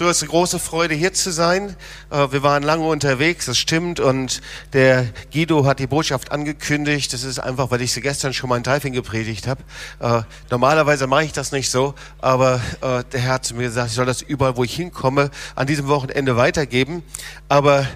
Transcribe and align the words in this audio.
So 0.00 0.08
ist 0.08 0.22
eine 0.22 0.30
große 0.30 0.58
Freude, 0.58 0.94
hier 0.94 1.12
zu 1.12 1.30
sein. 1.30 1.76
Äh, 2.08 2.32
wir 2.32 2.42
waren 2.42 2.62
lange 2.62 2.86
unterwegs, 2.86 3.44
das 3.44 3.58
stimmt. 3.58 4.00
Und 4.00 4.40
der 4.72 5.04
Guido 5.30 5.66
hat 5.66 5.78
die 5.78 5.86
Botschaft 5.86 6.32
angekündigt. 6.32 7.12
Das 7.12 7.22
ist 7.22 7.38
einfach, 7.38 7.70
weil 7.70 7.82
ich 7.82 7.92
sie 7.92 8.00
gestern 8.00 8.32
schon 8.32 8.48
mal 8.48 8.56
in 8.56 8.64
Taifing 8.64 8.94
gepredigt 8.94 9.46
habe. 9.46 9.62
Äh, 9.98 10.22
normalerweise 10.50 11.06
mache 11.06 11.24
ich 11.24 11.34
das 11.34 11.52
nicht 11.52 11.70
so, 11.70 11.92
aber 12.18 12.62
äh, 12.80 13.04
der 13.12 13.20
Herr 13.20 13.34
hat 13.34 13.44
zu 13.44 13.54
mir 13.54 13.64
gesagt, 13.64 13.90
ich 13.90 13.94
soll 13.94 14.06
das 14.06 14.22
überall, 14.22 14.56
wo 14.56 14.64
ich 14.64 14.74
hinkomme, 14.74 15.30
an 15.54 15.66
diesem 15.66 15.86
Wochenende 15.88 16.34
weitergeben. 16.34 17.02
Aber 17.50 17.86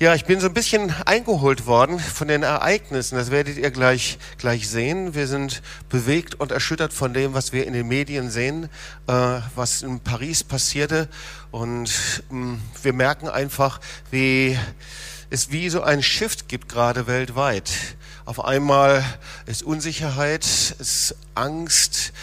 ja, 0.00 0.14
ich 0.14 0.24
bin 0.24 0.40
so 0.40 0.46
ein 0.46 0.54
bisschen 0.54 0.94
eingeholt 1.04 1.66
worden 1.66 1.98
von 1.98 2.26
den 2.26 2.42
Ereignissen. 2.42 3.16
Das 3.16 3.30
werdet 3.30 3.58
ihr 3.58 3.70
gleich, 3.70 4.18
gleich 4.38 4.66
sehen. 4.66 5.14
Wir 5.14 5.26
sind 5.26 5.60
bewegt 5.90 6.40
und 6.40 6.52
erschüttert 6.52 6.94
von 6.94 7.12
dem, 7.12 7.34
was 7.34 7.52
wir 7.52 7.66
in 7.66 7.74
den 7.74 7.86
Medien 7.86 8.30
sehen, 8.30 8.70
äh, 9.06 9.40
was 9.54 9.82
in 9.82 10.00
Paris 10.00 10.42
passierte. 10.42 11.06
Und 11.50 12.22
mh, 12.30 12.46
mm, 12.46 12.62
wir 12.82 12.92
merken 12.94 13.28
einfach, 13.28 13.78
wie 14.10 14.58
es 15.28 15.52
wie 15.52 15.68
so 15.68 15.82
ein 15.82 16.02
Shift 16.02 16.48
gibt 16.48 16.70
gerade 16.70 17.06
weltweit. 17.06 17.70
Auf 18.24 18.42
einmal 18.42 19.04
ist 19.44 19.62
Unsicherheit, 19.62 20.46
ist 20.78 21.14
Angst, 21.34 22.14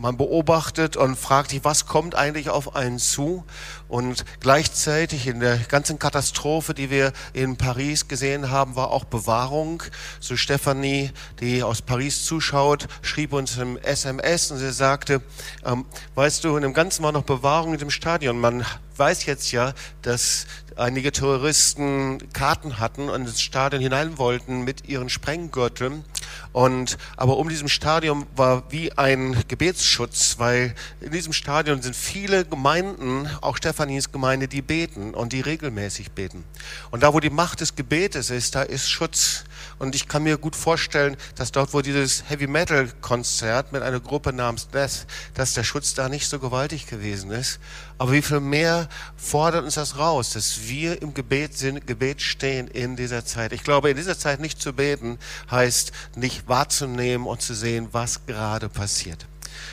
man 0.00 0.16
beobachtet 0.16 0.96
und 0.96 1.16
fragt 1.16 1.50
sich, 1.50 1.62
was 1.62 1.86
kommt 1.86 2.14
eigentlich 2.14 2.48
auf 2.48 2.74
einen 2.74 2.98
zu? 2.98 3.44
Und 3.86 4.24
gleichzeitig 4.40 5.26
in 5.26 5.40
der 5.40 5.58
ganzen 5.58 5.98
Katastrophe, 5.98 6.72
die 6.72 6.90
wir 6.90 7.12
in 7.34 7.56
Paris 7.56 8.08
gesehen 8.08 8.50
haben, 8.50 8.76
war 8.76 8.90
auch 8.90 9.04
Bewahrung. 9.04 9.82
So 10.18 10.36
Stephanie, 10.36 11.10
die 11.40 11.62
aus 11.62 11.82
Paris 11.82 12.24
zuschaut, 12.24 12.88
schrieb 13.02 13.34
uns 13.34 13.58
im 13.58 13.76
SMS 13.76 14.50
und 14.50 14.58
sie 14.58 14.72
sagte, 14.72 15.20
ähm, 15.64 15.84
weißt 16.14 16.44
du, 16.44 16.56
in 16.56 16.62
dem 16.62 16.72
Ganzen 16.72 17.02
war 17.02 17.12
noch 17.12 17.24
Bewahrung 17.24 17.74
in 17.74 17.78
dem 17.78 17.90
Stadion. 17.90 18.40
Man 18.40 18.64
weiß 18.96 19.26
jetzt 19.26 19.52
ja, 19.52 19.74
dass 20.02 20.46
einige 20.76 21.12
Terroristen 21.12 22.32
Karten 22.32 22.78
hatten 22.78 23.10
und 23.10 23.22
ins 23.22 23.42
Stadion 23.42 23.82
hinein 23.82 24.18
wollten 24.18 24.62
mit 24.62 24.88
ihren 24.88 25.10
Sprenggürteln. 25.10 26.04
Und, 26.52 26.98
aber 27.16 27.36
um 27.36 27.48
diesem 27.48 27.68
Stadion 27.68 28.26
war 28.36 28.70
wie 28.70 28.92
ein 28.92 29.44
Gebetsschutz, 29.48 30.36
weil 30.38 30.74
in 31.00 31.12
diesem 31.12 31.32
Stadion 31.32 31.82
sind 31.82 31.94
viele 31.94 32.44
Gemeinden, 32.44 33.28
auch 33.40 33.56
Stephanies 33.56 34.12
Gemeinde, 34.12 34.48
die 34.48 34.62
beten 34.62 35.14
und 35.14 35.32
die 35.32 35.40
regelmäßig 35.40 36.12
beten. 36.12 36.44
Und 36.90 37.02
da, 37.02 37.14
wo 37.14 37.20
die 37.20 37.30
Macht 37.30 37.60
des 37.60 37.76
Gebetes 37.76 38.30
ist, 38.30 38.54
da 38.54 38.62
ist 38.62 38.90
Schutz. 38.90 39.44
Und 39.80 39.94
ich 39.94 40.08
kann 40.08 40.24
mir 40.24 40.36
gut 40.36 40.56
vorstellen, 40.56 41.16
dass 41.36 41.52
dort, 41.52 41.72
wo 41.72 41.80
dieses 41.80 42.28
Heavy 42.28 42.46
Metal 42.46 42.92
Konzert 43.00 43.72
mit 43.72 43.82
einer 43.82 43.98
Gruppe 43.98 44.30
namens 44.30 44.68
Death, 44.68 45.06
dass 45.32 45.54
der 45.54 45.64
Schutz 45.64 45.94
da 45.94 46.10
nicht 46.10 46.28
so 46.28 46.38
gewaltig 46.38 46.86
gewesen 46.86 47.30
ist. 47.30 47.58
Aber 47.96 48.12
wie 48.12 48.20
viel 48.20 48.40
mehr 48.40 48.90
fordert 49.16 49.64
uns 49.64 49.76
das 49.76 49.96
raus, 49.96 50.34
dass 50.34 50.68
wir 50.68 51.00
im 51.00 51.14
Gebet 51.14 51.56
sind, 51.56 51.86
Gebet 51.86 52.20
stehen 52.20 52.68
in 52.68 52.94
dieser 52.94 53.24
Zeit. 53.24 53.52
Ich 53.52 53.64
glaube, 53.64 53.88
in 53.88 53.96
dieser 53.96 54.18
Zeit 54.18 54.38
nicht 54.38 54.60
zu 54.60 54.74
beten 54.74 55.18
heißt 55.50 55.92
nicht 56.14 56.46
wahrzunehmen 56.46 57.26
und 57.26 57.40
zu 57.40 57.54
sehen, 57.54 57.88
was 57.92 58.26
gerade 58.26 58.68
passiert. 58.68 59.24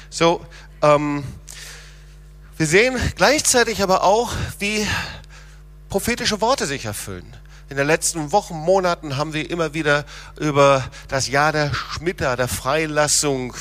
So, 0.09 0.39
ähm, 0.81 1.25
wir 2.55 2.66
sehen 2.66 2.97
gleichzeitig 3.17 3.83
aber 3.83 4.05
auch, 4.05 4.31
wie 4.59 4.88
prophetische 5.89 6.39
Worte 6.39 6.66
sich 6.66 6.85
erfüllen. 6.85 7.35
In 7.69 7.75
den 7.75 7.85
letzten 7.85 8.31
Wochen, 8.31 8.55
Monaten 8.55 9.17
haben 9.17 9.33
wir 9.33 9.49
immer 9.49 9.73
wieder 9.73 10.05
über 10.39 10.85
das 11.09 11.27
Jahr 11.27 11.51
der 11.51 11.73
Schmitter, 11.73 12.37
der 12.37 12.47
Freilassung, 12.47 13.53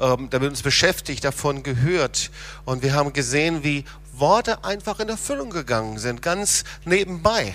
ähm, 0.00 0.28
damit 0.30 0.50
uns 0.50 0.62
beschäftigt, 0.62 1.22
davon 1.22 1.62
gehört. 1.62 2.32
Und 2.64 2.82
wir 2.82 2.92
haben 2.94 3.12
gesehen, 3.12 3.62
wie 3.62 3.84
Worte 4.14 4.64
einfach 4.64 4.98
in 4.98 5.08
Erfüllung 5.08 5.50
gegangen 5.50 5.98
sind, 5.98 6.22
ganz 6.22 6.64
nebenbei. 6.84 7.54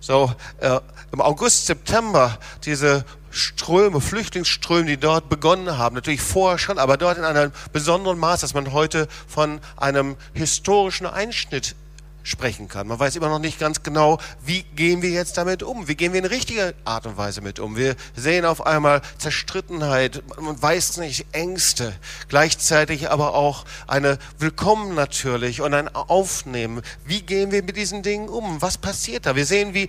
So 0.00 0.32
äh, 0.60 0.78
im 1.10 1.20
August, 1.20 1.66
September 1.66 2.38
diese 2.64 3.04
Ströme, 3.32 4.00
Flüchtlingsströme, 4.00 4.86
die 4.86 4.98
dort 4.98 5.28
begonnen 5.28 5.76
haben, 5.76 5.96
natürlich 5.96 6.22
vorher 6.22 6.58
schon, 6.58 6.78
aber 6.78 6.96
dort 6.96 7.18
in 7.18 7.24
einem 7.24 7.50
besonderen 7.72 8.20
Maß, 8.20 8.42
dass 8.42 8.54
man 8.54 8.72
heute 8.72 9.08
von 9.26 9.60
einem 9.76 10.16
historischen 10.32 11.06
Einschnitt 11.06 11.74
sprechen 12.22 12.68
kann. 12.68 12.86
Man 12.86 12.98
weiß 12.98 13.16
immer 13.16 13.28
noch 13.28 13.38
nicht 13.38 13.58
ganz 13.58 13.82
genau, 13.82 14.18
wie 14.44 14.62
gehen 14.62 15.02
wir 15.02 15.10
jetzt 15.10 15.36
damit 15.36 15.62
um? 15.62 15.88
Wie 15.88 15.94
gehen 15.94 16.12
wir 16.12 16.20
in 16.20 16.26
richtiger 16.26 16.72
Art 16.84 17.06
und 17.06 17.16
Weise 17.16 17.40
mit 17.40 17.58
um? 17.58 17.76
Wir 17.76 17.96
sehen 18.14 18.44
auf 18.44 18.66
einmal 18.66 19.02
Zerstrittenheit, 19.18 20.22
man 20.40 20.60
weiß 20.60 20.98
nicht, 20.98 21.26
Ängste, 21.32 21.94
gleichzeitig 22.28 23.10
aber 23.10 23.34
auch 23.34 23.64
eine 23.86 24.18
Willkommen 24.38 24.94
natürlich 24.94 25.60
und 25.60 25.74
ein 25.74 25.88
Aufnehmen. 25.94 26.82
Wie 27.04 27.22
gehen 27.22 27.50
wir 27.50 27.62
mit 27.62 27.76
diesen 27.76 28.02
Dingen 28.02 28.28
um? 28.28 28.60
Was 28.62 28.78
passiert 28.78 29.26
da? 29.26 29.36
Wir 29.36 29.46
sehen, 29.46 29.74
wie 29.74 29.88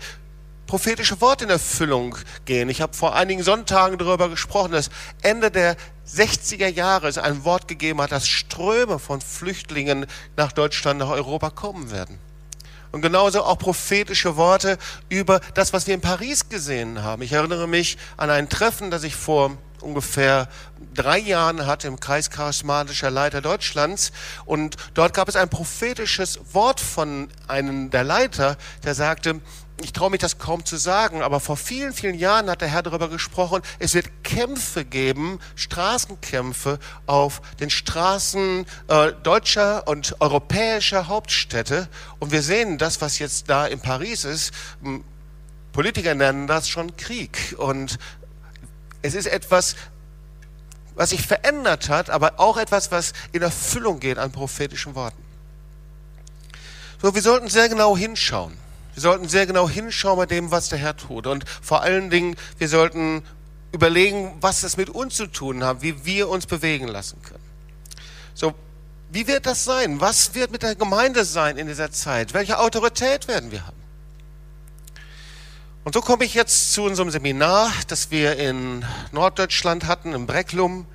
prophetische 0.71 1.19
Worte 1.19 1.43
in 1.43 1.49
Erfüllung 1.49 2.15
gehen. 2.45 2.69
Ich 2.69 2.79
habe 2.79 2.93
vor 2.93 3.13
einigen 3.13 3.43
Sonntagen 3.43 3.97
darüber 3.97 4.29
gesprochen, 4.29 4.71
dass 4.71 4.89
Ende 5.21 5.51
der 5.51 5.75
60er 6.07 6.69
Jahre 6.69 7.09
es 7.09 7.17
ein 7.17 7.43
Wort 7.43 7.67
gegeben 7.67 7.99
hat, 7.99 8.13
dass 8.13 8.25
Ströme 8.25 8.97
von 8.97 9.19
Flüchtlingen 9.19 10.05
nach 10.37 10.53
Deutschland, 10.53 11.01
nach 11.01 11.09
Europa 11.09 11.49
kommen 11.49 11.91
werden. 11.91 12.19
Und 12.93 13.01
genauso 13.01 13.43
auch 13.43 13.57
prophetische 13.57 14.37
Worte 14.37 14.77
über 15.09 15.41
das, 15.55 15.73
was 15.73 15.87
wir 15.87 15.93
in 15.93 15.99
Paris 15.99 16.47
gesehen 16.47 17.03
haben. 17.03 17.21
Ich 17.21 17.33
erinnere 17.33 17.67
mich 17.67 17.97
an 18.15 18.29
ein 18.29 18.47
Treffen, 18.47 18.91
das 18.91 19.03
ich 19.03 19.17
vor 19.17 19.57
ungefähr 19.81 20.47
drei 20.93 21.17
Jahren 21.17 21.65
hatte 21.65 21.88
im 21.88 21.99
Kreis 21.99 22.29
charismatischer 22.29 23.11
Leiter 23.11 23.41
Deutschlands. 23.41 24.13
Und 24.45 24.77
dort 24.93 25.13
gab 25.13 25.27
es 25.27 25.35
ein 25.35 25.49
prophetisches 25.49 26.39
Wort 26.53 26.79
von 26.79 27.27
einem 27.49 27.89
der 27.89 28.05
Leiter, 28.05 28.55
der 28.85 28.95
sagte, 28.95 29.41
ich 29.83 29.93
traue 29.93 30.11
mich 30.11 30.19
das 30.19 30.37
kaum 30.37 30.65
zu 30.65 30.77
sagen, 30.77 31.21
aber 31.21 31.39
vor 31.39 31.57
vielen, 31.57 31.93
vielen 31.93 32.15
Jahren 32.15 32.49
hat 32.49 32.61
der 32.61 32.67
Herr 32.67 32.83
darüber 32.83 33.09
gesprochen, 33.09 33.61
es 33.79 33.93
wird 33.93 34.23
Kämpfe 34.23 34.85
geben, 34.85 35.39
Straßenkämpfe 35.55 36.79
auf 37.07 37.41
den 37.59 37.69
Straßen 37.69 38.65
äh, 38.87 39.11
deutscher 39.23 39.87
und 39.87 40.15
europäischer 40.19 41.07
Hauptstädte. 41.07 41.87
Und 42.19 42.31
wir 42.31 42.41
sehen 42.41 42.77
das, 42.77 43.01
was 43.01 43.19
jetzt 43.19 43.49
da 43.49 43.65
in 43.65 43.79
Paris 43.79 44.23
ist. 44.23 44.51
Politiker 45.71 46.15
nennen 46.15 46.47
das 46.47 46.69
schon 46.69 46.95
Krieg. 46.97 47.55
Und 47.57 47.97
es 49.01 49.15
ist 49.15 49.25
etwas, 49.25 49.75
was 50.95 51.11
sich 51.11 51.25
verändert 51.25 51.89
hat, 51.89 52.09
aber 52.09 52.39
auch 52.39 52.57
etwas, 52.57 52.91
was 52.91 53.13
in 53.31 53.41
Erfüllung 53.41 53.99
geht 53.99 54.17
an 54.17 54.31
prophetischen 54.31 54.95
Worten. 54.95 55.21
So, 57.01 57.15
wir 57.15 57.21
sollten 57.21 57.47
sehr 57.47 57.69
genau 57.69 57.97
hinschauen. 57.97 58.55
Wir 58.94 59.02
sollten 59.02 59.29
sehr 59.29 59.46
genau 59.46 59.69
hinschauen 59.69 60.18
bei 60.18 60.25
dem, 60.25 60.52
was 60.52 60.69
der 60.69 60.79
Herr 60.79 60.97
tut. 60.97 61.28
Und 61.28 61.46
vor 61.62 61.81
allen 61.81 62.09
Dingen, 62.09 62.35
wir 62.57 62.68
sollten 62.68 63.24
überlegen, 63.72 64.34
was 64.41 64.62
das 64.62 64.78
mit 64.78 64.90
uns 64.90 65.16
zu 65.16 65.28
tun 65.28 65.63
hat, 65.63 65.81
wie 65.81 66.06
wir 66.06 66.29
uns 66.29 66.46
bewegen 66.46 66.88
lassen 66.88 67.22
können. 67.22 67.44
So, 68.34 68.53
wie 69.12 69.28
wird 69.28 69.46
das 69.46 69.63
sein? 69.63 70.01
Was 70.01 70.35
wird 70.35 70.51
mit 70.51 70.63
der 70.63 70.75
Gemeinde 70.75 71.25
sein 71.25 71.57
in 71.57 71.68
dieser 71.68 71.91
Zeit? 71.91 72.34
Welche 72.34 72.59
Autorität 72.59 73.28
werden 73.28 73.51
wir 73.51 73.66
haben? 73.66 73.81
Und 75.84 75.94
so 75.94 76.01
komme 76.01 76.25
ich 76.25 76.34
jetzt 76.34 76.74
zu 76.74 76.84
unserem 76.84 77.09
Seminar, 77.09 77.72
das 77.88 78.12
wir 78.12 78.38
in 78.38 78.85
Norddeutschland 79.12 79.85
hatten, 79.85 80.13
im 80.13 80.28
Brecklum 80.28 80.85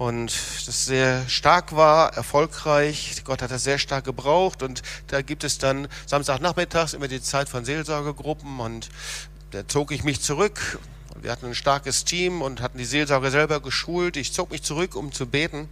und 0.00 0.32
das 0.66 0.86
sehr 0.86 1.28
stark 1.28 1.76
war, 1.76 2.14
erfolgreich. 2.14 3.20
Gott 3.24 3.42
hat 3.42 3.50
das 3.50 3.64
sehr 3.64 3.76
stark 3.76 4.06
gebraucht 4.06 4.62
und 4.62 4.80
da 5.08 5.20
gibt 5.20 5.44
es 5.44 5.58
dann 5.58 5.88
Samstagnachmittags 6.06 6.94
immer 6.94 7.06
die 7.06 7.20
Zeit 7.20 7.50
von 7.50 7.66
Seelsorgegruppen 7.66 8.60
und 8.60 8.88
da 9.50 9.68
zog 9.68 9.92
ich 9.92 10.02
mich 10.02 10.22
zurück. 10.22 10.78
Wir 11.20 11.30
hatten 11.30 11.44
ein 11.44 11.54
starkes 11.54 12.06
Team 12.06 12.40
und 12.40 12.62
hatten 12.62 12.78
die 12.78 12.86
Seelsorge 12.86 13.30
selber 13.30 13.60
geschult. 13.60 14.16
Ich 14.16 14.32
zog 14.32 14.50
mich 14.50 14.62
zurück, 14.62 14.96
um 14.96 15.12
zu 15.12 15.26
beten 15.26 15.68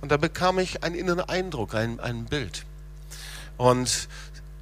und 0.00 0.12
da 0.12 0.16
bekam 0.16 0.60
ich 0.60 0.84
einen 0.84 0.94
inneren 0.94 1.28
Eindruck, 1.28 1.74
ein, 1.74 1.98
ein 1.98 2.26
Bild. 2.26 2.64
Und 3.56 4.06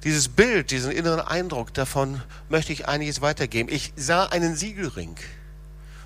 dieses 0.03 0.29
Bild, 0.29 0.71
diesen 0.71 0.91
inneren 0.91 1.19
Eindruck, 1.21 1.75
davon 1.75 2.23
möchte 2.49 2.73
ich 2.73 2.87
einiges 2.87 3.21
weitergeben. 3.21 3.69
Ich 3.71 3.93
sah 3.95 4.25
einen 4.25 4.55
Siegelring. 4.55 5.15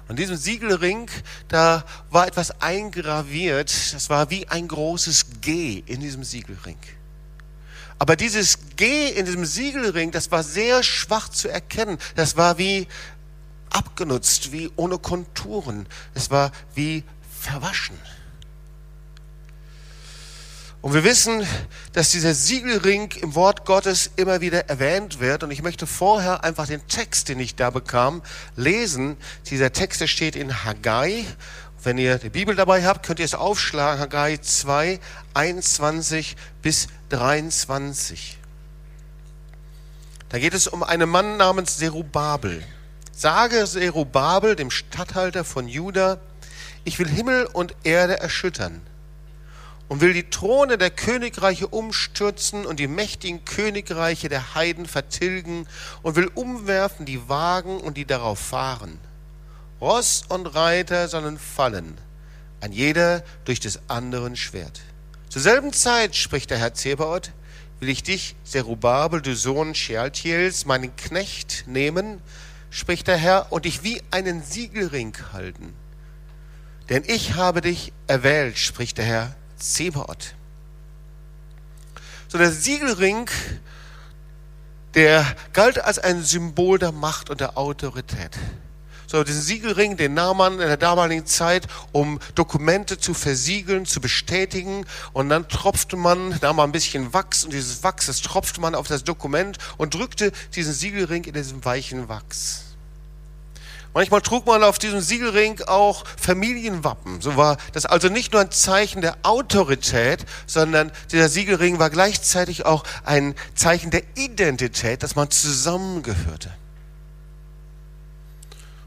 Und 0.07 0.19
diesem 0.19 0.37
Siegelring, 0.37 1.09
da 1.47 1.83
war 2.11 2.27
etwas 2.27 2.61
eingraviert, 2.61 3.93
das 3.93 4.09
war 4.09 4.29
wie 4.29 4.47
ein 4.47 4.67
großes 4.67 5.41
G 5.41 5.83
in 5.85 5.99
diesem 5.99 6.23
Siegelring. 6.23 6.77
Aber 7.97 8.15
dieses 8.15 8.59
G 8.75 9.09
in 9.09 9.25
diesem 9.25 9.45
Siegelring, 9.45 10.11
das 10.11 10.31
war 10.31 10.43
sehr 10.43 10.83
schwach 10.83 11.29
zu 11.29 11.47
erkennen. 11.47 11.97
Das 12.15 12.35
war 12.35 12.57
wie 12.57 12.87
abgenutzt, 13.69 14.51
wie 14.51 14.69
ohne 14.75 14.97
Konturen. 14.97 15.87
Es 16.13 16.29
war 16.29 16.51
wie 16.75 17.03
verwaschen. 17.39 17.97
Und 20.85 20.93
wir 20.93 21.03
wissen, 21.03 21.43
dass 21.93 22.11
dieser 22.11 22.35
Siegelring 22.35 23.11
im 23.13 23.33
Wort 23.33 23.65
Gottes 23.65 24.11
immer 24.17 24.39
wieder 24.39 24.69
erwähnt 24.69 25.19
wird. 25.19 25.41
Und 25.41 25.49
ich 25.49 25.63
möchte 25.63 25.87
vorher 25.87 26.43
einfach 26.43 26.67
den 26.67 26.87
Text, 26.87 27.27
den 27.27 27.39
ich 27.39 27.55
da 27.55 27.71
bekam, 27.71 28.21
lesen. 28.55 29.17
Dieser 29.49 29.73
Text, 29.73 30.01
der 30.01 30.05
steht 30.05 30.35
in 30.35 30.63
Haggai. 30.63 31.25
Wenn 31.81 31.97
ihr 31.97 32.19
die 32.19 32.29
Bibel 32.29 32.55
dabei 32.55 32.85
habt, 32.85 33.03
könnt 33.03 33.17
ihr 33.17 33.25
es 33.25 33.33
aufschlagen. 33.33 33.99
Haggai 33.99 34.37
2, 34.37 34.99
21 35.33 36.35
bis 36.61 36.87
23. 37.09 38.37
Da 40.29 40.37
geht 40.37 40.53
es 40.53 40.67
um 40.67 40.83
einen 40.83 41.09
Mann 41.09 41.37
namens 41.37 41.79
Serubabel. 41.79 42.61
Sage 43.11 43.65
Serubabel, 43.65 44.55
dem 44.55 44.69
Statthalter 44.69 45.45
von 45.45 45.67
Juda, 45.67 46.19
ich 46.83 46.99
will 46.99 47.07
Himmel 47.07 47.47
und 47.47 47.75
Erde 47.83 48.19
erschüttern 48.19 48.83
und 49.87 50.01
will 50.01 50.13
die 50.13 50.29
Throne 50.29 50.77
der 50.77 50.89
Königreiche 50.89 51.67
umstürzen 51.67 52.65
und 52.65 52.79
die 52.79 52.87
mächtigen 52.87 53.45
Königreiche 53.45 54.29
der 54.29 54.55
Heiden 54.55 54.85
vertilgen 54.85 55.67
und 56.01 56.15
will 56.15 56.29
umwerfen 56.33 57.05
die 57.05 57.29
Wagen 57.29 57.79
und 57.79 57.97
die 57.97 58.05
darauf 58.05 58.39
fahren. 58.39 58.99
Ross 59.79 60.23
und 60.27 60.47
Reiter 60.47 61.07
sollen 61.07 61.37
fallen, 61.37 61.97
ein 62.61 62.71
jeder 62.71 63.23
durch 63.43 63.59
des 63.59 63.79
anderen 63.87 64.35
Schwert. 64.35 64.81
Zur 65.29 65.41
selben 65.41 65.73
Zeit, 65.73 66.15
spricht 66.15 66.49
der 66.49 66.57
Herr 66.57 66.73
Zebaoth, 66.73 67.31
will 67.79 67.89
ich 67.89 68.01
dich, 68.01 68.35
Zerubabel, 68.43 69.21
du 69.21 69.35
Sohn 69.35 69.75
Shealtiels, 69.75 70.65
meinen 70.65 70.95
Knecht, 70.95 71.65
nehmen, 71.67 72.21
spricht 72.71 73.07
der 73.07 73.17
Herr, 73.17 73.51
und 73.51 73.65
dich 73.65 73.83
wie 73.83 74.01
einen 74.11 74.41
Siegelring 74.41 75.15
halten. 75.33 75.73
Denn 76.89 77.03
ich 77.05 77.35
habe 77.35 77.61
dich 77.61 77.91
erwählt, 78.07 78.57
spricht 78.57 78.97
der 78.97 79.05
Herr 79.05 79.35
Zebaoth. 79.57 80.35
So 82.27 82.37
der 82.37 82.51
Siegelring, 82.51 83.29
der 84.93 85.25
galt 85.53 85.79
als 85.79 85.99
ein 85.99 86.23
Symbol 86.23 86.79
der 86.79 86.91
Macht 86.91 87.29
und 87.29 87.39
der 87.41 87.57
Autorität. 87.57 88.37
So, 89.07 89.23
diesen 89.23 89.41
Siegelring, 89.41 89.97
den 89.97 90.13
nahm 90.15 90.37
man 90.37 90.53
in 90.53 90.67
der 90.67 90.77
damaligen 90.77 91.25
Zeit, 91.25 91.67
um 91.91 92.19
Dokumente 92.33 92.97
zu 92.97 93.13
versiegeln, 93.13 93.85
zu 93.85 94.01
bestätigen. 94.01 94.85
Und 95.13 95.29
dann 95.29 95.47
tropfte 95.47 95.95
man, 95.95 96.37
nahm 96.41 96.55
man 96.55 96.69
ein 96.69 96.71
bisschen 96.71 97.13
Wachs 97.13 97.45
und 97.45 97.53
dieses 97.53 97.83
Wachs, 97.83 98.07
das 98.07 98.21
tropfte 98.21 98.59
man 98.61 98.73
auf 98.73 98.87
das 98.87 99.03
Dokument 99.03 99.57
und 99.77 99.93
drückte 99.93 100.31
diesen 100.55 100.73
Siegelring 100.73 101.23
in 101.25 101.33
diesem 101.33 101.63
weichen 101.63 102.09
Wachs. 102.09 102.64
Manchmal 103.95 104.19
trug 104.19 104.45
man 104.45 104.61
auf 104.61 104.77
diesem 104.77 104.99
Siegelring 104.99 105.61
auch 105.67 106.03
Familienwappen. 106.19 107.21
So 107.21 107.37
war 107.37 107.55
das 107.71 107.85
also 107.85 108.09
nicht 108.09 108.33
nur 108.33 108.41
ein 108.41 108.51
Zeichen 108.51 109.01
der 109.01 109.15
Autorität, 109.23 110.25
sondern 110.47 110.91
dieser 111.13 111.29
Siegelring 111.29 111.79
war 111.79 111.89
gleichzeitig 111.89 112.65
auch 112.65 112.83
ein 113.05 113.35
Zeichen 113.55 113.91
der 113.91 114.03
Identität, 114.15 115.01
dass 115.01 115.15
man 115.15 115.31
zusammengehörte. 115.31 116.51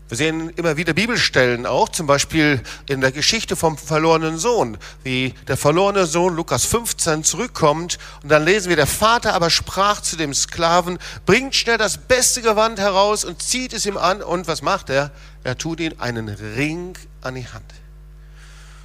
Wir 0.09 0.17
sehen 0.17 0.49
immer 0.57 0.79
wieder 0.79 0.95
Bibelstellen 0.95 1.67
auch, 1.67 1.91
zum 1.91 2.07
Beispiel 2.07 2.63
in 2.89 3.03
der 3.03 3.13
Geschichte 3.13 3.57
vom 3.57 3.77
verlorenen 3.77 4.39
Sohn, 4.39 4.79
wie 5.05 5.35
der 5.47 5.59
verlorene 5.59 6.07
Sohn 6.07 6.35
Lukas 6.35 6.65
15 6.65 7.25
zurückkommt 7.25 7.99
und 8.23 8.31
dann 8.31 8.43
lesen 8.43 8.71
wir, 8.71 8.77
der 8.77 8.87
Vater 8.87 9.35
aber 9.35 9.51
sprach 9.51 10.01
zu 10.01 10.17
dem 10.17 10.33
Sklaven, 10.33 10.99
bringt 11.27 11.55
schnell 11.55 11.77
das 11.77 11.99
beste 11.99 12.41
Gewand 12.41 12.79
heraus 12.79 13.23
und 13.23 13.43
zieht 13.43 13.75
es 13.75 13.85
ihm 13.85 13.99
an 13.99 14.23
und 14.23 14.49
was 14.49 14.63
macht 14.63 14.89
er? 14.89 15.11
Er 15.45 15.59
tut 15.59 15.79
ihm 15.79 15.93
einen 15.99 16.31
Ring 16.31 16.97
an 17.21 17.35
die 17.35 17.47
Hand. 17.47 17.75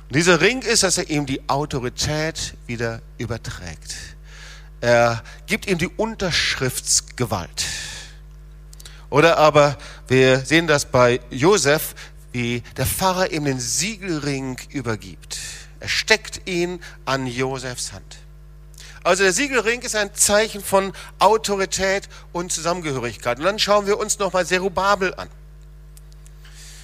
Und 0.10 0.18
dieser 0.18 0.42
Ring 0.42 0.62
ist, 0.62 0.84
dass 0.84 0.98
er 0.98 1.10
ihm 1.10 1.26
die 1.26 1.48
Autorität 1.48 2.56
wieder 2.68 3.02
überträgt. 3.18 3.96
Er 4.82 5.24
gibt 5.48 5.68
ihm 5.68 5.78
die 5.78 5.88
Unterschriftsgewalt. 5.88 7.64
Oder 9.14 9.38
aber 9.38 9.78
wir 10.14 10.46
sehen 10.46 10.68
das 10.68 10.86
bei 10.86 11.20
Josef, 11.32 11.96
wie 12.32 12.62
der 12.78 12.86
Pfarrer 12.86 13.32
ihm 13.32 13.46
den 13.46 13.60
Siegelring 13.60 14.60
übergibt. 14.70 15.40
Er 15.80 15.90
steckt 15.90 16.48
ihn 16.48 16.80
an 17.04 17.26
Josefs 17.26 17.94
Hand. 17.94 18.18
Also 19.04 19.24
der 19.24 19.34
Siegelring 19.34 19.82
ist 19.82 19.96
ein 19.96 20.14
Zeichen 20.14 20.64
von 20.64 20.94
Autorität 21.18 22.08
und 22.32 22.52
Zusammengehörigkeit. 22.52 23.40
Und 23.40 23.46
dann 23.46 23.58
schauen 23.58 23.88
wir 23.88 23.98
uns 23.98 24.20
nochmal 24.20 24.46
Zerubabel 24.46 25.16
an. 25.16 25.30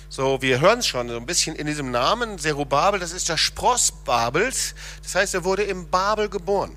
So, 0.09 0.41
wir 0.41 0.59
hören 0.59 0.79
es 0.79 0.87
schon 0.87 1.07
so 1.07 1.15
ein 1.15 1.27
bisschen 1.27 1.55
in 1.55 1.67
diesem 1.67 1.91
Namen. 1.91 2.39
Zerubabel, 2.39 2.99
das 2.99 3.11
ist 3.11 3.29
der 3.29 3.37
Spross 3.37 3.91
Babels. 3.91 4.73
Das 5.03 5.13
heißt, 5.13 5.35
er 5.35 5.43
wurde 5.43 5.63
im 5.63 5.87
Babel 5.87 6.29
geboren. 6.29 6.75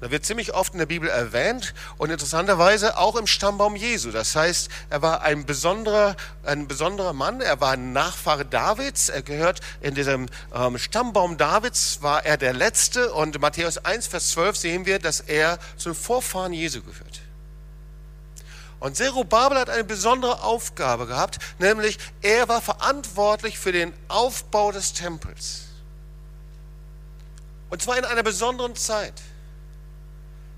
Da 0.00 0.10
wird 0.10 0.24
ziemlich 0.24 0.54
oft 0.54 0.72
in 0.72 0.78
der 0.78 0.86
Bibel 0.86 1.10
erwähnt 1.10 1.74
und 1.98 2.10
interessanterweise 2.10 2.96
auch 2.96 3.16
im 3.16 3.26
Stammbaum 3.26 3.76
Jesu. 3.76 4.10
Das 4.10 4.34
heißt, 4.34 4.70
er 4.88 5.02
war 5.02 5.20
ein 5.20 5.44
besonderer, 5.44 6.16
ein 6.42 6.66
besonderer 6.66 7.12
Mann, 7.12 7.42
er 7.42 7.60
war 7.60 7.72
ein 7.72 7.92
Nachfahre 7.92 8.46
Davids, 8.46 9.10
er 9.10 9.20
gehört 9.20 9.60
in 9.82 9.94
diesem 9.94 10.26
ähm, 10.54 10.78
Stammbaum 10.78 11.36
Davids, 11.36 11.98
war 12.00 12.24
er 12.24 12.38
der 12.38 12.54
Letzte 12.54 13.12
und 13.12 13.34
in 13.34 13.42
Matthäus 13.42 13.76
1, 13.76 14.06
Vers 14.06 14.30
12 14.30 14.56
sehen 14.56 14.86
wir, 14.86 15.00
dass 15.00 15.20
er 15.20 15.58
zum 15.76 15.94
Vorfahren 15.94 16.54
Jesu 16.54 16.80
gehört. 16.80 17.20
Und 18.78 18.96
Zerubabel 18.96 19.58
hat 19.58 19.68
eine 19.68 19.84
besondere 19.84 20.42
Aufgabe 20.42 21.06
gehabt, 21.06 21.38
nämlich 21.58 21.98
er 22.22 22.48
war 22.48 22.62
verantwortlich 22.62 23.58
für 23.58 23.72
den 23.72 23.92
Aufbau 24.08 24.72
des 24.72 24.94
Tempels. 24.94 25.64
Und 27.68 27.82
zwar 27.82 27.98
in 27.98 28.06
einer 28.06 28.22
besonderen 28.22 28.74
Zeit. 28.74 29.12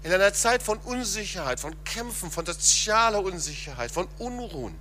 In 0.03 0.13
einer 0.13 0.33
Zeit 0.33 0.63
von 0.63 0.79
Unsicherheit, 0.79 1.61
von 1.61 1.85
Kämpfen, 1.85 2.31
von 2.31 2.45
sozialer 2.45 3.23
Unsicherheit, 3.23 3.91
von 3.91 4.09
Unruhen. 4.19 4.77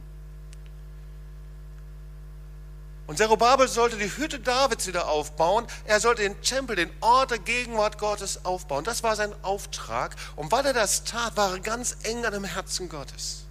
Und 3.11 3.17
Zerubabel 3.17 3.67
sollte 3.67 3.97
die 3.97 4.15
Hütte 4.15 4.39
Davids 4.39 4.87
wieder 4.87 5.09
aufbauen. 5.09 5.67
Er 5.83 5.99
sollte 5.99 6.21
den 6.21 6.41
Tempel, 6.41 6.77
den 6.77 6.89
Ort 7.01 7.31
der 7.31 7.39
Gegenwart 7.39 7.97
Gottes 7.97 8.45
aufbauen. 8.45 8.85
Das 8.85 9.03
war 9.03 9.17
sein 9.17 9.33
Auftrag. 9.41 10.15
Und 10.37 10.51
weil 10.51 10.65
er 10.65 10.73
das 10.73 11.03
tat, 11.03 11.35
war 11.35 11.51
er 11.51 11.59
ganz 11.59 11.97
eng 12.03 12.25
an 12.25 12.31
dem 12.31 12.45
Herzen 12.45 12.87
Gottes. 12.87 13.43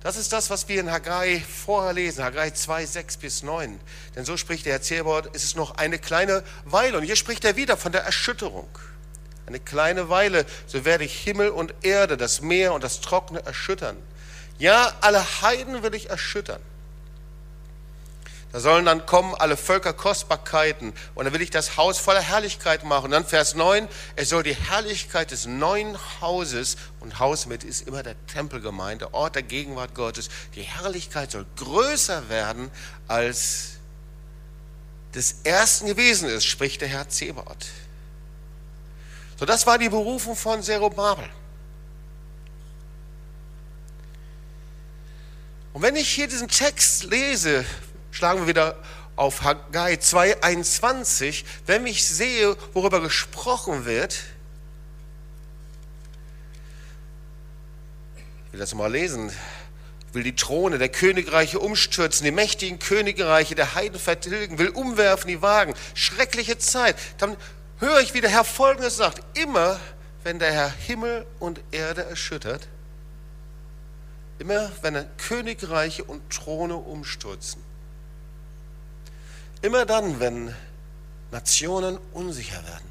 Das 0.00 0.16
ist 0.16 0.32
das, 0.32 0.48
was 0.48 0.66
wir 0.66 0.80
in 0.80 0.90
Haggai 0.90 1.40
vorher 1.40 1.92
lesen, 1.92 2.24
Haggai 2.24 2.52
2, 2.52 2.86
6 2.86 3.18
bis 3.18 3.42
9. 3.42 3.78
Denn 4.16 4.24
so 4.24 4.38
spricht 4.38 4.64
der 4.64 4.72
Erzählwort, 4.72 5.28
es 5.34 5.44
ist 5.44 5.56
noch 5.56 5.76
eine 5.76 5.98
kleine 5.98 6.42
Weile. 6.64 6.96
Und 6.96 7.04
hier 7.04 7.16
spricht 7.16 7.44
er 7.44 7.54
wieder 7.54 7.76
von 7.76 7.92
der 7.92 8.02
Erschütterung. 8.02 8.70
Eine 9.50 9.58
kleine 9.58 10.08
Weile, 10.08 10.46
so 10.68 10.84
werde 10.84 11.02
ich 11.02 11.24
Himmel 11.24 11.48
und 11.48 11.74
Erde, 11.82 12.16
das 12.16 12.40
Meer 12.40 12.72
und 12.72 12.84
das 12.84 13.00
Trockene 13.00 13.44
erschüttern. 13.44 13.96
Ja, 14.60 14.92
alle 15.00 15.42
Heiden 15.42 15.82
will 15.82 15.92
ich 15.92 16.08
erschüttern. 16.08 16.62
Da 18.52 18.60
sollen 18.60 18.84
dann 18.84 19.06
kommen 19.06 19.34
alle 19.34 19.56
Völker 19.56 19.92
Kostbarkeiten 19.92 20.92
und 21.16 21.24
dann 21.24 21.34
will 21.34 21.42
ich 21.42 21.50
das 21.50 21.76
Haus 21.76 21.98
voller 21.98 22.20
Herrlichkeit 22.20 22.84
machen. 22.84 23.06
Und 23.06 23.10
dann 23.10 23.26
Vers 23.26 23.56
9, 23.56 23.88
es 24.14 24.28
soll 24.28 24.44
die 24.44 24.54
Herrlichkeit 24.54 25.32
des 25.32 25.46
neuen 25.46 25.98
Hauses, 26.20 26.76
und 27.00 27.18
Haus 27.18 27.46
mit 27.46 27.64
ist 27.64 27.88
immer 27.88 28.04
der 28.04 28.14
Tempel 28.28 28.60
gemeint, 28.60 29.00
der 29.00 29.14
Ort 29.14 29.34
der 29.34 29.42
Gegenwart 29.42 29.96
Gottes, 29.96 30.28
die 30.54 30.62
Herrlichkeit 30.62 31.32
soll 31.32 31.44
größer 31.56 32.28
werden, 32.28 32.70
als 33.08 33.78
des 35.12 35.40
ersten 35.42 35.86
gewesen 35.86 36.28
ist, 36.28 36.44
spricht 36.44 36.82
der 36.82 36.88
Herr 36.88 37.08
Zebaoth. 37.08 37.66
So, 39.40 39.46
das 39.46 39.66
war 39.66 39.78
die 39.78 39.88
Berufung 39.88 40.36
von 40.36 40.62
Zerubabel. 40.62 41.26
Und 45.72 45.80
wenn 45.80 45.96
ich 45.96 46.10
hier 46.10 46.28
diesen 46.28 46.48
Text 46.48 47.04
lese, 47.04 47.64
schlagen 48.10 48.40
wir 48.40 48.48
wieder 48.48 48.76
auf 49.16 49.40
Haggai 49.40 49.94
2,21, 49.94 51.44
wenn 51.64 51.86
ich 51.86 52.06
sehe, 52.06 52.54
worüber 52.74 53.00
gesprochen 53.00 53.86
wird, 53.86 54.12
ich 58.44 58.52
will 58.52 58.60
das 58.60 58.74
mal 58.74 58.92
lesen, 58.92 59.32
will 60.12 60.22
die 60.22 60.36
Throne 60.36 60.76
der 60.76 60.90
Königreiche 60.90 61.60
umstürzen, 61.60 62.26
die 62.26 62.30
mächtigen 62.30 62.78
Königreiche 62.78 63.54
der 63.54 63.74
Heiden 63.74 63.98
vertilgen, 63.98 64.58
will 64.58 64.68
umwerfen 64.68 65.28
die 65.28 65.40
Wagen, 65.40 65.72
schreckliche 65.94 66.58
Zeit. 66.58 66.96
Dann 67.16 67.38
höre 67.80 68.00
ich, 68.00 68.14
wie 68.14 68.20
der 68.20 68.30
Herr 68.30 68.44
Folgendes 68.44 68.96
sagt. 68.96 69.22
Immer, 69.36 69.80
wenn 70.22 70.38
der 70.38 70.52
Herr 70.52 70.70
Himmel 70.70 71.26
und 71.38 71.60
Erde 71.70 72.04
erschüttert, 72.04 72.68
immer, 74.38 74.70
wenn 74.82 74.94
er 74.94 75.04
Königreiche 75.04 76.04
und 76.04 76.30
Throne 76.30 76.76
umstürzen, 76.76 77.62
immer 79.62 79.86
dann, 79.86 80.20
wenn 80.20 80.54
Nationen 81.30 81.98
unsicher 82.12 82.62
werden, 82.64 82.90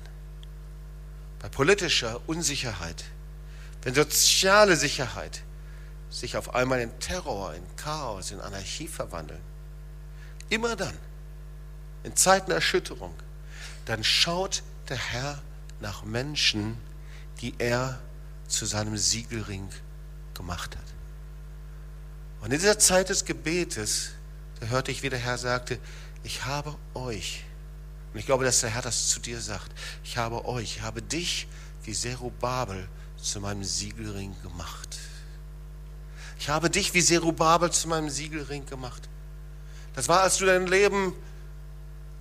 bei 1.39 1.50
politischer 1.50 2.19
Unsicherheit, 2.27 3.05
wenn 3.84 3.96
soziale 3.96 4.75
Sicherheit 4.75 5.41
sich 6.10 6.36
auf 6.36 6.55
einmal 6.55 6.81
in 6.81 7.00
Terror, 7.00 7.53
in 7.53 7.63
Chaos, 7.77 8.31
in 8.31 8.41
Anarchie 8.41 8.88
verwandeln, 8.88 9.41
immer 10.50 10.75
dann, 10.75 10.98
in 12.03 12.15
Zeiten 12.15 12.51
Erschütterung, 12.51 13.13
dann 13.86 14.03
schaut 14.03 14.63
der 14.89 14.98
Herr 14.98 15.41
nach 15.79 16.03
Menschen, 16.03 16.77
die 17.41 17.53
er 17.58 18.00
zu 18.48 18.65
seinem 18.65 18.98
Siegelring 18.98 19.69
gemacht 20.34 20.75
hat. 20.75 20.84
Und 22.41 22.51
in 22.51 22.60
dieser 22.60 22.79
Zeit 22.79 23.10
des 23.10 23.25
Gebetes, 23.25 24.12
da 24.60 24.67
hörte 24.67 24.91
ich, 24.91 25.03
wie 25.03 25.10
der 25.10 25.19
Herr 25.19 25.38
sagte, 25.38 25.79
ich 26.24 26.46
habe 26.46 26.75
euch, 26.93 27.43
und 28.13 28.19
ich 28.19 28.25
glaube, 28.25 28.43
dass 28.43 28.62
der 28.62 28.69
Herr 28.69 28.81
das 28.81 29.08
zu 29.08 29.19
dir 29.19 29.39
sagt, 29.39 29.72
ich 30.03 30.17
habe 30.17 30.46
euch, 30.46 30.77
ich 30.77 30.81
habe 30.81 31.01
dich 31.01 31.48
wie 31.84 31.93
Zerubabel 31.93 32.88
zu 33.22 33.39
meinem 33.39 33.63
Siegelring 33.63 34.36
gemacht. 34.41 34.98
Ich 36.39 36.50
habe 36.50 36.69
dich 36.69 36.93
wie 36.93 37.03
Zerubabel 37.03 37.72
zu 37.72 37.88
meinem 37.88 38.10
Siegelring 38.10 38.65
gemacht. 38.65 39.10
Das 39.93 40.08
war, 40.08 40.22
als 40.22 40.38
du 40.38 40.46
dein 40.46 40.67
Leben 40.67 41.13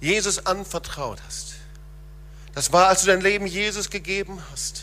Jesus 0.01 0.45
anvertraut 0.45 1.21
hast. 1.27 1.48
Das 2.55 2.73
war, 2.73 2.89
als 2.89 3.03
du 3.03 3.09
dein 3.09 3.21
Leben 3.21 3.47
Jesus 3.47 3.91
gegeben 3.91 4.43
hast. 4.51 4.83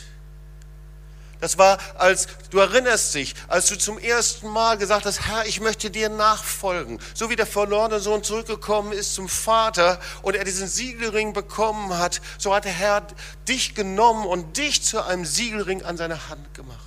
Das 1.40 1.58
war, 1.58 1.78
als 1.98 2.28
du 2.50 2.58
erinnerst 2.58 3.14
dich, 3.14 3.34
als 3.48 3.66
du 3.66 3.76
zum 3.76 3.98
ersten 3.98 4.48
Mal 4.48 4.78
gesagt 4.78 5.04
hast, 5.04 5.26
Herr, 5.26 5.44
ich 5.46 5.60
möchte 5.60 5.90
dir 5.90 6.08
nachfolgen. 6.08 6.98
So 7.14 7.28
wie 7.28 7.36
der 7.36 7.46
verlorene 7.46 8.00
Sohn 8.00 8.22
zurückgekommen 8.22 8.92
ist 8.92 9.14
zum 9.14 9.28
Vater 9.28 10.00
und 10.22 10.34
er 10.34 10.44
diesen 10.44 10.66
Siegelring 10.66 11.34
bekommen 11.34 11.98
hat, 11.98 12.22
so 12.38 12.54
hat 12.54 12.64
der 12.64 12.72
Herr 12.72 13.06
dich 13.46 13.74
genommen 13.74 14.24
und 14.24 14.56
dich 14.56 14.82
zu 14.82 15.04
einem 15.04 15.26
Siegelring 15.26 15.82
an 15.82 15.98
seine 15.98 16.28
Hand 16.30 16.54
gemacht. 16.54 16.80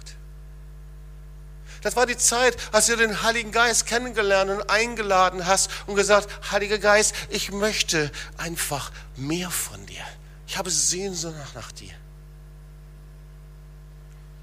Das 1.81 1.95
war 1.95 2.05
die 2.05 2.17
Zeit, 2.17 2.57
als 2.71 2.88
du 2.88 2.95
den 2.95 3.21
Heiligen 3.21 3.51
Geist 3.51 3.86
kennengelernt 3.86 4.51
und 4.51 4.69
eingeladen 4.69 5.45
hast 5.45 5.69
und 5.86 5.95
gesagt, 5.95 6.27
Heiliger 6.51 6.79
Geist, 6.79 7.13
ich 7.29 7.51
möchte 7.51 8.12
einfach 8.38 8.91
mehr 9.15 9.50
von 9.51 9.86
dir. 9.86 10.03
Ich 10.50 10.58
habe 10.58 10.72
Sehnsucht 10.72 11.36
nach 11.53 11.72
dir. 11.72 11.94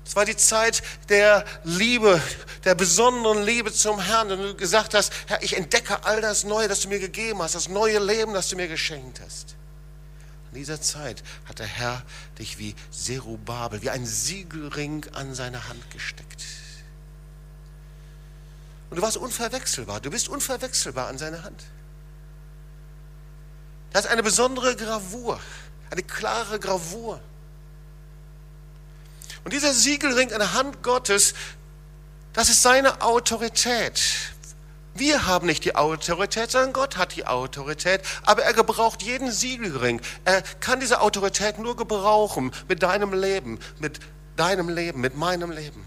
Es 0.06 0.14
war 0.14 0.24
die 0.24 0.36
Zeit 0.36 0.80
der 1.08 1.44
Liebe, 1.64 2.22
der 2.64 2.76
besonderen 2.76 3.42
Liebe 3.42 3.72
zum 3.72 4.00
Herrn. 4.00 4.30
Und 4.30 4.38
du 4.38 4.54
gesagt 4.54 4.94
hast, 4.94 5.12
Herr, 5.26 5.42
ich 5.42 5.56
entdecke 5.56 6.04
all 6.04 6.20
das 6.20 6.44
Neue, 6.44 6.68
das 6.68 6.82
du 6.82 6.88
mir 6.88 7.00
gegeben 7.00 7.42
hast, 7.42 7.56
das 7.56 7.68
neue 7.68 7.98
Leben, 7.98 8.34
das 8.34 8.48
du 8.48 8.54
mir 8.54 8.68
geschenkt 8.68 9.20
hast. 9.20 9.56
In 10.52 10.58
dieser 10.58 10.80
Zeit 10.80 11.24
hat 11.46 11.58
der 11.58 11.66
Herr 11.66 12.04
dich 12.38 12.56
wie 12.58 12.76
Zerubabel, 12.92 13.82
wie 13.82 13.90
ein 13.90 14.06
Siegelring 14.06 15.04
an 15.12 15.34
seine 15.34 15.66
Hand 15.68 15.90
gesteckt. 15.90 16.44
Und 18.90 18.98
du 18.98 19.02
warst 19.02 19.16
unverwechselbar. 19.16 20.00
Du 20.00 20.10
bist 20.10 20.28
unverwechselbar 20.28 21.08
an 21.08 21.18
seiner 21.18 21.42
Hand. 21.42 21.64
Das 23.92 24.04
ist 24.04 24.10
eine 24.10 24.22
besondere 24.22 24.76
Gravur, 24.76 25.40
eine 25.90 26.02
klare 26.02 26.58
Gravur. 26.58 27.20
Und 29.44 29.52
dieser 29.52 29.72
Siegelring 29.72 30.30
in 30.30 30.38
der 30.38 30.54
Hand 30.54 30.82
Gottes, 30.82 31.34
das 32.32 32.48
ist 32.48 32.62
seine 32.62 33.00
Autorität. 33.00 34.00
Wir 34.94 35.26
haben 35.26 35.46
nicht 35.46 35.64
die 35.64 35.74
Autorität, 35.74 36.50
sondern 36.50 36.72
Gott 36.72 36.96
hat 36.96 37.16
die 37.16 37.26
Autorität. 37.26 38.00
Aber 38.24 38.42
er 38.42 38.54
gebraucht 38.54 39.02
jeden 39.02 39.30
Siegelring. 39.30 40.00
Er 40.24 40.42
kann 40.60 40.80
diese 40.80 41.00
Autorität 41.00 41.58
nur 41.58 41.76
gebrauchen 41.76 42.52
mit 42.68 42.82
deinem 42.82 43.12
Leben, 43.12 43.58
mit 43.78 44.00
deinem 44.36 44.68
Leben, 44.68 45.00
mit 45.00 45.16
meinem 45.16 45.50
Leben. 45.50 45.86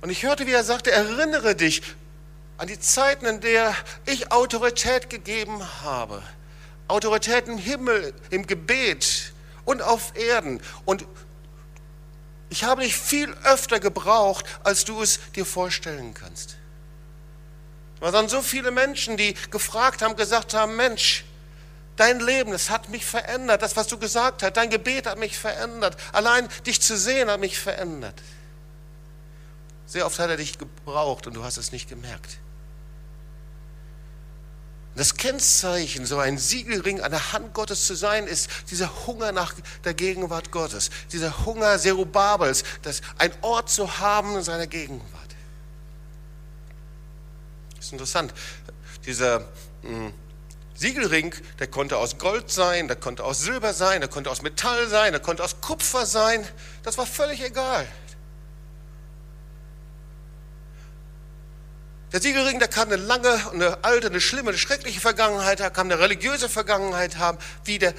Und 0.00 0.10
ich 0.10 0.22
hörte, 0.22 0.46
wie 0.46 0.52
er 0.52 0.64
sagte, 0.64 0.90
erinnere 0.90 1.54
dich 1.54 1.82
an 2.60 2.68
die 2.68 2.78
Zeiten, 2.78 3.24
in 3.24 3.40
der 3.40 3.74
ich 4.04 4.30
Autorität 4.32 5.08
gegeben 5.08 5.66
habe. 5.82 6.22
Autorität 6.88 7.48
im 7.48 7.56
Himmel, 7.56 8.12
im 8.28 8.46
Gebet, 8.46 9.32
und 9.64 9.82
auf 9.82 10.16
Erden. 10.16 10.60
Und 10.84 11.06
ich 12.50 12.64
habe 12.64 12.82
dich 12.82 12.96
viel 12.96 13.32
öfter 13.44 13.80
gebraucht, 13.80 14.44
als 14.64 14.84
du 14.84 15.00
es 15.00 15.20
dir 15.36 15.46
vorstellen 15.46 16.12
kannst. 16.12 16.56
Es 18.00 18.12
waren 18.12 18.28
so 18.28 18.42
viele 18.42 18.70
Menschen, 18.70 19.16
die 19.16 19.34
gefragt 19.50 20.02
haben, 20.02 20.16
gesagt 20.16 20.52
haben, 20.52 20.76
Mensch, 20.76 21.24
dein 21.96 22.18
Leben, 22.20 22.50
das 22.50 22.68
hat 22.68 22.88
mich 22.88 23.06
verändert. 23.06 23.62
Das, 23.62 23.76
was 23.76 23.86
du 23.86 23.98
gesagt 23.98 24.42
hast, 24.42 24.56
dein 24.56 24.68
Gebet 24.68 25.06
hat 25.06 25.18
mich 25.18 25.38
verändert. 25.38 25.96
Allein 26.12 26.48
dich 26.66 26.82
zu 26.82 26.98
sehen 26.98 27.30
hat 27.30 27.40
mich 27.40 27.58
verändert. 27.58 28.20
Sehr 29.86 30.04
oft 30.04 30.18
hat 30.18 30.28
er 30.28 30.36
dich 30.36 30.58
gebraucht 30.58 31.26
und 31.26 31.34
du 31.34 31.44
hast 31.44 31.56
es 31.56 31.72
nicht 31.72 31.88
gemerkt. 31.88 32.38
Das 34.96 35.14
Kennzeichen, 35.14 36.04
so 36.04 36.18
ein 36.18 36.36
Siegelring 36.36 37.00
an 37.00 37.12
der 37.12 37.32
Hand 37.32 37.54
Gottes 37.54 37.86
zu 37.86 37.94
sein, 37.94 38.26
ist 38.26 38.50
dieser 38.70 39.06
Hunger 39.06 39.32
nach 39.32 39.54
der 39.84 39.94
Gegenwart 39.94 40.50
Gottes, 40.50 40.90
dieser 41.12 41.46
Hunger 41.46 41.78
Zerubabels, 41.78 42.64
das 42.82 43.00
ein 43.16 43.32
Ort 43.40 43.70
zu 43.70 43.98
haben 43.98 44.36
in 44.36 44.42
seiner 44.42 44.66
Gegenwart. 44.66 45.10
Das 47.76 47.86
ist 47.86 47.92
interessant. 47.92 48.34
Dieser 49.06 49.40
mh, 49.82 49.88
hm, 49.88 50.14
Siegelring, 50.74 51.34
der 51.58 51.66
konnte 51.66 51.98
aus 51.98 52.16
Gold 52.18 52.50
sein, 52.50 52.88
der 52.88 52.96
konnte 52.96 53.22
aus 53.22 53.40
Silber 53.40 53.74
sein, 53.74 54.00
der 54.00 54.08
konnte 54.08 54.30
aus 54.30 54.42
Metall 54.42 54.88
sein, 54.88 55.12
der 55.12 55.20
konnte 55.20 55.44
aus 55.44 55.60
Kupfer 55.60 56.06
sein. 56.06 56.46
Das 56.82 56.96
war 56.96 57.04
völlig 57.06 57.42
egal. 57.44 57.86
Der 62.12 62.20
Siegelring, 62.20 62.58
der 62.58 62.68
kann 62.68 62.92
eine 62.92 63.00
lange, 63.00 63.50
eine 63.52 63.84
alte, 63.84 64.08
eine 64.08 64.20
schlimme, 64.20 64.50
eine 64.50 64.58
schreckliche 64.58 65.00
Vergangenheit 65.00 65.60
haben, 65.60 65.72
kann 65.72 65.90
eine 65.90 66.00
religiöse 66.00 66.48
Vergangenheit 66.48 67.18
haben. 67.18 67.38
Wie 67.64 67.78
der 67.78 67.94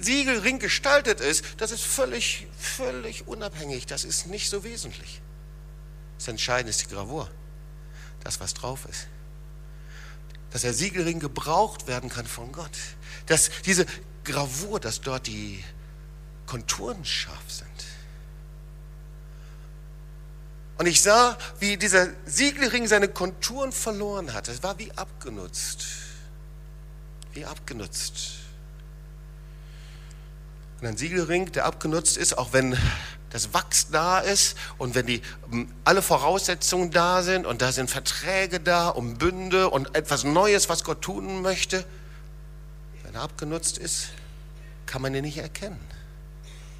Siegelring 0.00 0.58
gestaltet 0.58 1.20
ist, 1.20 1.44
das 1.58 1.70
ist 1.70 1.84
völlig, 1.84 2.46
völlig 2.58 3.26
unabhängig. 3.26 3.86
Das 3.86 4.04
ist 4.04 4.26
nicht 4.26 4.48
so 4.48 4.64
wesentlich. 4.64 5.20
Das 6.18 6.28
Entscheidende 6.28 6.70
ist 6.70 6.82
die 6.82 6.94
Gravur. 6.94 7.30
Das, 8.24 8.40
was 8.40 8.54
drauf 8.54 8.86
ist. 8.88 9.08
Dass 10.50 10.62
der 10.62 10.72
Siegelring 10.72 11.20
gebraucht 11.20 11.86
werden 11.86 12.08
kann 12.08 12.26
von 12.26 12.52
Gott. 12.52 12.70
Dass 13.26 13.50
diese 13.66 13.84
Gravur, 14.24 14.80
dass 14.80 15.00
dort 15.00 15.26
die 15.26 15.62
Konturen 16.46 17.04
scharf 17.04 17.44
sind. 17.48 17.75
Und 20.78 20.86
ich 20.86 21.00
sah, 21.00 21.38
wie 21.58 21.76
dieser 21.76 22.08
Siegelring 22.26 22.86
seine 22.86 23.08
Konturen 23.08 23.72
verloren 23.72 24.34
hatte. 24.34 24.52
Es 24.52 24.62
war 24.62 24.78
wie 24.78 24.92
abgenutzt. 24.92 25.86
Wie 27.32 27.44
abgenutzt. 27.46 28.14
Und 30.80 30.88
ein 30.88 30.96
Siegelring, 30.96 31.50
der 31.52 31.64
abgenutzt 31.64 32.18
ist, 32.18 32.36
auch 32.36 32.52
wenn 32.52 32.76
das 33.30 33.54
Wachs 33.54 33.88
da 33.90 34.18
ist 34.18 34.56
und 34.78 34.94
wenn 34.94 35.06
die, 35.06 35.22
ähm, 35.52 35.72
alle 35.84 36.02
Voraussetzungen 36.02 36.90
da 36.90 37.22
sind 37.22 37.46
und 37.46 37.62
da 37.62 37.72
sind 37.72 37.90
Verträge 37.90 38.60
da 38.60 38.88
um 38.88 39.18
Bünde 39.18 39.70
und 39.70 39.94
etwas 39.96 40.24
Neues, 40.24 40.68
was 40.68 40.84
Gott 40.84 41.02
tun 41.02 41.42
möchte, 41.42 41.84
wenn 43.02 43.14
er 43.14 43.22
abgenutzt 43.22 43.78
ist, 43.78 44.08
kann 44.84 45.02
man 45.02 45.14
ihn 45.14 45.22
nicht 45.22 45.38
erkennen. 45.38 45.80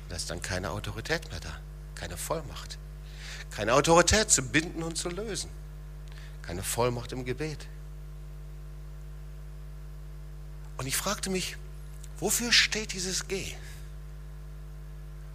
Da 0.09 0.17
ist 0.17 0.31
dann 0.31 0.41
keine 0.41 0.71
Autorität 0.71 1.31
mehr 1.31 1.41
da, 1.41 1.53
keine 1.95 2.17
Vollmacht. 2.17 2.79
Keine 3.57 3.73
Autorität 3.73 4.31
zu 4.31 4.43
binden 4.43 4.83
und 4.83 4.99
zu 4.99 5.09
lösen. 5.09 5.49
Keine 6.43 6.63
Vollmacht 6.63 7.13
im 7.13 7.25
Gebet. 7.25 7.67
Und 10.77 10.87
ich 10.87 10.95
fragte 10.95 11.31
mich, 11.31 11.57
wofür 12.19 12.53
steht 12.53 12.93
dieses 12.93 13.27
G? 13.29 13.55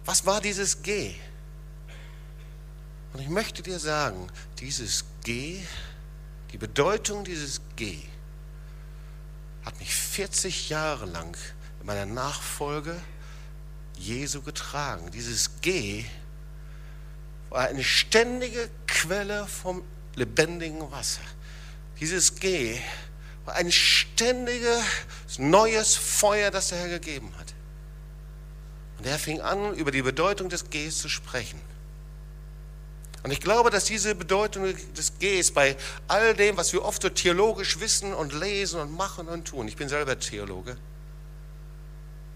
Was 0.04 0.24
war 0.24 0.40
dieses 0.40 0.82
G? 0.82 1.16
Und 3.12 3.18
ich 3.18 3.28
möchte 3.28 3.60
dir 3.60 3.80
sagen, 3.80 4.28
dieses 4.60 5.04
G, 5.24 5.60
die 6.52 6.58
Bedeutung 6.58 7.24
dieses 7.24 7.60
G, 7.74 7.98
hat 9.64 9.76
mich 9.80 9.92
40 9.92 10.68
Jahre 10.68 11.06
lang 11.06 11.36
in 11.80 11.86
meiner 11.86 12.06
Nachfolge 12.06 12.96
Jesu 13.98 14.42
getragen. 14.42 15.10
Dieses 15.10 15.60
G 15.60 16.04
war 17.52 17.68
eine 17.68 17.84
ständige 17.84 18.70
Quelle 18.86 19.46
vom 19.46 19.82
lebendigen 20.14 20.90
Wasser. 20.90 21.20
Dieses 22.00 22.36
G 22.36 22.78
war 23.44 23.54
ein 23.56 23.70
ständiges 23.70 24.82
neues 25.36 25.94
Feuer, 25.94 26.50
das 26.50 26.68
der 26.68 26.78
Herr 26.78 26.88
gegeben 26.88 27.30
hat. 27.38 27.52
Und 28.98 29.06
er 29.06 29.18
fing 29.18 29.42
an, 29.42 29.74
über 29.74 29.90
die 29.90 30.00
Bedeutung 30.00 30.48
des 30.48 30.70
Gs 30.70 30.98
zu 30.98 31.10
sprechen. 31.10 31.60
Und 33.22 33.32
ich 33.32 33.40
glaube, 33.40 33.68
dass 33.68 33.84
diese 33.84 34.14
Bedeutung 34.14 34.74
des 34.96 35.18
Gs 35.18 35.50
bei 35.50 35.76
all 36.08 36.34
dem, 36.34 36.56
was 36.56 36.72
wir 36.72 36.82
oft 36.82 37.02
so 37.02 37.10
theologisch 37.10 37.80
wissen 37.80 38.14
und 38.14 38.32
lesen 38.32 38.80
und 38.80 38.96
machen 38.96 39.28
und 39.28 39.44
tun, 39.46 39.68
ich 39.68 39.76
bin 39.76 39.90
selber 39.90 40.18
Theologe, 40.18 40.78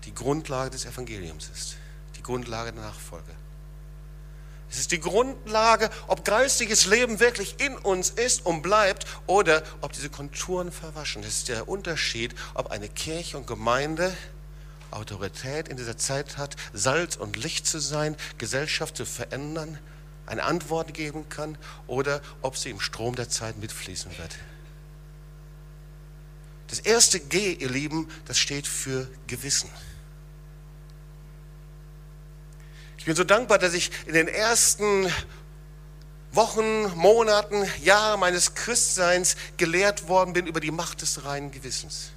die 0.04 0.14
Grundlage 0.14 0.70
des 0.70 0.84
Evangeliums 0.84 1.50
ist, 1.54 1.76
die 2.16 2.22
Grundlage 2.22 2.72
der 2.72 2.82
Nachfolge. 2.82 3.45
Es 4.70 4.78
ist 4.78 4.92
die 4.92 5.00
Grundlage, 5.00 5.90
ob 6.08 6.24
geistiges 6.24 6.86
Leben 6.86 7.20
wirklich 7.20 7.60
in 7.60 7.76
uns 7.76 8.10
ist 8.10 8.44
und 8.44 8.62
bleibt 8.62 9.06
oder 9.26 9.62
ob 9.80 9.92
diese 9.92 10.10
Konturen 10.10 10.72
verwaschen. 10.72 11.22
Das 11.22 11.32
ist 11.32 11.48
der 11.48 11.68
Unterschied, 11.68 12.34
ob 12.54 12.70
eine 12.70 12.88
Kirche 12.88 13.38
und 13.38 13.46
Gemeinde 13.46 14.16
Autorität 14.90 15.68
in 15.68 15.76
dieser 15.76 15.96
Zeit 15.96 16.36
hat, 16.36 16.56
Salz 16.72 17.16
und 17.16 17.36
Licht 17.36 17.66
zu 17.66 17.78
sein, 17.78 18.16
Gesellschaft 18.38 18.96
zu 18.96 19.04
verändern, 19.04 19.78
eine 20.26 20.42
Antwort 20.42 20.94
geben 20.94 21.28
kann 21.28 21.56
oder 21.86 22.20
ob 22.42 22.56
sie 22.56 22.70
im 22.70 22.80
Strom 22.80 23.14
der 23.14 23.28
Zeit 23.28 23.58
mitfließen 23.58 24.10
wird. 24.18 24.36
Das 26.68 26.80
erste 26.80 27.20
G, 27.20 27.52
ihr 27.52 27.70
Lieben, 27.70 28.08
das 28.26 28.38
steht 28.38 28.66
für 28.66 29.08
Gewissen. 29.28 29.70
Ich 33.06 33.08
bin 33.08 33.14
so 33.14 33.22
dankbar, 33.22 33.58
dass 33.58 33.72
ich 33.72 33.92
in 34.06 34.14
den 34.14 34.26
ersten 34.26 35.08
Wochen, 36.32 36.92
Monaten, 36.96 37.64
Jahren 37.80 38.18
meines 38.18 38.56
Christseins 38.56 39.36
gelehrt 39.56 40.08
worden 40.08 40.32
bin 40.32 40.48
über 40.48 40.58
die 40.58 40.72
Macht 40.72 41.02
des 41.02 41.24
reinen 41.24 41.52
Gewissens. 41.52 42.10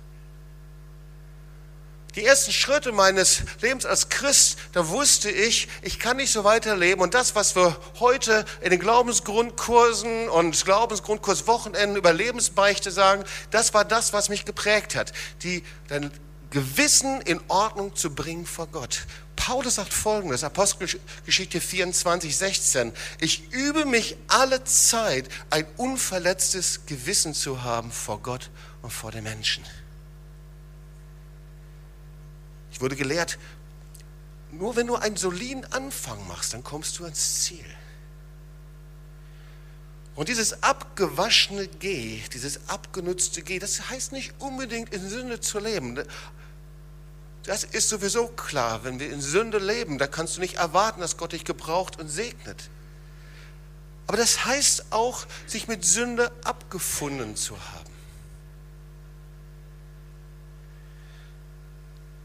Die 2.16 2.26
ersten 2.26 2.52
Schritte 2.52 2.92
meines 2.92 3.44
Lebens 3.62 3.86
als 3.86 4.10
Christ, 4.10 4.58
da 4.72 4.88
wusste 4.88 5.30
ich, 5.30 5.68
ich 5.84 6.00
kann 6.00 6.18
nicht 6.18 6.32
so 6.32 6.44
weiterleben. 6.44 7.04
Und 7.04 7.14
das, 7.14 7.36
was 7.36 7.56
wir 7.56 7.78
heute 8.00 8.44
in 8.62 8.72
den 8.72 8.80
Glaubensgrundkursen 8.80 10.28
und 10.28 10.66
Glaubensgrundkurswochenenden 10.66 11.98
über 11.98 12.14
Lebensbeichte 12.14 12.90
sagen, 12.90 13.26
das 13.52 13.76
war 13.76 13.86
das, 13.86 14.12
was 14.12 14.28
mich 14.30 14.44
geprägt 14.44 14.96
hat. 14.96 15.14
Die, 15.44 15.64
dein 15.88 16.10
Gewissen 16.50 17.22
in 17.22 17.40
Ordnung 17.48 17.96
zu 17.96 18.16
bringen 18.16 18.48
vor 18.48 18.66
Gott. 18.66 19.06
Paulus 19.40 19.76
sagt 19.76 19.94
folgendes, 19.94 20.44
Apostelgeschichte 20.44 21.62
24, 21.62 22.36
16. 22.36 22.92
Ich 23.22 23.50
übe 23.54 23.86
mich 23.86 24.18
alle 24.28 24.66
Zeit, 24.66 25.30
ein 25.50 25.66
unverletztes 25.78 26.86
Gewissen 26.86 27.34
zu 27.34 27.64
haben 27.64 27.90
vor 27.90 28.22
Gott 28.22 28.52
und 28.82 28.92
vor 28.92 29.12
den 29.12 29.24
Menschen. 29.24 29.64
Ich 32.74 32.82
wurde 32.82 32.98
gelehrt, 32.98 33.40
nur 34.52 34.76
wenn 34.76 34.88
du 34.88 34.98
einen 34.98 35.16
soliden 35.16 35.64
Anfang 35.72 36.28
machst, 36.28 36.54
dann 36.54 36.64
kommst 36.64 37.00
du 37.00 37.06
ans 37.06 37.44
Ziel. 37.44 37.66
Und 40.16 40.28
dieses 40.28 40.64
abgewaschene 40.64 41.70
G, 41.70 42.22
dieses 42.34 42.68
abgenutzte 42.68 43.42
G, 43.42 43.58
das 43.58 43.90
heißt 43.90 44.12
nicht 44.12 44.34
unbedingt 44.40 44.94
in 44.94 45.08
Sünde 45.08 45.40
zu 45.40 45.60
leben. 45.60 46.04
Das 47.44 47.64
ist 47.64 47.90
sowieso 47.90 48.28
klar, 48.28 48.84
wenn 48.84 49.00
wir 49.00 49.10
in 49.12 49.22
Sünde 49.22 49.58
leben, 49.58 49.98
da 49.98 50.08
kannst 50.08 50.38
du 50.38 50.42
nicht 50.42 50.56
erwarten, 50.56 51.02
dass 51.02 51.18
Gott 51.18 51.32
dich 51.32 51.46
gebraucht 51.46 52.00
und 52.00 52.08
segnet. 52.10 52.70
Aber 54.08 54.18
das 54.18 54.46
heißt 54.46 54.86
auch, 54.92 55.26
sich 55.48 55.68
mit 55.68 55.86
Sünde 55.86 56.32
abgefunden 56.44 57.36
zu 57.36 57.56
haben. 57.58 57.90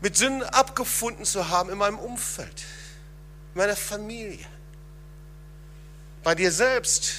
mit 0.05 0.19
Sünden 0.19 0.43
abgefunden 0.43 1.25
zu 1.25 1.49
haben 1.49 1.71
in 1.71 1.79
meinem 1.79 1.99
Umfeld, 1.99 2.67
in 3.55 3.59
meiner 3.59 3.75
Familie, 3.75 4.45
bei 6.23 6.35
dir 6.35 6.53
selbst, 6.53 7.15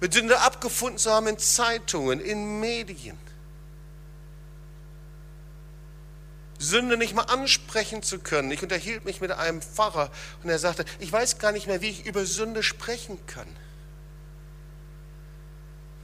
mit 0.00 0.14
Sünde 0.14 0.38
abgefunden 0.38 0.98
zu 0.98 1.10
haben 1.10 1.26
in 1.26 1.36
Zeitungen, 1.36 2.20
in 2.20 2.60
Medien. 2.60 3.18
Sünde 6.58 6.96
nicht 6.96 7.14
mal 7.14 7.22
ansprechen 7.22 8.02
zu 8.02 8.18
können. 8.18 8.50
Ich 8.50 8.62
unterhielt 8.62 9.04
mich 9.04 9.20
mit 9.20 9.32
einem 9.32 9.60
Pfarrer 9.60 10.10
und 10.42 10.50
er 10.50 10.58
sagte, 10.58 10.84
ich 10.98 11.12
weiß 11.12 11.38
gar 11.38 11.52
nicht 11.52 11.66
mehr, 11.66 11.80
wie 11.80 11.90
ich 11.90 12.06
über 12.06 12.24
Sünde 12.24 12.62
sprechen 12.62 13.18
kann. 13.26 13.48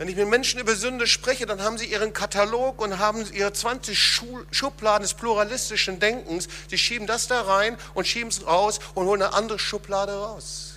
Wenn 0.01 0.09
ich 0.09 0.17
mit 0.17 0.29
Menschen 0.29 0.59
über 0.59 0.75
Sünde 0.77 1.07
spreche, 1.07 1.45
dann 1.45 1.61
haben 1.63 1.77
sie 1.77 1.85
ihren 1.85 2.15
Katalog 2.15 2.81
und 2.81 2.99
haben 2.99 3.31
ihre 3.35 3.53
20 3.53 4.03
Schubladen 4.51 5.03
des 5.03 5.13
pluralistischen 5.13 6.01
Denkens. 6.01 6.49
Sie 6.71 6.79
schieben 6.79 7.07
das 7.07 7.29
da 7.29 7.43
rein 7.43 7.77
und 7.93 8.07
schieben 8.07 8.31
es 8.31 8.47
raus 8.47 8.81
und 8.95 9.05
holen 9.05 9.21
eine 9.21 9.35
andere 9.35 9.59
Schublade 9.59 10.15
raus. 10.15 10.73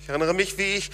Ich 0.00 0.08
erinnere 0.08 0.34
mich, 0.34 0.58
wie 0.58 0.74
ich 0.74 0.90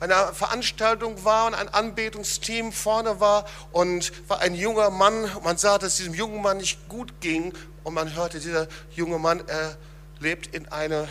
einer 0.00 0.32
Veranstaltung 0.32 1.24
war 1.24 1.46
und 1.46 1.54
ein 1.54 1.68
Anbetungsteam 1.68 2.72
vorne 2.72 3.20
war 3.20 3.44
und 3.70 4.12
war 4.28 4.40
ein 4.40 4.54
junger 4.54 4.90
Mann. 4.90 5.30
Man 5.44 5.58
sah, 5.58 5.78
dass 5.78 5.92
es 5.92 5.96
diesem 5.98 6.14
jungen 6.14 6.42
Mann 6.42 6.56
nicht 6.56 6.88
gut 6.88 7.20
ging 7.20 7.52
und 7.84 7.94
man 7.94 8.14
hörte, 8.14 8.40
dieser 8.40 8.66
junge 8.94 9.18
Mann, 9.18 9.46
er 9.46 9.76
lebt 10.18 10.54
in 10.54 10.68
einer 10.68 11.06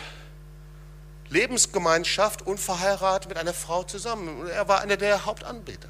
Lebensgemeinschaft, 1.28 2.46
unverheiratet 2.46 3.28
mit 3.28 3.38
einer 3.38 3.54
Frau 3.54 3.84
zusammen. 3.84 4.48
Er 4.48 4.66
war 4.66 4.80
einer 4.80 4.96
der 4.96 5.24
Hauptanbeter. 5.24 5.88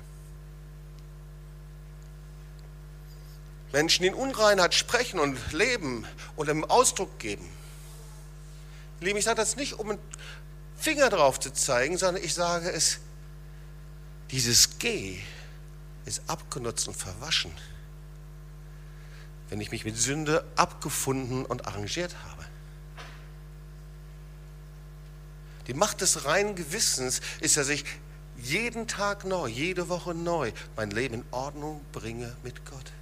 Menschen, 3.73 4.05
in 4.05 4.15
Unreinheit 4.15 4.75
sprechen 4.75 5.21
und 5.21 5.53
leben 5.53 6.07
und 6.37 6.49
im 6.49 6.65
Ausdruck 6.65 7.19
geben. 7.19 7.49
Liebe, 9.01 9.19
ich 9.19 9.25
sage 9.25 9.37
das 9.37 9.57
nicht, 9.57 9.79
um 9.79 9.99
Finger 10.81 11.11
drauf 11.11 11.39
zu 11.39 11.53
zeigen, 11.53 11.99
sondern 11.99 12.25
ich 12.25 12.33
sage 12.33 12.73
es, 12.73 13.01
dieses 14.31 14.79
G 14.79 15.19
ist 16.07 16.23
abgenutzt 16.27 16.89
und 16.89 16.95
verwaschen, 16.95 17.53
wenn 19.51 19.61
ich 19.61 19.71
mich 19.71 19.85
mit 19.85 19.99
Sünde 19.99 20.45
abgefunden 20.57 21.45
und 21.45 21.67
arrangiert 21.67 22.17
habe. 22.31 22.47
Die 25.67 25.75
Macht 25.75 26.01
des 26.01 26.25
reinen 26.25 26.57
Gewissens 26.57 27.21
ist, 27.41 27.59
dass 27.59 27.69
ich 27.69 27.85
jeden 28.39 28.89
Tag 28.89 29.25
neu, 29.25 29.49
jede 29.49 29.91
Woche 29.91 30.15
neu 30.15 30.51
mein 30.77 30.91
Leben 30.91 31.17
in 31.17 31.25
Ordnung 31.31 31.83
bringe 31.93 32.35
mit 32.43 32.65
Gott. 32.65 32.93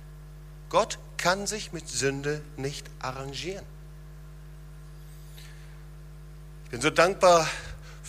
Gott 0.68 0.98
kann 1.16 1.46
sich 1.46 1.72
mit 1.72 1.88
Sünde 1.88 2.42
nicht 2.56 2.90
arrangieren. 2.98 3.64
Ich 6.64 6.70
bin 6.70 6.80
so 6.80 6.90
dankbar 6.90 7.48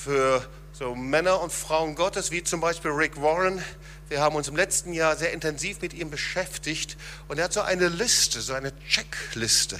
für 0.03 0.45
so 0.71 0.95
Männer 0.95 1.41
und 1.41 1.51
Frauen 1.51 1.95
Gottes, 1.95 2.31
wie 2.31 2.43
zum 2.43 2.61
Beispiel 2.61 2.91
Rick 2.91 3.21
Warren. 3.21 3.63
Wir 4.07 4.21
haben 4.21 4.35
uns 4.35 4.47
im 4.47 4.55
letzten 4.55 4.93
Jahr 4.93 5.15
sehr 5.15 5.33
intensiv 5.33 5.81
mit 5.81 5.93
ihm 5.93 6.09
beschäftigt 6.09 6.97
und 7.27 7.37
er 7.37 7.45
hat 7.45 7.53
so 7.53 7.61
eine 7.61 7.87
Liste, 7.87 8.41
so 8.41 8.53
eine 8.53 8.71
Checkliste 8.87 9.79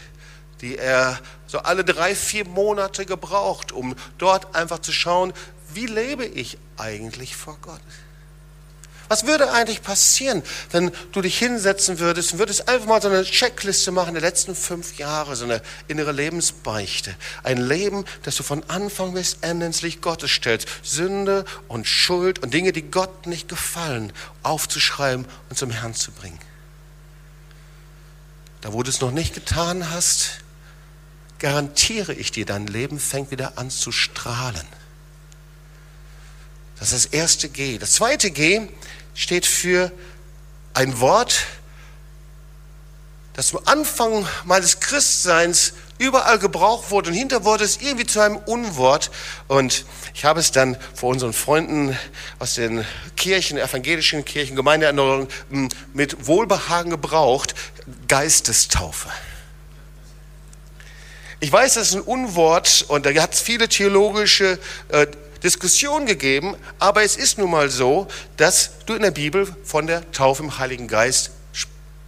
die 0.61 0.77
er 0.77 1.19
so 1.47 1.59
alle 1.59 1.83
drei, 1.83 2.15
vier 2.15 2.45
Monate 2.45 3.05
gebraucht, 3.05 3.71
um 3.71 3.95
dort 4.17 4.55
einfach 4.55 4.79
zu 4.79 4.91
schauen, 4.91 5.33
wie 5.73 5.85
lebe 5.85 6.25
ich 6.25 6.57
eigentlich 6.77 7.35
vor 7.35 7.57
Gott? 7.61 7.81
Was 9.09 9.25
würde 9.25 9.51
eigentlich 9.51 9.81
passieren, 9.81 10.43
wenn 10.71 10.91
du 11.11 11.21
dich 11.21 11.39
hinsetzen 11.39 11.97
würdest 11.97 12.33
und 12.33 12.39
würdest 12.39 12.69
einfach 12.69 12.85
mal 12.85 13.01
so 13.01 13.09
eine 13.09 13.23
Checkliste 13.23 13.91
machen 13.91 14.13
der 14.13 14.21
letzten 14.21 14.55
fünf 14.55 14.99
Jahre, 14.99 15.35
so 15.35 15.45
eine 15.45 15.63
innere 15.87 16.11
Lebensbeichte. 16.11 17.15
Ein 17.41 17.57
Leben, 17.57 18.05
das 18.21 18.35
du 18.35 18.43
von 18.43 18.63
Anfang 18.69 19.15
bis 19.15 19.39
Ende 19.41 19.65
ins 19.65 19.81
Licht 19.81 20.03
Gottes 20.03 20.29
stellst. 20.29 20.67
Sünde 20.83 21.43
und 21.67 21.87
Schuld 21.87 22.37
und 22.39 22.53
Dinge, 22.53 22.71
die 22.71 22.83
Gott 22.83 23.25
nicht 23.25 23.49
gefallen, 23.49 24.13
aufzuschreiben 24.43 25.25
und 25.49 25.57
zum 25.57 25.71
Herrn 25.71 25.95
zu 25.95 26.11
bringen. 26.11 26.39
Da, 28.61 28.73
wo 28.73 28.83
du 28.83 28.91
es 28.91 29.01
noch 29.01 29.11
nicht 29.11 29.33
getan 29.33 29.89
hast, 29.89 30.41
garantiere 31.39 32.13
ich 32.13 32.31
dir, 32.31 32.45
dein 32.45 32.67
Leben 32.67 32.99
fängt 32.99 33.31
wieder 33.31 33.57
an 33.57 33.71
zu 33.71 33.91
strahlen. 33.91 34.67
Das 36.79 36.93
ist 36.93 37.05
das 37.05 37.13
erste 37.13 37.49
G. 37.49 37.77
Das 37.77 37.93
zweite 37.93 38.31
G 38.31 38.67
steht 39.19 39.45
für 39.45 39.91
ein 40.73 41.01
Wort, 41.01 41.45
das 43.33 43.53
am 43.53 43.59
Anfang 43.65 44.25
meines 44.45 44.79
Christseins 44.79 45.73
überall 45.97 46.39
gebraucht 46.39 46.89
wurde 46.89 47.09
und 47.09 47.15
hinter 47.15 47.43
wurde 47.43 47.65
es 47.65 47.81
irgendwie 47.81 48.05
zu 48.05 48.21
einem 48.21 48.37
Unwort. 48.37 49.11
Und 49.49 49.83
ich 50.13 50.23
habe 50.23 50.39
es 50.39 50.53
dann 50.53 50.77
vor 50.95 51.09
unseren 51.09 51.33
Freunden 51.33 51.97
aus 52.39 52.55
den 52.55 52.85
Kirchen, 53.17 53.57
evangelischen 53.57 54.23
Kirchen, 54.23 54.55
Gemeindeerneuerung 54.55 55.27
mit 55.93 56.25
Wohlbehagen 56.25 56.89
gebraucht, 56.89 57.55
Geistestaufe. 58.07 59.09
Ich 61.41 61.51
weiß, 61.51 61.73
das 61.73 61.89
ist 61.89 61.95
ein 61.95 62.01
Unwort 62.01 62.85
und 62.87 63.05
da 63.05 63.13
hat 63.21 63.33
es 63.33 63.41
viele 63.41 63.67
theologische 63.67 64.59
äh, 64.89 65.07
Diskussionen 65.43 66.05
gegeben, 66.05 66.55
aber 66.79 67.03
es 67.03 67.15
ist 67.15 67.37
nun 67.37 67.51
mal 67.51 67.69
so, 67.69 68.07
dass 68.37 68.71
du 68.85 68.93
in 68.93 69.01
der 69.01 69.11
Bibel 69.11 69.53
von 69.63 69.87
der 69.87 70.09
Taufe 70.11 70.43
im 70.43 70.57
Heiligen 70.57 70.87
Geist 70.87 71.31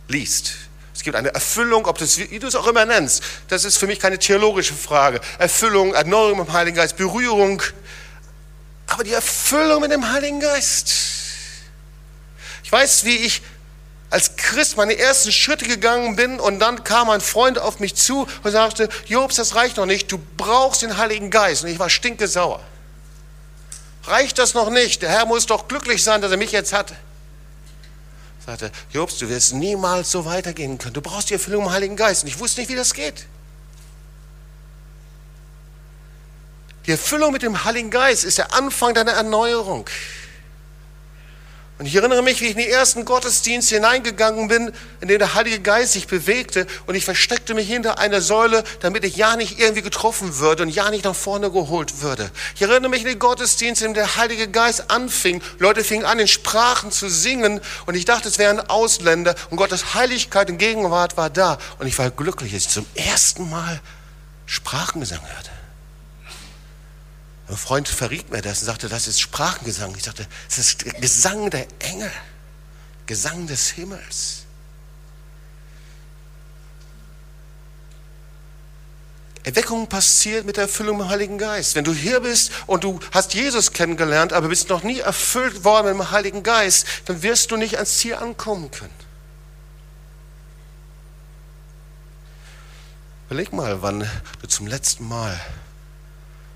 liest. 0.07 0.53
Es 0.93 1.03
gibt 1.03 1.15
eine 1.15 1.33
Erfüllung, 1.33 1.85
ob 1.87 1.97
das, 1.97 2.17
wie 2.17 2.39
du 2.39 2.47
es 2.47 2.55
auch 2.55 2.67
immer 2.67 2.85
nennst, 2.85 3.23
das 3.47 3.65
ist 3.65 3.77
für 3.77 3.87
mich 3.87 3.99
keine 3.99 4.19
theologische 4.19 4.73
Frage. 4.73 5.21
Erfüllung, 5.39 5.93
Erneuerung 5.93 6.41
im 6.41 6.53
Heiligen 6.53 6.77
Geist, 6.77 6.97
Berührung, 6.97 7.63
aber 8.87 9.03
die 9.03 9.13
Erfüllung 9.13 9.81
mit 9.81 9.91
dem 9.91 10.11
Heiligen 10.11 10.39
Geist. 10.39 10.93
Ich 12.63 12.71
weiß, 12.71 13.05
wie 13.05 13.15
ich 13.15 13.41
als 14.09 14.35
Christ 14.35 14.75
meine 14.75 14.97
ersten 14.97 15.31
Schritte 15.31 15.65
gegangen 15.65 16.17
bin 16.17 16.39
und 16.39 16.59
dann 16.59 16.83
kam 16.83 17.09
ein 17.09 17.21
Freund 17.21 17.57
auf 17.57 17.79
mich 17.79 17.95
zu 17.95 18.27
und 18.43 18.51
sagte, 18.51 18.89
Jobs, 19.07 19.37
das 19.37 19.55
reicht 19.55 19.77
noch 19.77 19.85
nicht, 19.85 20.11
du 20.11 20.19
brauchst 20.35 20.81
den 20.81 20.97
Heiligen 20.97 21.29
Geist. 21.29 21.63
Und 21.63 21.69
ich 21.69 21.79
war 21.79 21.89
stinkesauer. 21.89 22.61
Reicht 24.03 24.39
das 24.39 24.53
noch 24.53 24.69
nicht? 24.69 25.01
Der 25.01 25.09
Herr 25.09 25.25
muss 25.25 25.45
doch 25.45 25.67
glücklich 25.67 26.03
sein, 26.03 26.21
dass 26.21 26.31
er 26.31 26.37
mich 26.37 26.51
jetzt 26.51 26.73
hat. 26.73 26.93
Sagte, 28.45 28.71
Jobs, 28.91 29.17
du 29.19 29.29
wirst 29.29 29.53
niemals 29.53 30.11
so 30.11 30.25
weitergehen 30.25 30.77
können. 30.77 30.93
Du 30.93 31.01
brauchst 31.01 31.29
die 31.29 31.35
Erfüllung 31.35 31.65
im 31.65 31.71
Heiligen 31.71 31.95
Geist. 31.95 32.23
Und 32.23 32.29
ich 32.29 32.39
wusste 32.39 32.61
nicht, 32.61 32.69
wie 32.69 32.75
das 32.75 32.93
geht. 32.93 33.27
Die 36.87 36.91
Erfüllung 36.91 37.31
mit 37.31 37.43
dem 37.43 37.63
Heiligen 37.63 37.91
Geist 37.91 38.23
ist 38.23 38.39
der 38.39 38.53
Anfang 38.53 38.95
deiner 38.95 39.11
Erneuerung. 39.11 39.87
Und 41.81 41.87
ich 41.87 41.95
erinnere 41.95 42.21
mich, 42.21 42.41
wie 42.41 42.45
ich 42.45 42.51
in 42.51 42.59
die 42.59 42.67
ersten 42.67 43.05
Gottesdienste 43.05 43.73
hineingegangen 43.73 44.47
bin, 44.47 44.71
in 44.99 45.07
dem 45.07 45.17
der 45.17 45.33
Heilige 45.33 45.61
Geist 45.61 45.93
sich 45.93 46.05
bewegte 46.05 46.67
und 46.85 46.93
ich 46.93 47.03
versteckte 47.03 47.55
mich 47.55 47.67
hinter 47.67 47.97
einer 47.97 48.21
Säule, 48.21 48.63
damit 48.81 49.03
ich 49.03 49.15
ja 49.15 49.35
nicht 49.35 49.59
irgendwie 49.59 49.81
getroffen 49.81 50.37
würde 50.37 50.61
und 50.61 50.69
ja 50.69 50.91
nicht 50.91 51.05
nach 51.05 51.15
vorne 51.15 51.49
geholt 51.49 52.03
würde. 52.03 52.29
Ich 52.53 52.61
erinnere 52.61 52.91
mich 52.91 53.01
in 53.01 53.07
den 53.07 53.17
Gottesdienst, 53.17 53.81
in 53.81 53.87
dem 53.87 53.93
der 53.95 54.15
Heilige 54.15 54.47
Geist 54.47 54.91
anfing. 54.91 55.41
Leute 55.57 55.83
fingen 55.83 56.05
an, 56.05 56.19
in 56.19 56.27
Sprachen 56.27 56.91
zu 56.91 57.09
singen 57.09 57.59
und 57.87 57.95
ich 57.95 58.05
dachte, 58.05 58.27
es 58.27 58.37
wären 58.37 58.59
Ausländer 58.59 59.33
und 59.49 59.57
Gottes 59.57 59.95
Heiligkeit 59.95 60.51
und 60.51 60.59
Gegenwart 60.59 61.17
war 61.17 61.31
da. 61.31 61.57
Und 61.79 61.87
ich 61.87 61.97
war 61.97 62.11
glücklich, 62.11 62.53
dass 62.53 62.61
ich 62.61 62.69
zum 62.69 62.85
ersten 62.93 63.49
Mal 63.49 63.81
Sprachengesang 64.45 65.21
hörte. 65.23 65.49
Ein 67.51 67.57
Freund 67.57 67.89
verriet 67.89 68.31
mir 68.31 68.41
das 68.41 68.61
und 68.61 68.67
sagte, 68.67 68.87
das 68.87 69.09
ist 69.09 69.19
Sprachengesang. 69.19 69.93
Ich 69.97 70.05
sagte, 70.05 70.25
es 70.47 70.57
ist 70.57 70.85
Gesang 71.01 71.49
der 71.49 71.67
Engel, 71.79 72.09
Gesang 73.07 73.45
des 73.45 73.71
Himmels. 73.71 74.45
Erweckung 79.43 79.87
passiert 79.87 80.45
mit 80.45 80.55
der 80.55 80.63
Erfüllung 80.63 81.01
im 81.01 81.09
Heiligen 81.09 81.37
Geist. 81.37 81.75
Wenn 81.75 81.83
du 81.83 81.93
hier 81.93 82.21
bist 82.21 82.53
und 82.67 82.85
du 82.85 83.01
hast 83.11 83.33
Jesus 83.33 83.73
kennengelernt, 83.73 84.31
aber 84.31 84.47
bist 84.47 84.69
noch 84.69 84.83
nie 84.83 84.99
erfüllt 84.99 85.65
worden 85.65 85.87
mit 85.87 86.07
dem 86.07 86.11
Heiligen 86.11 86.43
Geist, 86.43 86.85
dann 87.03 87.21
wirst 87.21 87.51
du 87.51 87.57
nicht 87.57 87.75
ans 87.75 87.97
Ziel 87.97 88.15
ankommen 88.15 88.71
können. 88.71 88.93
Überleg 93.29 93.51
mal, 93.51 93.81
wann 93.81 94.09
du 94.41 94.47
zum 94.47 94.67
letzten 94.67 95.05
Mal 95.05 95.37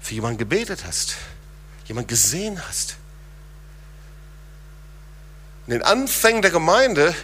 für 0.06 0.14
jemanden 0.14 0.38
gebetet 0.38 0.86
hast, 0.86 1.16
jemanden 1.88 2.10
gesehen 2.10 2.62
hast. 2.68 2.98
In 5.66 5.72
den 5.72 5.82
Anfängen 5.82 6.44
der 6.44 6.52
Gemeinde 6.52 7.16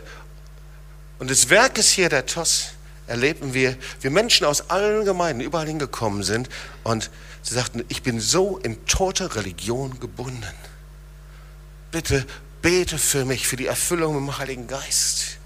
und 1.19 1.29
des 1.29 1.51
Werkes 1.51 1.91
hier 1.91 2.09
der 2.09 2.25
TOS 2.25 2.69
erlebten 3.05 3.53
wir, 3.53 3.77
wie 3.99 4.09
Menschen 4.09 4.47
aus 4.47 4.71
allen 4.71 5.05
Gemeinden 5.05 5.41
überall 5.41 5.67
hingekommen 5.67 6.23
sind 6.23 6.49
und 6.83 7.11
sie 7.43 7.53
sagten, 7.53 7.85
ich 7.87 8.01
bin 8.01 8.19
so 8.19 8.57
in 8.57 8.83
tote 8.87 9.35
Religion 9.35 9.99
gebunden. 9.99 10.43
Bitte 11.91 12.25
bete 12.63 12.97
für 12.97 13.25
mich, 13.25 13.47
für 13.47 13.57
die 13.57 13.67
Erfüllung 13.67 14.17
im 14.17 14.39
Heiligen 14.39 14.65
Geist. 14.65 15.37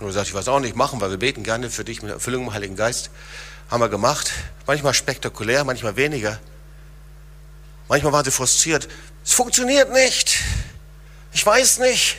Und 0.00 0.08
er 0.08 0.12
sagt, 0.12 0.26
ich 0.26 0.34
weiß 0.34 0.48
auch 0.48 0.58
nicht 0.58 0.74
machen, 0.74 1.00
weil 1.00 1.10
wir 1.10 1.18
beten 1.18 1.44
gerne 1.44 1.70
für 1.70 1.84
dich 1.84 2.02
mit 2.02 2.10
Erfüllung 2.10 2.46
im 2.46 2.52
Heiligen 2.52 2.74
Geist 2.74 3.10
haben 3.72 3.80
wir 3.80 3.88
gemacht. 3.88 4.30
Manchmal 4.66 4.92
spektakulär, 4.92 5.64
manchmal 5.64 5.96
weniger. 5.96 6.38
Manchmal 7.88 8.12
waren 8.12 8.24
sie 8.24 8.30
frustriert. 8.30 8.86
Es 9.24 9.32
funktioniert 9.32 9.90
nicht. 9.90 10.40
Ich 11.32 11.44
weiß 11.44 11.78
nicht. 11.78 12.18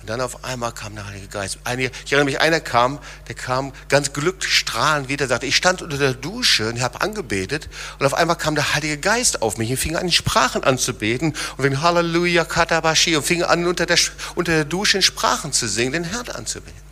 Und 0.00 0.10
dann 0.10 0.20
auf 0.20 0.44
einmal 0.44 0.72
kam 0.72 0.96
der 0.96 1.06
Heilige 1.06 1.28
Geist. 1.28 1.60
Einige, 1.62 1.92
ich 2.04 2.12
erinnere 2.12 2.24
mich, 2.24 2.40
einer 2.40 2.58
kam, 2.58 2.98
der 3.28 3.36
kam 3.36 3.72
ganz 3.88 4.12
glückt, 4.12 4.42
strahlend 4.42 5.08
wieder, 5.08 5.28
sagte, 5.28 5.46
ich 5.46 5.54
stand 5.54 5.82
unter 5.82 5.98
der 5.98 6.14
Dusche 6.14 6.68
und 6.68 6.80
habe 6.80 7.00
angebetet. 7.00 7.68
Und 8.00 8.06
auf 8.06 8.14
einmal 8.14 8.36
kam 8.36 8.56
der 8.56 8.74
Heilige 8.74 8.98
Geist 8.98 9.42
auf 9.42 9.58
mich 9.58 9.70
und 9.70 9.76
fing 9.76 9.94
an, 9.94 10.06
in 10.06 10.12
Sprachen 10.12 10.64
anzubeten. 10.64 11.36
Und 11.56 11.64
fing 11.64 11.80
Halleluja, 11.80 12.44
Katabashi 12.44 13.14
und 13.14 13.24
fing 13.24 13.44
an, 13.44 13.68
unter 13.68 13.86
der, 13.86 13.98
unter 14.34 14.50
der 14.50 14.64
Dusche 14.64 14.96
in 14.96 15.02
Sprachen 15.02 15.52
zu 15.52 15.68
singen, 15.68 15.92
den 15.92 16.04
Herrn 16.04 16.28
anzubeten. 16.28 16.85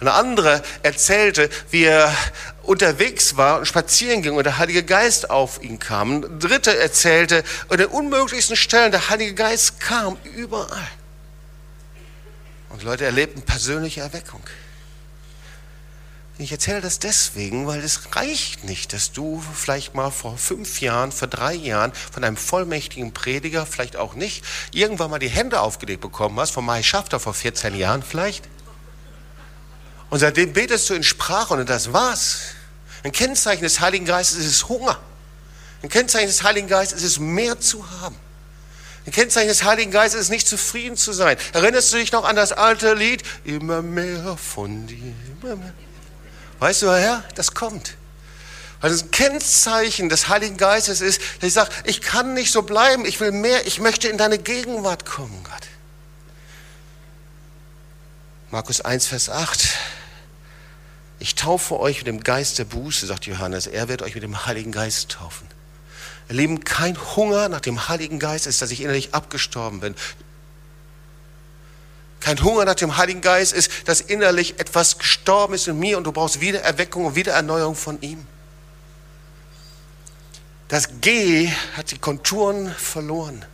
Eine 0.00 0.12
andere 0.12 0.62
erzählte, 0.82 1.50
wie 1.70 1.84
er 1.84 2.14
unterwegs 2.62 3.36
war 3.36 3.58
und 3.58 3.66
spazieren 3.66 4.22
ging 4.22 4.34
und 4.34 4.44
der 4.44 4.58
Heilige 4.58 4.84
Geist 4.84 5.30
auf 5.30 5.60
ihn 5.62 5.78
kam. 5.78 6.24
Eine 6.24 6.38
dritte 6.38 6.78
erzählte, 6.78 7.42
an 7.68 7.78
den 7.78 7.88
unmöglichsten 7.88 8.56
Stellen, 8.56 8.92
der 8.92 9.08
Heilige 9.08 9.34
Geist 9.34 9.80
kam 9.80 10.16
überall. 10.36 10.88
Und 12.68 12.84
Leute 12.84 13.06
erlebten 13.06 13.42
persönliche 13.42 14.02
Erweckung. 14.02 14.42
Ich 16.40 16.52
erzähle 16.52 16.80
das 16.80 17.00
deswegen, 17.00 17.66
weil 17.66 17.80
es 17.80 18.14
reicht 18.14 18.62
nicht, 18.62 18.92
dass 18.92 19.10
du 19.10 19.42
vielleicht 19.54 19.96
mal 19.96 20.12
vor 20.12 20.38
fünf 20.38 20.80
Jahren, 20.80 21.10
vor 21.10 21.26
drei 21.26 21.54
Jahren 21.54 21.92
von 22.12 22.22
einem 22.22 22.36
vollmächtigen 22.36 23.12
Prediger, 23.12 23.66
vielleicht 23.66 23.96
auch 23.96 24.14
nicht, 24.14 24.44
irgendwann 24.70 25.10
mal 25.10 25.18
die 25.18 25.28
Hände 25.28 25.60
aufgelegt 25.60 26.00
bekommen 26.00 26.38
hast, 26.38 26.52
von 26.52 26.64
Mai 26.64 26.84
Schafter 26.84 27.18
vor 27.18 27.34
14 27.34 27.74
Jahren 27.74 28.04
vielleicht 28.04 28.44
und 30.10 30.18
seitdem 30.18 30.52
betest 30.52 30.88
du 30.90 30.94
in 30.94 31.04
Sprachen 31.04 31.58
und 31.60 31.68
das 31.68 31.92
war's. 31.92 32.38
Ein 33.04 33.12
Kennzeichen 33.12 33.62
des 33.62 33.80
Heiligen 33.80 34.06
Geistes 34.06 34.44
ist 34.44 34.68
Hunger. 34.68 34.98
Ein 35.82 35.88
Kennzeichen 35.88 36.26
des 36.26 36.42
Heiligen 36.42 36.68
Geistes 36.68 37.02
ist 37.02 37.18
mehr 37.20 37.60
zu 37.60 37.88
haben. 38.00 38.16
Ein 39.06 39.12
Kennzeichen 39.12 39.48
des 39.48 39.62
Heiligen 39.62 39.90
Geistes 39.90 40.22
ist 40.22 40.28
nicht 40.30 40.48
zufrieden 40.48 40.96
zu 40.96 41.12
sein. 41.12 41.36
Erinnerst 41.52 41.92
du 41.92 41.96
dich 41.98 42.12
noch 42.12 42.24
an 42.24 42.36
das 42.36 42.52
alte 42.52 42.94
Lied? 42.94 43.22
Immer 43.44 43.80
mehr 43.80 44.36
von 44.36 44.86
dir. 44.86 45.14
Immer 45.40 45.56
mehr. 45.56 45.72
Weißt 46.58 46.82
du, 46.82 46.90
Herr, 46.90 47.24
das 47.34 47.54
kommt. 47.54 47.94
Das 48.80 49.02
ein 49.02 49.10
Kennzeichen 49.10 50.08
des 50.08 50.28
Heiligen 50.28 50.56
Geistes 50.56 51.00
ist, 51.00 51.20
dass 51.40 51.48
ich 51.48 51.54
sage, 51.54 51.70
ich 51.84 52.00
kann 52.00 52.34
nicht 52.34 52.52
so 52.52 52.62
bleiben, 52.62 53.04
ich 53.04 53.18
will 53.20 53.32
mehr, 53.32 53.66
ich 53.66 53.80
möchte 53.80 54.08
in 54.08 54.18
deine 54.18 54.38
Gegenwart 54.38 55.04
kommen, 55.04 55.42
Gott. 55.44 55.67
Markus 58.50 58.80
1, 58.80 59.06
Vers 59.06 59.28
8. 59.28 59.68
Ich 61.18 61.34
taufe 61.34 61.78
euch 61.80 61.98
mit 61.98 62.06
dem 62.06 62.24
Geist 62.24 62.58
der 62.58 62.64
Buße, 62.64 63.06
sagt 63.06 63.26
Johannes. 63.26 63.66
Er 63.66 63.88
wird 63.88 64.00
euch 64.00 64.14
mit 64.14 64.22
dem 64.22 64.46
Heiligen 64.46 64.72
Geist 64.72 65.10
taufen. 65.10 65.46
Ihr 66.30 66.36
Lieben, 66.36 66.64
kein 66.64 66.96
Hunger 67.16 67.50
nach 67.50 67.60
dem 67.60 67.88
Heiligen 67.88 68.18
Geist 68.18 68.46
ist, 68.46 68.62
dass 68.62 68.70
ich 68.70 68.80
innerlich 68.80 69.14
abgestorben 69.14 69.80
bin. 69.80 69.94
Kein 72.20 72.42
Hunger 72.42 72.64
nach 72.64 72.74
dem 72.74 72.96
Heiligen 72.96 73.20
Geist 73.20 73.52
ist, 73.52 73.70
dass 73.86 74.00
innerlich 74.00 74.58
etwas 74.58 74.98
gestorben 74.98 75.52
ist 75.54 75.68
in 75.68 75.78
mir 75.78 75.98
und 75.98 76.04
du 76.04 76.12
brauchst 76.12 76.40
wieder 76.40 76.62
Erweckung 76.62 77.04
und 77.04 77.14
wieder 77.16 77.32
Erneuerung 77.32 77.74
von 77.74 78.00
ihm. 78.00 78.26
Das 80.68 81.00
G 81.00 81.50
hat 81.76 81.90
die 81.90 81.98
Konturen 81.98 82.74
verloren. 82.74 83.44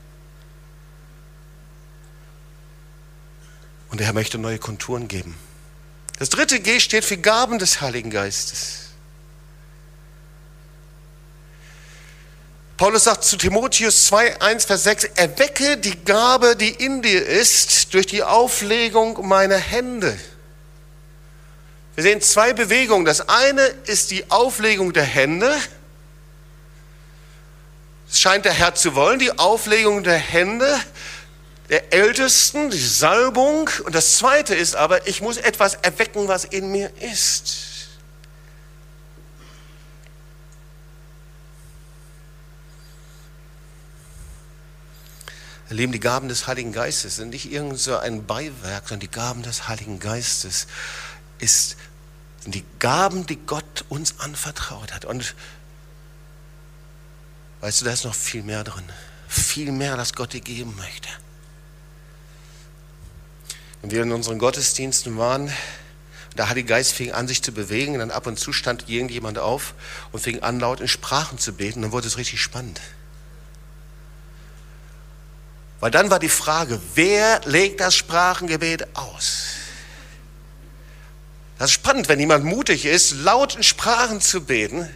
Und 3.94 3.98
der 3.98 4.08
Herr 4.08 4.14
möchte 4.14 4.38
neue 4.38 4.58
Konturen 4.58 5.06
geben. 5.06 5.36
Das 6.18 6.28
dritte 6.28 6.58
G 6.58 6.80
steht 6.80 7.04
für 7.04 7.16
Gaben 7.16 7.60
des 7.60 7.80
Heiligen 7.80 8.10
Geistes. 8.10 8.88
Paulus 12.76 13.04
sagt 13.04 13.22
zu 13.22 13.36
Timotheus 13.36 14.06
2, 14.06 14.40
1, 14.40 14.64
Vers 14.64 14.82
6, 14.82 15.04
erwecke 15.14 15.76
die 15.76 15.96
Gabe, 16.04 16.56
die 16.56 16.70
in 16.70 17.02
dir 17.02 17.24
ist, 17.24 17.94
durch 17.94 18.06
die 18.06 18.24
Auflegung 18.24 19.28
meiner 19.28 19.58
Hände. 19.58 20.18
Wir 21.94 22.02
sehen 22.02 22.20
zwei 22.20 22.52
Bewegungen. 22.52 23.04
Das 23.04 23.28
eine 23.28 23.62
ist 23.86 24.10
die 24.10 24.28
Auflegung 24.28 24.92
der 24.92 25.04
Hände. 25.04 25.54
Es 28.10 28.18
scheint 28.18 28.44
der 28.44 28.54
Herr 28.54 28.74
zu 28.74 28.96
wollen, 28.96 29.20
die 29.20 29.38
Auflegung 29.38 30.02
der 30.02 30.18
Hände 30.18 30.80
der 31.68 31.92
Ältesten, 31.92 32.70
die 32.70 32.78
Salbung. 32.78 33.70
Und 33.84 33.94
das 33.94 34.18
Zweite 34.18 34.54
ist 34.54 34.76
aber, 34.76 35.06
ich 35.06 35.20
muss 35.20 35.36
etwas 35.36 35.74
erwecken, 35.74 36.28
was 36.28 36.44
in 36.44 36.70
mir 36.70 36.90
ist. 37.00 37.74
Erleben 45.70 45.92
die 45.92 46.00
Gaben 46.00 46.28
des 46.28 46.46
Heiligen 46.46 46.72
Geistes 46.72 47.16
sind 47.16 47.30
nicht 47.30 47.50
irgend 47.50 47.80
so 47.80 47.96
ein 47.96 48.26
Beiwerk, 48.26 48.86
sondern 48.86 49.00
die 49.00 49.10
Gaben 49.10 49.42
des 49.42 49.66
Heiligen 49.66 49.98
Geistes 49.98 50.66
ist, 51.38 51.76
sind 52.40 52.54
die 52.54 52.64
Gaben, 52.78 53.26
die 53.26 53.36
Gott 53.36 53.84
uns 53.88 54.20
anvertraut 54.20 54.92
hat. 54.92 55.06
Und 55.06 55.34
weißt 57.60 57.80
du, 57.80 57.86
da 57.86 57.92
ist 57.92 58.04
noch 58.04 58.14
viel 58.14 58.42
mehr 58.42 58.62
drin. 58.62 58.84
Viel 59.26 59.72
mehr, 59.72 59.96
das 59.96 60.12
Gott 60.12 60.34
dir 60.34 60.42
geben 60.42 60.76
möchte. 60.76 61.08
Wenn 63.84 63.90
wir 63.90 64.02
in 64.02 64.12
unseren 64.12 64.38
Gottesdiensten 64.38 65.18
waren, 65.18 65.52
der 66.38 66.48
Heilige 66.48 66.68
Geist 66.68 66.94
fing 66.94 67.12
an, 67.12 67.28
sich 67.28 67.42
zu 67.42 67.52
bewegen, 67.52 67.92
und 67.92 67.98
dann 67.98 68.10
ab 68.10 68.26
und 68.26 68.38
zu 68.38 68.50
stand 68.50 68.88
irgendjemand 68.88 69.38
auf 69.38 69.74
und 70.10 70.20
fing 70.20 70.42
an, 70.42 70.58
laut 70.58 70.80
in 70.80 70.88
Sprachen 70.88 71.36
zu 71.36 71.52
beten, 71.52 71.82
dann 71.82 71.92
wurde 71.92 72.06
es 72.06 72.16
richtig 72.16 72.40
spannend. 72.40 72.80
Weil 75.80 75.90
dann 75.90 76.08
war 76.08 76.18
die 76.18 76.30
Frage, 76.30 76.80
wer 76.94 77.42
legt 77.44 77.80
das 77.80 77.94
Sprachengebet 77.94 78.88
aus? 78.96 79.48
Das 81.58 81.68
ist 81.68 81.74
spannend, 81.74 82.08
wenn 82.08 82.18
jemand 82.18 82.46
mutig 82.46 82.86
ist, 82.86 83.12
laut 83.12 83.54
in 83.54 83.62
Sprachen 83.62 84.22
zu 84.22 84.44
beten. 84.44 84.88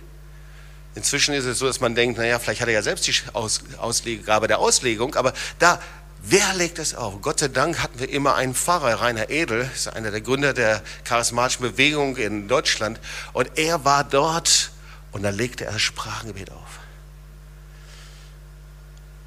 Inzwischen 0.94 1.34
ist 1.34 1.44
es 1.44 1.58
so, 1.58 1.66
dass 1.66 1.80
man 1.80 1.94
denkt, 1.94 2.16
naja, 2.16 2.38
vielleicht 2.38 2.62
hat 2.62 2.68
er 2.68 2.74
ja 2.74 2.82
selbst 2.82 3.06
die 3.06 3.14
Aus 3.34 3.60
Auslegegabe 3.76 4.48
der 4.48 4.60
Auslegung, 4.60 5.14
aber 5.14 5.34
da 5.58 5.78
Wer 6.20 6.54
legt 6.54 6.78
es 6.78 6.94
auf? 6.94 7.20
Gott 7.22 7.40
sei 7.40 7.48
Dank 7.48 7.80
hatten 7.82 7.98
wir 8.00 8.08
immer 8.08 8.34
einen 8.34 8.54
Pfarrer, 8.54 9.00
Rainer 9.00 9.30
Edel, 9.30 9.70
ist 9.74 9.88
einer 9.88 10.10
der 10.10 10.20
Gründer 10.20 10.52
der 10.52 10.82
charismatischen 11.04 11.62
Bewegung 11.62 12.16
in 12.16 12.48
Deutschland. 12.48 12.98
Und 13.32 13.56
er 13.56 13.84
war 13.84 14.04
dort 14.04 14.72
und 15.12 15.22
da 15.22 15.30
legte 15.30 15.64
er 15.64 15.72
das 15.72 15.82
Sprachengebet 15.82 16.50
auf. 16.50 16.80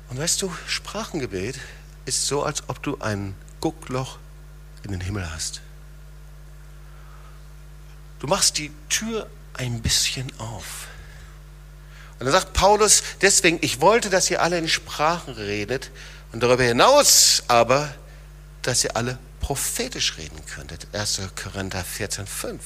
Und 0.10 0.19
weißt 0.19 0.41
du, 0.41 0.54
Sprachengebet 0.67 1.60
ist 2.06 2.27
so, 2.27 2.43
als 2.43 2.67
ob 2.67 2.84
du 2.84 2.97
ein 2.99 3.36
Guckloch 3.62 4.19
in 4.84 4.91
den 4.91 4.99
Himmel 4.99 5.32
hast. 5.34 5.62
Du 8.19 8.27
machst 8.27 8.58
die 8.58 8.71
Tür 8.89 9.30
ein 9.54 9.82
bisschen 9.82 10.32
auf. 10.38 10.88
Und 12.19 12.25
dann 12.25 12.34
sagt 12.34 12.54
Paulus, 12.54 13.01
deswegen, 13.21 13.58
ich 13.62 13.82
wollte, 13.82 14.10
dass 14.10 14.30
ihr 14.30 14.41
alle 14.41 14.58
in 14.58 14.67
Sprachen 14.67 15.34
redet 15.34 15.89
und 16.32 16.41
darüber 16.41 16.63
hinaus 16.63 17.44
aber, 17.48 17.94
dass 18.62 18.84
ihr 18.84 18.96
alle 18.96 19.17
prophetisch 19.39 20.17
reden 20.17 20.46
könntet. 20.46 20.88
1. 20.94 21.22
Korinther 21.41 21.84
14, 21.84 22.28
5. 22.28 22.62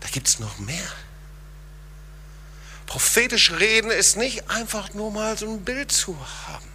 Da 0.00 0.08
gibt 0.08 0.28
es 0.28 0.38
noch 0.38 0.58
mehr. 0.58 0.86
Prophetisch 2.86 3.52
reden 3.52 3.90
ist 3.90 4.16
nicht 4.16 4.50
einfach 4.50 4.94
nur 4.94 5.10
mal 5.10 5.36
so 5.36 5.46
ein 5.46 5.64
Bild 5.64 5.92
zu 5.92 6.16
haben. 6.48 6.66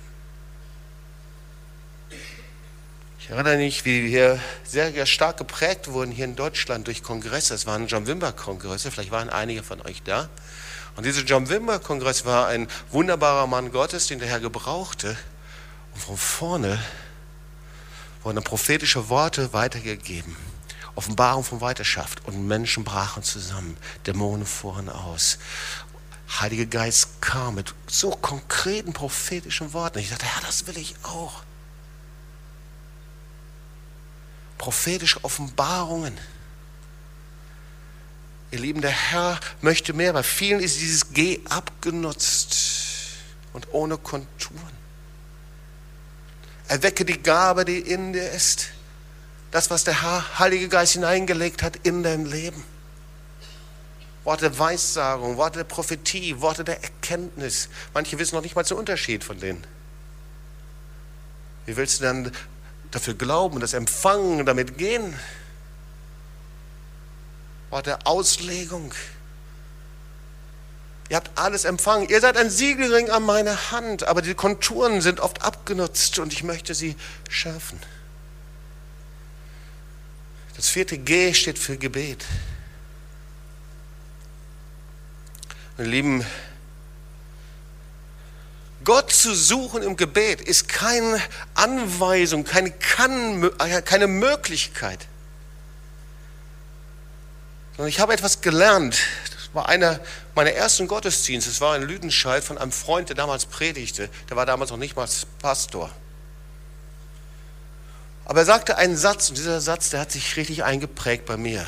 Ich 3.19 3.31
erinnere 3.31 3.57
mich, 3.57 3.85
wie 3.85 4.05
wir 4.05 4.39
sehr, 4.63 4.91
sehr 4.91 5.07
stark 5.07 5.37
geprägt 5.37 5.87
wurden 5.87 6.11
hier 6.11 6.25
in 6.25 6.35
Deutschland 6.35 6.85
durch 6.85 7.01
Kongresse. 7.01 7.55
Es 7.55 7.65
waren 7.65 7.87
John 7.87 8.05
Wimber-Kongresse, 8.05 8.91
vielleicht 8.91 9.09
waren 9.09 9.31
einige 9.31 9.63
von 9.63 9.81
euch 9.81 10.03
da. 10.03 10.29
Und 10.95 11.05
dieser 11.05 11.23
John 11.23 11.49
Wimber-Kongress 11.49 12.25
war 12.25 12.47
ein 12.47 12.67
wunderbarer 12.91 13.47
Mann 13.47 13.71
Gottes, 13.71 14.07
den 14.07 14.19
der 14.19 14.27
Herr 14.27 14.39
gebrauchte. 14.39 15.17
Und 15.93 16.01
von 16.01 16.17
vorne 16.17 16.79
wurden 18.23 18.43
prophetische 18.43 19.09
Worte 19.09 19.51
weitergegeben. 19.53 20.35
Offenbarung 20.95 21.43
von 21.43 21.61
Weiterschaft. 21.61 22.25
Und 22.25 22.47
Menschen 22.47 22.83
brachen 22.83 23.23
zusammen. 23.23 23.75
Dämonen 24.07 24.45
fuhren 24.45 24.89
aus. 24.89 25.37
Heiliger 26.39 26.65
Geist 26.65 27.21
kam 27.21 27.55
mit 27.55 27.73
so 27.87 28.11
konkreten 28.11 28.93
prophetischen 28.93 29.73
Worten. 29.73 29.99
Ich 29.99 30.09
dachte, 30.09 30.25
Herr, 30.25 30.41
das 30.41 30.65
will 30.65 30.77
ich 30.77 30.95
auch 31.03 31.43
prophetische 34.57 35.23
Offenbarungen. 35.23 36.17
Ihr 38.55 38.61
Lieben, 38.61 38.79
der 38.79 38.91
Herr 39.11 39.37
möchte 39.59 39.91
mehr. 39.91 40.13
Bei 40.13 40.23
vielen 40.23 40.61
ist 40.61 40.79
dieses 40.79 41.11
G 41.11 41.41
abgenutzt 41.49 42.55
und 43.51 43.67
ohne 43.73 43.97
Konturen. 43.97 44.71
Erwecke 46.69 47.03
die 47.03 47.21
Gabe, 47.21 47.65
die 47.65 47.79
in 47.79 48.13
dir 48.13 48.31
ist. 48.31 48.69
Das, 49.51 49.69
was 49.71 49.83
der 49.83 50.01
Herr, 50.01 50.39
Heilige 50.39 50.69
Geist 50.69 50.93
hineingelegt 50.93 51.63
hat 51.63 51.75
in 51.83 52.01
dein 52.01 52.25
Leben. 52.25 52.63
Worte 54.23 54.49
der 54.49 54.57
Weissagung, 54.57 55.35
Worte 55.35 55.57
der 55.57 55.65
Prophetie, 55.65 56.39
Worte 56.39 56.63
der 56.63 56.81
Erkenntnis. 56.81 57.67
Manche 57.93 58.17
wissen 58.19 58.35
noch 58.35 58.41
nicht 58.41 58.55
mal 58.55 58.63
den 58.63 58.77
Unterschied 58.77 59.25
von 59.25 59.37
denen. 59.37 59.67
Wie 61.65 61.75
willst 61.75 61.99
du 61.99 62.05
dann 62.05 62.31
dafür 62.91 63.15
glauben, 63.15 63.59
das 63.59 63.73
empfangen, 63.73 64.45
damit 64.45 64.77
gehen. 64.77 65.13
Wort 67.69 67.87
der 67.87 68.07
Auslegung. 68.07 68.93
Ihr 71.09 71.17
habt 71.17 71.37
alles 71.37 71.65
empfangen. 71.65 72.09
Ihr 72.09 72.19
seid 72.19 72.35
ein 72.37 72.49
Siegelring 72.49 73.09
an 73.09 73.23
meiner 73.23 73.71
Hand, 73.71 74.07
aber 74.07 74.21
die 74.21 74.33
Konturen 74.33 75.01
sind 75.01 75.19
oft 75.19 75.43
abgenutzt 75.43 76.17
und 76.19 76.33
ich 76.33 76.43
möchte 76.43 76.73
sie 76.73 76.95
schärfen. 77.29 77.79
Das 80.55 80.69
vierte 80.69 80.97
G 80.97 81.33
steht 81.33 81.59
für 81.59 81.77
Gebet. 81.77 82.25
Meine 85.77 85.89
Lieben, 85.89 86.25
Gott 88.83 89.11
zu 89.11 89.35
suchen 89.35 89.83
im 89.83 89.97
Gebet 89.97 90.41
ist 90.41 90.69
keine 90.69 91.21
Anweisung, 91.55 92.45
keine, 92.45 92.71
kann, 92.71 93.43
äh, 93.59 93.81
keine 93.81 94.07
Möglichkeit. 94.07 95.07
Ich 97.77 97.99
habe 97.99 98.13
etwas 98.13 98.41
gelernt. 98.41 98.97
Das 99.35 99.49
war 99.53 99.67
einer 99.67 99.99
meiner 100.33 100.51
ersten 100.51 100.87
Gottesdienste. 100.87 101.49
Es 101.49 101.59
war 101.61 101.75
in 101.75 101.83
Lüdenscheid 101.83 102.43
von 102.43 102.57
einem 102.57 102.71
Freund, 102.71 103.09
der 103.09 103.15
damals 103.15 103.45
predigte. 103.45 104.09
Der 104.29 104.37
war 104.37 104.45
damals 104.45 104.71
noch 104.71 104.77
nicht 104.77 104.95
mal 104.95 105.07
Pastor. 105.41 105.89
Aber 108.23 108.39
er 108.39 108.45
sagte 108.45 108.77
einen 108.77 108.97
Satz, 108.97 109.29
und 109.29 109.37
dieser 109.37 109.61
Satz, 109.61 109.89
der 109.89 109.99
hat 109.99 110.11
sich 110.11 110.35
richtig 110.37 110.63
eingeprägt 110.63 111.25
bei 111.25 111.37
mir. 111.37 111.67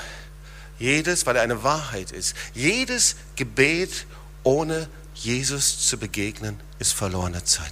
Jedes, 0.79 1.25
weil 1.25 1.35
er 1.35 1.41
eine 1.41 1.63
Wahrheit 1.63 2.11
ist, 2.11 2.35
jedes 2.53 3.15
Gebet 3.35 4.05
ohne 4.43 4.89
Jesus 5.13 5.87
zu 5.87 5.97
begegnen, 5.97 6.59
ist 6.79 6.93
verlorene 6.93 7.43
Zeit. 7.43 7.71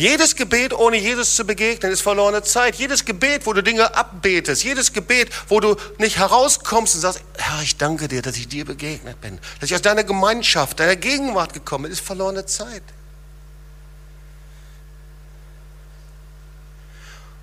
Jedes 0.00 0.34
Gebet, 0.34 0.72
ohne 0.72 0.96
Jesus 0.96 1.36
zu 1.36 1.44
begegnen, 1.44 1.92
ist 1.92 2.00
verlorene 2.00 2.42
Zeit. 2.42 2.76
Jedes 2.76 3.04
Gebet, 3.04 3.44
wo 3.44 3.52
du 3.52 3.62
Dinge 3.62 3.94
abbetest, 3.94 4.64
jedes 4.64 4.94
Gebet, 4.94 5.28
wo 5.46 5.60
du 5.60 5.76
nicht 5.98 6.16
herauskommst 6.16 6.94
und 6.94 7.02
sagst, 7.02 7.20
Herr, 7.36 7.60
ich 7.62 7.76
danke 7.76 8.08
dir, 8.08 8.22
dass 8.22 8.34
ich 8.38 8.48
dir 8.48 8.64
begegnet 8.64 9.20
bin, 9.20 9.38
dass 9.60 9.68
ich 9.68 9.74
aus 9.74 9.82
deiner 9.82 10.02
Gemeinschaft, 10.02 10.80
deiner 10.80 10.96
Gegenwart 10.96 11.52
gekommen 11.52 11.82
bin, 11.82 11.92
ist 11.92 12.00
verlorene 12.00 12.46
Zeit. 12.46 12.82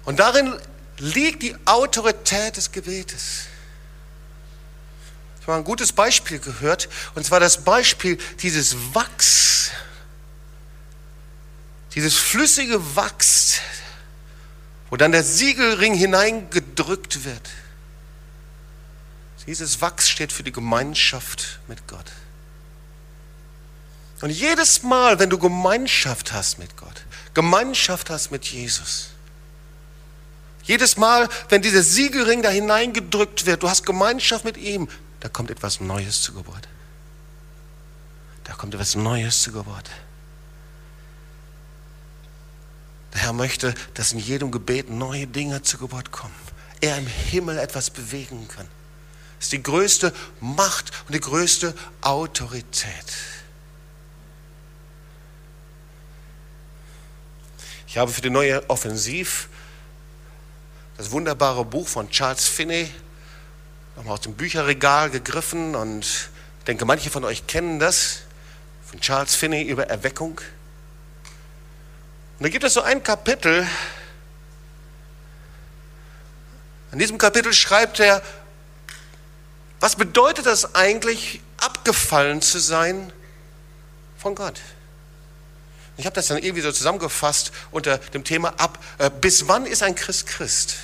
Und 0.06 0.18
darin 0.20 0.56
liegt 0.98 1.44
die 1.44 1.56
Autorität 1.66 2.58
des 2.58 2.72
Gebetes. 2.72 3.46
Ich 5.42 5.48
habe 5.48 5.60
ein 5.60 5.64
gutes 5.64 5.94
Beispiel 5.94 6.40
gehört, 6.40 6.90
und 7.14 7.24
zwar 7.24 7.40
das 7.40 7.64
Beispiel 7.64 8.18
dieses 8.42 8.76
Wachs, 8.96 9.70
dieses 11.98 12.16
flüssige 12.16 12.96
Wachs, 12.96 13.60
wo 14.92 14.98
dann 14.98 15.12
der 15.12 15.24
Siegelring 15.24 15.96
hineingedrückt 15.96 17.26
wird. 17.26 17.50
Dieses 19.48 19.82
Wachs 19.82 20.08
steht 20.08 20.32
für 20.32 20.44
die 20.44 20.52
Gemeinschaft 20.52 21.60
mit 21.68 21.88
Gott. 21.88 22.06
Und 24.22 24.30
jedes 24.30 24.84
Mal, 24.84 25.18
wenn 25.18 25.32
du 25.32 25.40
Gemeinschaft 25.40 26.34
hast 26.34 26.60
mit 26.60 26.78
Gott, 26.78 27.04
Gemeinschaft 27.34 28.12
hast 28.12 28.30
mit 28.30 28.46
Jesus, 28.46 29.10
jedes 30.66 30.98
Mal, 30.98 31.28
wenn 31.50 31.64
dieser 31.64 31.82
Siegelring 31.82 32.44
da 32.44 32.50
hineingedrückt 32.50 33.48
wird, 33.48 33.64
du 33.64 33.70
hast 33.70 33.88
Gemeinschaft 33.88 34.46
mit 34.46 34.58
ihm, 34.58 34.88
da 35.20 35.30
kommt 35.30 35.50
etwas 35.50 35.82
Neues 35.82 36.22
zu 36.22 36.34
Geburt. 36.34 36.68
Da 38.44 38.54
kommt 38.54 38.76
etwas 38.76 38.94
Neues 38.94 39.42
zu 39.42 39.52
Geburt. 39.52 39.90
Der 43.18 43.24
Herr 43.24 43.34
möchte, 43.34 43.74
dass 43.96 44.12
in 44.12 44.20
jedem 44.20 44.52
Gebet 44.52 44.92
neue 44.92 45.26
Dinge 45.26 45.64
zu 45.64 45.80
Geburt 45.80 46.12
kommen. 46.12 46.36
Er 46.82 47.00
im 47.00 47.08
Himmel 47.08 47.58
etwas 47.58 47.90
bewegen 47.90 48.48
kann. 48.48 48.68
Das 49.38 49.48
ist 49.48 49.54
die 49.54 49.64
größte 49.64 50.14
Macht 50.40 50.92
und 51.08 51.16
die 51.16 51.20
größte 51.20 51.74
Autorität. 52.02 52.94
Ich 57.88 57.98
habe 57.98 58.12
für 58.12 58.22
die 58.22 58.30
neue 58.30 58.70
Offensiv 58.70 59.50
das 60.98 61.10
wunderbare 61.10 61.66
Buch 61.66 61.88
von 61.88 62.12
Charles 62.12 62.48
Finney 62.48 62.88
nochmal 63.96 64.14
aus 64.14 64.22
dem 64.22 64.36
Bücherregal 64.36 65.10
gegriffen 65.10 65.74
und 65.74 66.06
ich 66.06 66.66
denke, 66.68 66.86
manche 66.86 67.10
von 67.10 67.24
euch 67.24 67.48
kennen 67.48 67.80
das 67.80 68.20
von 68.86 69.02
Charles 69.02 69.34
Finney 69.34 69.64
über 69.64 69.88
Erweckung. 69.88 70.40
Und 72.38 72.44
da 72.44 72.50
gibt 72.50 72.64
es 72.64 72.74
so 72.74 72.82
ein 72.82 73.04
Kapitel. 73.04 73.68
In 76.92 77.00
diesem 77.00 77.18
Kapitel 77.18 77.54
schreibt 77.54 78.00
er, 78.00 78.22
was 79.80 79.96
bedeutet 79.96 80.46
das 80.46 80.76
eigentlich, 80.76 81.42
abgefallen 81.58 82.42
zu 82.42 82.60
sein 82.60 83.12
von 84.18 84.36
Gott? 84.36 84.60
Ich 85.98 86.06
habe 86.06 86.14
das 86.14 86.28
dann 86.28 86.38
irgendwie 86.38 86.62
so 86.62 86.72
zusammengefasst 86.72 87.52
unter 87.72 87.98
dem 87.98 88.24
Thema 88.24 88.50
ab, 88.58 88.84
äh, 89.00 89.10
bis 89.10 89.48
wann 89.48 89.66
ist 89.66 89.82
ein 89.82 89.96
Christ 89.96 90.28
Christ? 90.28 90.78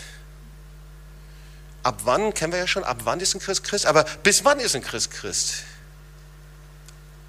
ab 1.83 2.01
wann, 2.05 2.33
kennen 2.33 2.53
wir 2.53 2.59
ja 2.59 2.67
schon, 2.67 2.83
ab 2.83 3.01
wann 3.03 3.19
ist 3.19 3.35
ein 3.35 3.39
Christ 3.39 3.63
Christ, 3.63 3.85
aber 3.85 4.05
bis 4.23 4.43
wann 4.43 4.59
ist 4.59 4.75
ein 4.75 4.81
Christ 4.81 5.11
Christ? 5.11 5.63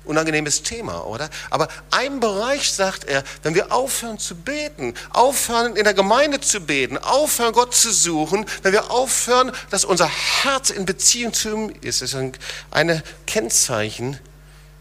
Unangenehmes 0.04 0.62
Thema, 0.62 1.06
oder? 1.06 1.30
Aber 1.50 1.68
ein 1.90 2.20
Bereich 2.20 2.72
sagt 2.72 3.04
er, 3.04 3.24
wenn 3.42 3.54
wir 3.54 3.72
aufhören 3.72 4.18
zu 4.18 4.34
beten, 4.34 4.94
aufhören 5.10 5.76
in 5.76 5.84
der 5.84 5.94
Gemeinde 5.94 6.40
zu 6.40 6.60
beten, 6.60 6.98
aufhören 6.98 7.52
Gott 7.52 7.74
zu 7.74 7.92
suchen, 7.92 8.44
wenn 8.62 8.72
wir 8.72 8.90
aufhören, 8.90 9.52
dass 9.70 9.84
unser 9.84 10.08
Herz 10.08 10.70
in 10.70 10.84
Beziehung 10.84 11.32
zu 11.32 11.48
ihm 11.48 11.72
ist, 11.80 12.02
ist 12.02 12.14
ein 12.14 12.32
eine 12.70 13.02
Kennzeichen, 13.26 14.18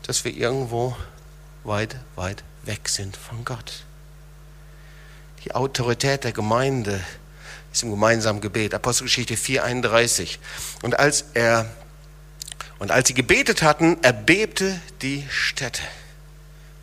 dass 0.03 0.25
wir 0.25 0.35
irgendwo 0.35 0.95
weit, 1.63 1.95
weit 2.15 2.43
weg 2.63 2.89
sind 2.89 3.15
von 3.17 3.45
Gott. 3.45 3.83
Die 5.43 5.53
Autorität 5.55 6.23
der 6.23 6.31
Gemeinde 6.31 7.01
ist 7.71 7.83
im 7.83 7.91
gemeinsamen 7.91 8.41
Gebet. 8.41 8.73
Apostelgeschichte 8.73 9.35
4,31. 9.35 10.37
Und 10.81 10.97
als 10.99 11.25
er 11.33 11.69
und 12.83 12.91
als 12.91 13.07
sie 13.07 13.13
gebetet 13.13 13.61
hatten, 13.61 13.97
erbebte 14.03 14.77
die 15.01 15.25
Stätte. 15.29 15.81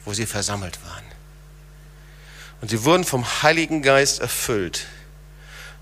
wo 0.07 0.15
sie 0.15 0.25
versammelt 0.25 0.83
waren. 0.83 1.05
Und 2.63 2.71
sie 2.71 2.85
wurden 2.85 3.05
vom 3.05 3.43
Heiligen 3.43 3.83
Geist 3.83 4.19
erfüllt 4.19 4.87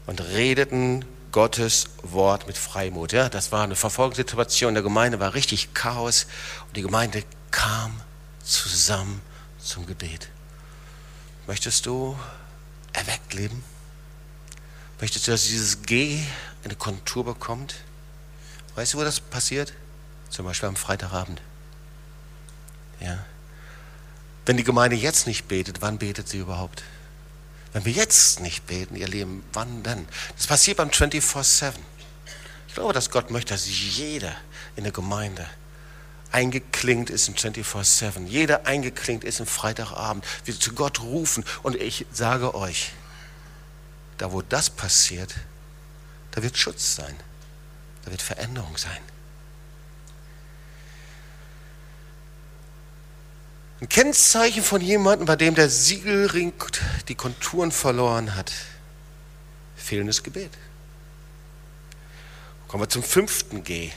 und 0.06 0.20
redeten 0.20 1.04
Gottes 1.30 1.90
Wort 2.02 2.48
mit 2.48 2.58
Freimut. 2.58 3.12
Ja, 3.12 3.28
das 3.28 3.52
war 3.52 3.62
eine 3.62 3.76
Verfolgungssituation. 3.76 4.74
Der 4.74 4.82
Gemeinde 4.82 5.20
war 5.20 5.34
richtig 5.34 5.72
Chaos 5.72 6.26
und 6.66 6.76
die 6.76 6.82
Gemeinde 6.82 7.22
kam 7.52 8.00
zusammen 8.42 9.22
zum 9.60 9.86
Gebet. 9.86 10.30
Möchtest 11.46 11.86
du 11.86 12.18
erweckt 12.92 13.34
leben? 13.34 13.62
Möchtest 15.00 15.28
du, 15.28 15.30
dass 15.30 15.44
dieses 15.44 15.82
G 15.82 16.20
eine 16.64 16.74
Kontur 16.74 17.24
bekommt? 17.24 17.76
Weißt 18.74 18.94
du, 18.94 18.98
wo 18.98 19.04
das 19.04 19.20
passiert? 19.20 19.72
Zum 20.30 20.44
Beispiel 20.44 20.68
am 20.68 20.76
Freitagabend. 20.76 21.40
Ja. 23.00 23.24
Wenn 24.46 24.56
die 24.56 24.64
Gemeinde 24.64 24.96
jetzt 24.96 25.26
nicht 25.26 25.48
betet, 25.48 25.80
wann 25.82 25.98
betet 25.98 26.28
sie 26.28 26.38
überhaupt? 26.38 26.82
Wenn 27.72 27.84
wir 27.84 27.92
jetzt 27.92 28.40
nicht 28.40 28.66
beten, 28.66 28.96
ihr 28.96 29.08
Lieben, 29.08 29.44
wann 29.52 29.82
denn? 29.82 30.08
Das 30.36 30.46
passiert 30.46 30.78
beim 30.78 30.88
24-7. 30.88 31.72
Ich 32.66 32.74
glaube, 32.74 32.92
dass 32.92 33.10
Gott 33.10 33.30
möchte, 33.30 33.52
dass 33.52 33.66
jeder 33.66 34.34
in 34.76 34.84
der 34.84 34.92
Gemeinde 34.92 35.46
eingeklingt 36.32 37.10
ist 37.10 37.28
im 37.28 37.34
24-7. 37.34 38.26
Jeder 38.26 38.66
eingeklingt 38.66 39.24
ist 39.24 39.40
im 39.40 39.46
Freitagabend. 39.46 40.24
Wir 40.44 40.58
zu 40.58 40.72
Gott 40.72 41.00
rufen. 41.00 41.44
Und 41.62 41.76
ich 41.76 42.06
sage 42.12 42.54
euch, 42.54 42.92
da 44.18 44.32
wo 44.32 44.42
das 44.42 44.70
passiert, 44.70 45.34
da 46.32 46.42
wird 46.42 46.56
Schutz 46.56 46.96
sein. 46.96 47.16
Da 48.04 48.10
wird 48.10 48.22
Veränderung 48.22 48.76
sein. 48.76 48.98
Ein 53.80 53.88
Kennzeichen 53.88 54.62
von 54.64 54.80
jemandem, 54.80 55.26
bei 55.26 55.36
dem 55.36 55.54
der 55.54 55.68
Siegelring 55.68 56.52
die 57.06 57.14
Konturen 57.14 57.70
verloren 57.70 58.34
hat. 58.34 58.52
Fehlendes 59.76 60.24
Gebet. 60.24 60.50
Kommen 62.66 62.82
wir 62.82 62.88
zum 62.88 63.04
fünften 63.04 63.62
G. 63.62 63.92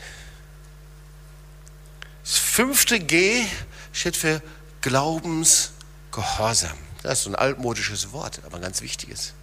Das 2.24 2.38
fünfte 2.38 3.00
G 3.00 3.44
steht 3.92 4.16
für 4.16 4.42
Glaubensgehorsam. 4.82 6.78
Das 7.02 7.22
ist 7.22 7.28
ein 7.28 7.36
altmodisches 7.36 8.12
Wort, 8.12 8.40
aber 8.46 8.58
ein 8.58 8.62
ganz 8.62 8.82
wichtiges. 8.82 9.34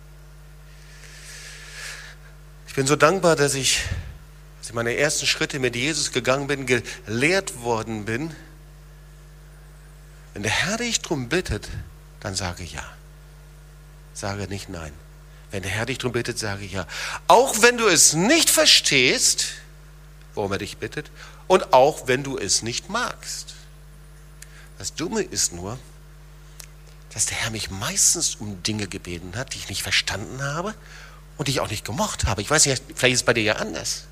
Ich 2.69 2.75
bin 2.75 2.87
so 2.87 2.95
dankbar, 2.95 3.35
dass 3.35 3.55
ich, 3.55 3.83
als 4.61 4.69
ich 4.69 4.75
meine 4.75 4.97
ersten 4.97 5.27
Schritte 5.27 5.59
mit 5.59 5.75
Jesus 5.75 6.13
gegangen 6.13 6.47
bin, 6.47 6.65
gelehrt 6.65 7.61
worden 7.63 8.05
bin, 8.05 8.37
wenn 10.39 10.45
der 10.45 10.53
Herr 10.53 10.77
dich 10.77 11.01
darum 11.01 11.29
bittet, 11.29 11.69
dann 12.21 12.37
sage 12.37 12.63
ja. 12.63 12.85
Sage 14.15 14.47
nicht 14.47 14.69
nein. 14.69 14.93
Wenn 15.51 15.65
der 15.65 15.73
Herr 15.73 15.85
dich 15.85 15.99
darum 15.99 16.13
bittet, 16.13 16.39
sage 16.39 16.65
ja. 16.65 16.87
Auch 17.27 17.61
wenn 17.61 17.77
du 17.77 17.89
es 17.89 18.13
nicht 18.13 18.49
verstehst, 18.49 19.47
worum 20.37 20.53
er 20.53 20.59
dich 20.59 20.77
bittet, 20.77 21.11
und 21.49 21.73
auch 21.73 22.07
wenn 22.07 22.23
du 22.23 22.39
es 22.39 22.63
nicht 22.63 22.89
magst. 22.89 23.55
Das 24.79 24.95
Dumme 24.95 25.23
ist 25.23 25.55
nur, 25.55 25.77
dass 27.13 27.27
der 27.27 27.39
Herr 27.39 27.51
mich 27.51 27.71
meistens 27.71 28.37
um 28.37 28.63
Dinge 28.63 28.87
gebeten 28.87 29.33
hat, 29.35 29.55
die 29.55 29.59
ich 29.59 29.69
nicht 29.69 29.83
verstanden 29.83 30.41
habe 30.41 30.73
und 31.37 31.49
die 31.49 31.51
ich 31.51 31.59
auch 31.59 31.71
nicht 31.71 31.85
gemocht 31.85 32.27
habe. 32.27 32.43
Ich 32.43 32.51
weiß 32.51 32.65
nicht, 32.67 32.81
vielleicht 32.95 33.15
ist 33.15 33.21
es 33.23 33.27
bei 33.27 33.35
dir 33.35 33.43
ja 33.43 33.55
anders. 33.57 34.05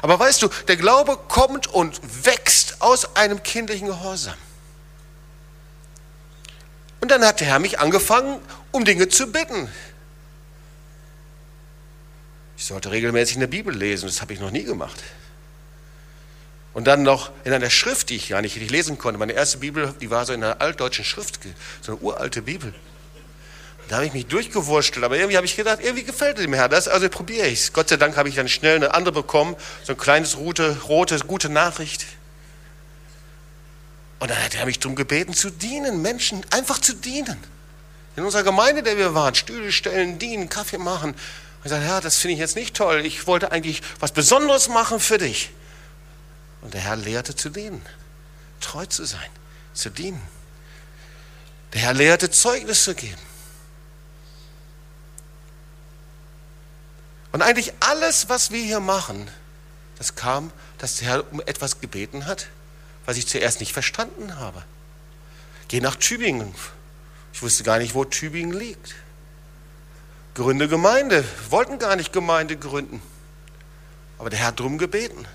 Aber 0.00 0.18
weißt 0.18 0.40
du, 0.40 0.48
der 0.66 0.78
Glaube 0.78 1.18
kommt 1.28 1.66
und 1.66 2.00
wächst 2.24 2.80
aus 2.80 3.16
einem 3.16 3.42
kindlichen 3.42 3.88
Gehorsam. 3.88 4.38
Und 7.00 7.10
dann 7.10 7.24
hat 7.24 7.40
der 7.40 7.48
Herr 7.48 7.58
mich 7.58 7.78
angefangen, 7.78 8.40
um 8.72 8.84
Dinge 8.84 9.08
zu 9.08 9.30
bitten. 9.30 9.68
Ich 12.56 12.64
sollte 12.64 12.90
regelmäßig 12.90 13.36
in 13.36 13.40
der 13.40 13.46
Bibel 13.48 13.74
lesen, 13.74 14.06
das 14.06 14.22
habe 14.22 14.32
ich 14.32 14.40
noch 14.40 14.50
nie 14.50 14.64
gemacht. 14.64 15.02
Und 16.72 16.86
dann 16.86 17.02
noch 17.02 17.30
in 17.44 17.52
einer 17.52 17.70
Schrift, 17.70 18.10
die 18.10 18.16
ich 18.16 18.28
gar 18.28 18.42
nicht 18.42 18.56
lesen 18.70 18.98
konnte. 18.98 19.18
Meine 19.18 19.32
erste 19.32 19.58
Bibel, 19.58 19.94
die 20.00 20.10
war 20.10 20.26
so 20.26 20.32
in 20.32 20.44
einer 20.44 20.60
altdeutschen 20.60 21.04
Schrift, 21.04 21.40
so 21.80 21.92
eine 21.92 22.00
uralte 22.00 22.42
Bibel. 22.42 22.74
Da 23.88 23.96
habe 23.96 24.06
ich 24.06 24.12
mich 24.12 24.26
durchgewurschtelt, 24.26 25.04
aber 25.04 25.16
irgendwie 25.16 25.36
habe 25.36 25.46
ich 25.46 25.56
gedacht, 25.56 25.78
irgendwie 25.80 26.02
gefällt 26.02 26.38
dem 26.38 26.52
Herr 26.52 26.68
das, 26.68 26.88
also 26.88 27.08
probiere 27.08 27.46
ich 27.46 27.60
es. 27.60 27.72
Gott 27.72 27.88
sei 27.88 27.96
Dank 27.96 28.16
habe 28.16 28.28
ich 28.28 28.34
dann 28.34 28.48
schnell 28.48 28.76
eine 28.76 28.94
andere 28.94 29.12
bekommen, 29.12 29.54
so 29.84 29.92
ein 29.92 29.98
kleines 29.98 30.36
rote, 30.36 30.76
rote, 30.88 31.18
gute 31.20 31.48
Nachricht. 31.48 32.04
Und 34.18 34.30
dann 34.30 34.42
hat 34.42 34.54
er 34.54 34.66
mich 34.66 34.78
darum 34.78 34.96
gebeten, 34.96 35.34
zu 35.34 35.50
dienen, 35.50 36.00
Menschen 36.02 36.44
einfach 36.50 36.78
zu 36.78 36.94
dienen. 36.94 37.38
In 38.16 38.24
unserer 38.24 38.44
Gemeinde, 38.44 38.82
der 38.82 38.96
wir 38.96 39.14
waren, 39.14 39.34
Stühle 39.34 39.70
stellen, 39.72 40.18
dienen, 40.18 40.48
Kaffee 40.48 40.78
machen. 40.78 41.10
Und 41.10 41.18
ich 41.64 41.70
sagte, 41.70 41.86
ja, 41.86 42.00
das 42.00 42.16
finde 42.16 42.34
ich 42.34 42.40
jetzt 42.40 42.56
nicht 42.56 42.74
toll. 42.74 43.04
Ich 43.04 43.26
wollte 43.26 43.52
eigentlich 43.52 43.82
was 44.00 44.12
Besonderes 44.12 44.68
machen 44.68 45.00
für 45.00 45.18
dich. 45.18 45.50
Und 46.62 46.72
der 46.72 46.80
Herr 46.80 46.96
lehrte 46.96 47.36
zu 47.36 47.50
dienen, 47.50 47.84
treu 48.60 48.86
zu 48.86 49.04
sein, 49.04 49.28
zu 49.74 49.90
dienen. 49.90 50.22
Der 51.74 51.82
Herr 51.82 51.94
lehrte 51.94 52.30
Zeugnis 52.30 52.84
zu 52.84 52.94
geben. 52.94 53.20
Und 57.32 57.42
eigentlich 57.42 57.74
alles, 57.80 58.30
was 58.30 58.50
wir 58.50 58.64
hier 58.64 58.80
machen, 58.80 59.30
das 59.98 60.14
kam, 60.14 60.50
dass 60.78 60.96
der 60.96 61.08
Herr 61.08 61.32
um 61.32 61.42
etwas 61.42 61.80
gebeten 61.80 62.24
hat, 62.24 62.46
was 63.06 63.16
ich 63.16 63.26
zuerst 63.26 63.60
nicht 63.60 63.72
verstanden 63.72 64.36
habe. 64.38 64.62
Geh 65.68 65.80
nach 65.80 65.96
Tübingen. 65.96 66.54
Ich 67.32 67.42
wusste 67.42 67.64
gar 67.64 67.78
nicht, 67.78 67.94
wo 67.94 68.04
Tübingen 68.04 68.52
liegt. 68.52 68.94
Gründe 70.34 70.68
Gemeinde. 70.68 71.24
Wollten 71.48 71.78
gar 71.78 71.96
nicht 71.96 72.12
Gemeinde 72.12 72.56
gründen. 72.56 73.00
Aber 74.18 74.30
der 74.30 74.40
Herr 74.40 74.48
hat 74.48 74.60
drum 74.60 74.78
gebeten. 74.78 75.26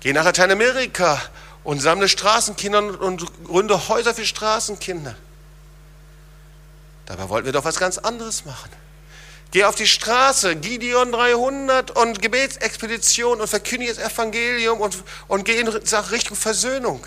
Geh 0.00 0.12
nach 0.12 0.24
Lateinamerika 0.24 1.20
und 1.64 1.80
sammle 1.80 2.08
Straßenkinder 2.08 3.00
und 3.00 3.44
gründe 3.44 3.88
Häuser 3.88 4.14
für 4.14 4.24
Straßenkinder. 4.24 5.14
Dabei 7.06 7.28
wollten 7.28 7.46
wir 7.46 7.52
doch 7.52 7.64
was 7.64 7.78
ganz 7.78 7.98
anderes 7.98 8.44
machen. 8.44 8.70
Geh 9.52 9.64
auf 9.64 9.74
die 9.74 9.86
Straße, 9.86 10.54
Gideon 10.56 11.10
300 11.10 11.90
und 11.90 12.22
Gebetsexpedition 12.22 13.40
und 13.40 13.48
verkündige 13.48 13.92
das 13.92 14.12
Evangelium 14.12 14.80
und, 14.80 15.02
und 15.26 15.44
geh 15.44 15.58
in 15.58 15.66
Richtung 15.66 16.36
Versöhnung. 16.36 17.04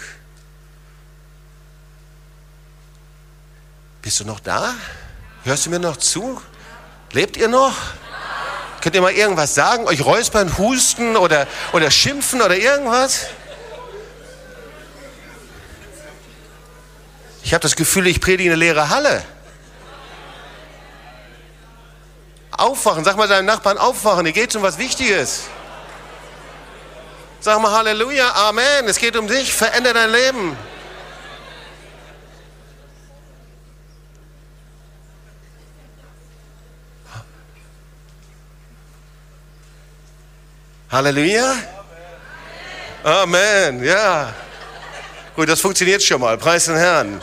Bist 4.01 4.19
du 4.19 4.25
noch 4.25 4.41
da? 4.41 4.75
Hörst 5.45 5.65
du 5.65 5.69
mir 5.69 5.79
noch 5.79 5.95
zu? 5.95 6.41
Lebt 7.13 7.38
ihr 7.38 7.47
noch? 7.47 7.75
Könnt 8.82 8.95
ihr 8.95 9.01
mal 9.01 9.13
irgendwas 9.13 9.56
sagen? 9.56 9.88
Euch 9.88 10.03
räuspern, 10.03 10.58
husten 10.58 11.15
oder, 11.15 11.47
oder 11.71 11.89
schimpfen 11.89 12.41
oder 12.41 12.58
irgendwas? 12.58 13.27
Ich 17.43 17.53
habe 17.53 17.62
das 17.62 17.77
Gefühl, 17.77 18.08
ich 18.08 18.19
predige 18.19 18.49
eine 18.49 18.60
leere 18.60 18.89
Halle. 18.89 19.23
Aufwachen, 22.57 23.03
sag 23.03 23.17
mal 23.17 23.27
deinem 23.27 23.45
Nachbarn 23.45 23.77
aufwachen, 23.77 24.25
hier 24.25 24.33
geht 24.33 24.49
es 24.49 24.55
um 24.55 24.61
was 24.61 24.77
Wichtiges. 24.77 25.43
Sag 27.39 27.61
mal 27.61 27.71
Halleluja, 27.71 28.31
Amen, 28.47 28.87
es 28.87 28.97
geht 28.97 29.15
um 29.15 29.27
dich, 29.27 29.53
verändere 29.53 29.93
dein 29.93 30.11
Leben. 30.11 30.57
Halleluja. 40.89 41.55
Amen, 43.03 43.84
ja. 43.84 44.32
Gut, 45.36 45.49
das 45.49 45.59
funktioniert 45.59 46.03
schon 46.03 46.21
mal. 46.21 46.38
Preis 46.38 46.65
den 46.65 46.75
Herrn. 46.75 47.19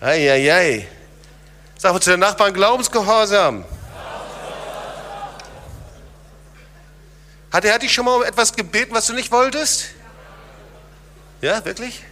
Eieiei. 0.00 0.32
Ei, 0.32 0.52
ei. 0.52 0.88
Sag 1.76 1.92
mal 1.92 2.00
zu 2.00 2.10
den 2.10 2.20
Nachbarn 2.20 2.54
Glaubensgehorsam. 2.54 3.66
Hat 7.54 7.64
er 7.64 7.78
dich 7.78 7.92
schon 7.92 8.04
mal 8.04 8.16
um 8.16 8.24
etwas 8.24 8.52
gebeten, 8.56 8.92
was 8.96 9.06
du 9.06 9.12
nicht 9.12 9.30
wolltest? 9.30 9.90
Ja, 11.40 11.64
wirklich? 11.64 12.02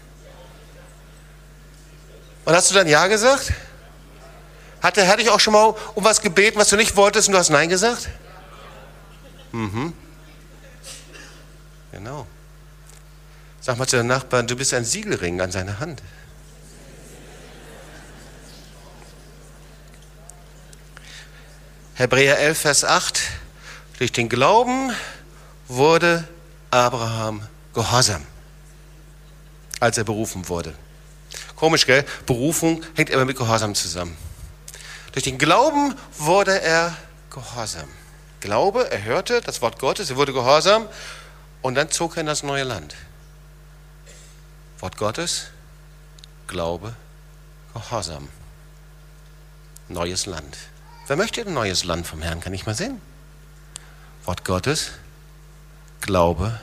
Und 2.45 2.55
hast 2.55 2.70
du 2.70 2.74
dann 2.74 2.86
Ja 2.86 3.09
gesagt? 3.09 3.53
Hat 4.80 4.97
der 4.97 5.05
Herr 5.05 5.16
dich 5.16 5.30
auch 5.30 5.40
schon 5.40 5.53
mal 5.53 5.74
um 5.97 6.05
was 6.05 6.20
gebeten, 6.20 6.61
was 6.61 6.68
du 6.68 6.76
nicht 6.76 6.95
wolltest 6.95 7.26
und 7.26 7.32
du 7.32 7.38
hast 7.40 7.51
Nein 7.51 7.68
gesagt? 7.68 8.09
Mhm. 9.51 9.93
Genau. 11.90 12.24
Sag 13.61 13.78
mal 13.78 13.88
zu 13.88 13.97
den 13.97 14.07
Nachbarn, 14.07 14.47
du 14.47 14.55
bist 14.55 14.72
ein 14.74 14.84
Siegelring 14.84 15.40
an 15.40 15.51
seiner 15.51 15.80
Hand. 15.80 16.05
Hebräer 21.95 22.38
11, 22.38 22.61
Vers 22.61 22.84
8. 22.84 23.20
Durch 23.99 24.12
den 24.12 24.28
Glauben 24.28 24.93
wurde 25.77 26.29
Abraham 26.70 27.47
gehorsam. 27.75 28.27
als 29.81 29.99
er 29.99 30.05
berufen 30.05 30.49
wurde. 30.49 30.75
Komisch, 31.57 31.87
gell? 31.87 32.05
Berufung 32.25 32.85
hängt 32.95 33.11
immer 33.11 33.25
mit 33.25 33.37
Gehorsam 33.37 33.75
zusammen. 33.75 34.16
Durch 35.11 35.25
den 35.25 35.39
Glauben 35.39 35.97
wurde 36.18 36.61
er 36.62 36.97
gehorsam. 37.31 37.89
Glaube, 38.39 38.89
er 38.93 39.03
hörte 39.03 39.41
das 39.41 39.61
Wort 39.61 39.81
Gottes, 39.81 40.11
er 40.11 40.16
wurde 40.16 40.33
gehorsam 40.33 40.87
und 41.62 41.75
dann 41.75 41.91
zog 41.91 42.16
er 42.16 42.20
in 42.20 42.27
das 42.27 42.45
neue 42.45 42.62
Land. 42.62 42.95
Wort 44.79 44.97
Gottes, 44.97 45.49
Glaube, 46.47 46.95
Gehorsam. 47.75 48.29
Neues 49.89 50.27
Land. 50.27 50.59
Wer 51.09 51.16
möchte 51.16 51.41
ein 51.41 51.55
neues 51.55 51.83
Land 51.83 52.07
vom 52.07 52.23
Herrn? 52.23 52.41
Kann 52.41 52.55
ich 52.55 52.66
mal 52.66 52.75
sehen? 52.77 53.01
Wort 54.27 54.45
Gottes, 54.45 54.93
Glaube, 56.03 56.59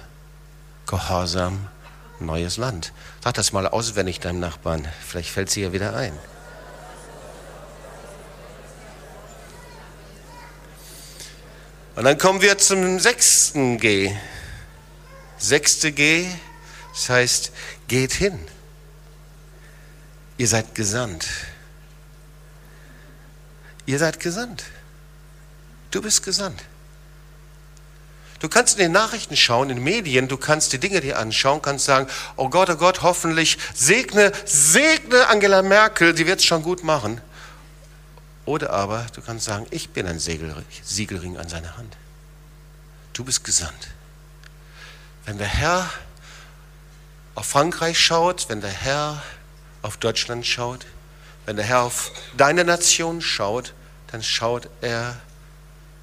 Gehorsam, 0.86 1.68
neues 2.20 2.58
Land. 2.58 2.92
Sag 3.24 3.36
das 3.36 3.54
mal 3.54 3.68
auswendig 3.68 4.20
deinem 4.20 4.42
Nachbarn. 4.42 4.86
Vielleicht 5.08 5.30
fällt 5.30 5.50
sie 5.50 5.62
ja 5.62 5.72
wieder 5.72 5.96
ein. 5.96 6.12
Und 11.96 12.04
dann 12.04 12.18
kommen 12.18 12.42
wir 12.42 12.58
zum 12.58 13.00
sechsten 13.00 13.78
G. 13.78 14.14
Sechste 15.38 15.94
G, 15.94 16.28
das 16.94 17.10
heißt, 17.10 17.52
geht 17.88 18.12
hin. 18.12 18.38
Ihr 20.38 20.50
seid 20.50 20.76
gesandt. 20.76 21.28
Ihr 23.86 24.00
seid 24.00 24.20
gesandt. 24.20 24.66
Du 25.92 26.02
bist 26.02 26.24
gesandt. 26.24 26.62
Du 28.40 28.48
kannst 28.48 28.78
in 28.78 28.84
den 28.84 28.92
Nachrichten 28.94 29.36
schauen, 29.36 29.70
in 29.70 29.76
den 29.76 29.84
Medien, 29.84 30.30
du 30.30 30.38
kannst 30.38 30.72
die 30.72 30.80
Dinge 30.80 31.02
dir 31.02 31.20
anschauen, 31.20 31.62
kannst 31.62 31.86
sagen, 31.86 32.08
oh 32.38 32.50
Gott, 32.50 32.70
oh 32.70 32.76
Gott, 32.76 33.02
hoffentlich 33.02 33.58
segne, 33.74 34.32
segne 34.46 35.28
Angela 35.28 35.62
Merkel, 35.62 36.14
die 36.14 36.26
wird 36.26 36.40
es 36.40 36.46
schon 36.46 36.64
gut 36.64 36.84
machen. 36.84 37.20
Oder 38.46 38.72
aber 38.72 39.06
du 39.14 39.22
kannst 39.22 39.46
sagen, 39.46 39.68
ich 39.72 39.90
bin 39.90 40.08
ein 40.08 40.20
Siegelring 40.20 41.38
an 41.38 41.50
seiner 41.50 41.76
Hand. 41.78 41.98
Du 43.14 43.26
bist 43.26 43.44
gesandt. 43.44 43.90
Wenn 45.26 45.38
der 45.38 45.48
Herr 45.48 45.90
auf 47.36 47.46
Frankreich 47.46 48.00
schaut, 48.00 48.48
wenn 48.48 48.62
der 48.62 48.72
Herr 48.72 49.22
auf 49.82 49.98
Deutschland 49.98 50.48
schaut, 50.48 50.86
wenn 51.46 51.58
der 51.58 51.66
Herr 51.66 51.82
auf 51.82 52.12
deine 52.38 52.64
Nation 52.64 53.22
schaut, 53.22 53.74
dann 54.12 54.24
schaut 54.24 54.70
er 54.82 55.18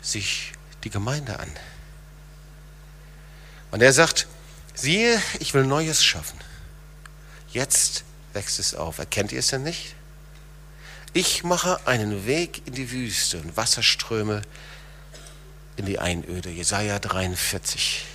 sich 0.02 0.52
die 0.84 0.90
Gemeinde 0.90 1.38
an. 1.38 1.50
Und 3.76 3.82
er 3.82 3.92
sagt, 3.92 4.26
siehe, 4.72 5.20
ich 5.38 5.52
will 5.52 5.66
Neues 5.66 6.02
schaffen. 6.02 6.38
Jetzt 7.50 8.04
wächst 8.32 8.58
es 8.58 8.74
auf. 8.74 8.96
Erkennt 8.96 9.32
ihr 9.32 9.40
es 9.40 9.48
denn 9.48 9.64
nicht? 9.64 9.94
Ich 11.12 11.44
mache 11.44 11.86
einen 11.86 12.24
Weg 12.24 12.66
in 12.66 12.72
die 12.72 12.90
Wüste 12.90 13.36
und 13.36 13.58
Wasserströme 13.58 14.40
in 15.76 15.84
die 15.84 15.98
Einöde. 15.98 16.48
Jesaja 16.48 16.98
43. 16.98 18.06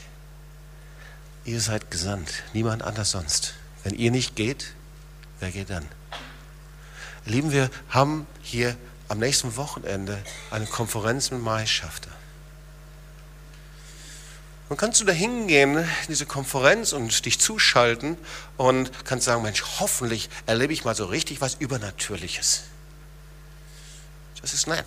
Ihr 1.46 1.62
seid 1.62 1.92
gesandt, 1.92 2.42
niemand 2.54 2.82
anders 2.82 3.12
sonst. 3.12 3.54
Wenn 3.84 3.94
ihr 3.94 4.10
nicht 4.10 4.36
geht, 4.36 4.74
wer 5.42 5.52
geht 5.52 5.70
dann? 5.70 5.88
Lieben, 7.26 7.52
wir 7.52 7.70
haben 7.88 8.26
hier 8.42 8.76
am 9.10 9.20
nächsten 9.20 9.56
Wochenende 9.58 10.24
eine 10.50 10.66
Konferenz 10.66 11.30
mit 11.30 11.44
Maischafter. 11.44 12.10
Und 14.72 14.78
kannst 14.78 15.02
du 15.02 15.06
da 15.06 15.12
hingehen, 15.12 15.80
in 15.80 15.86
diese 16.08 16.26
Konferenz 16.26 16.94
und 16.94 17.26
dich 17.26 17.42
zuschalten 17.42 18.18
und 18.56 18.90
kannst 19.04 19.26
sagen, 19.26 19.42
Mensch, 19.42 19.62
hoffentlich 19.82 20.30
erlebe 20.46 20.72
ich 20.72 20.86
mal 20.86 20.96
so 20.96 21.04
richtig 21.08 21.42
was 21.42 21.56
Übernatürliches. 21.56 22.64
Das 24.42 24.54
ist 24.54 24.68
nett, 24.68 24.86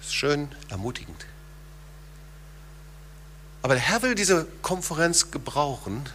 das 0.00 0.08
ist 0.08 0.14
schön, 0.14 0.54
ermutigend. 0.68 1.24
Aber 3.62 3.72
der 3.72 3.82
Herr 3.82 4.02
will 4.02 4.14
diese 4.14 4.46
Konferenz 4.60 5.30
gebrauchen, 5.30 6.06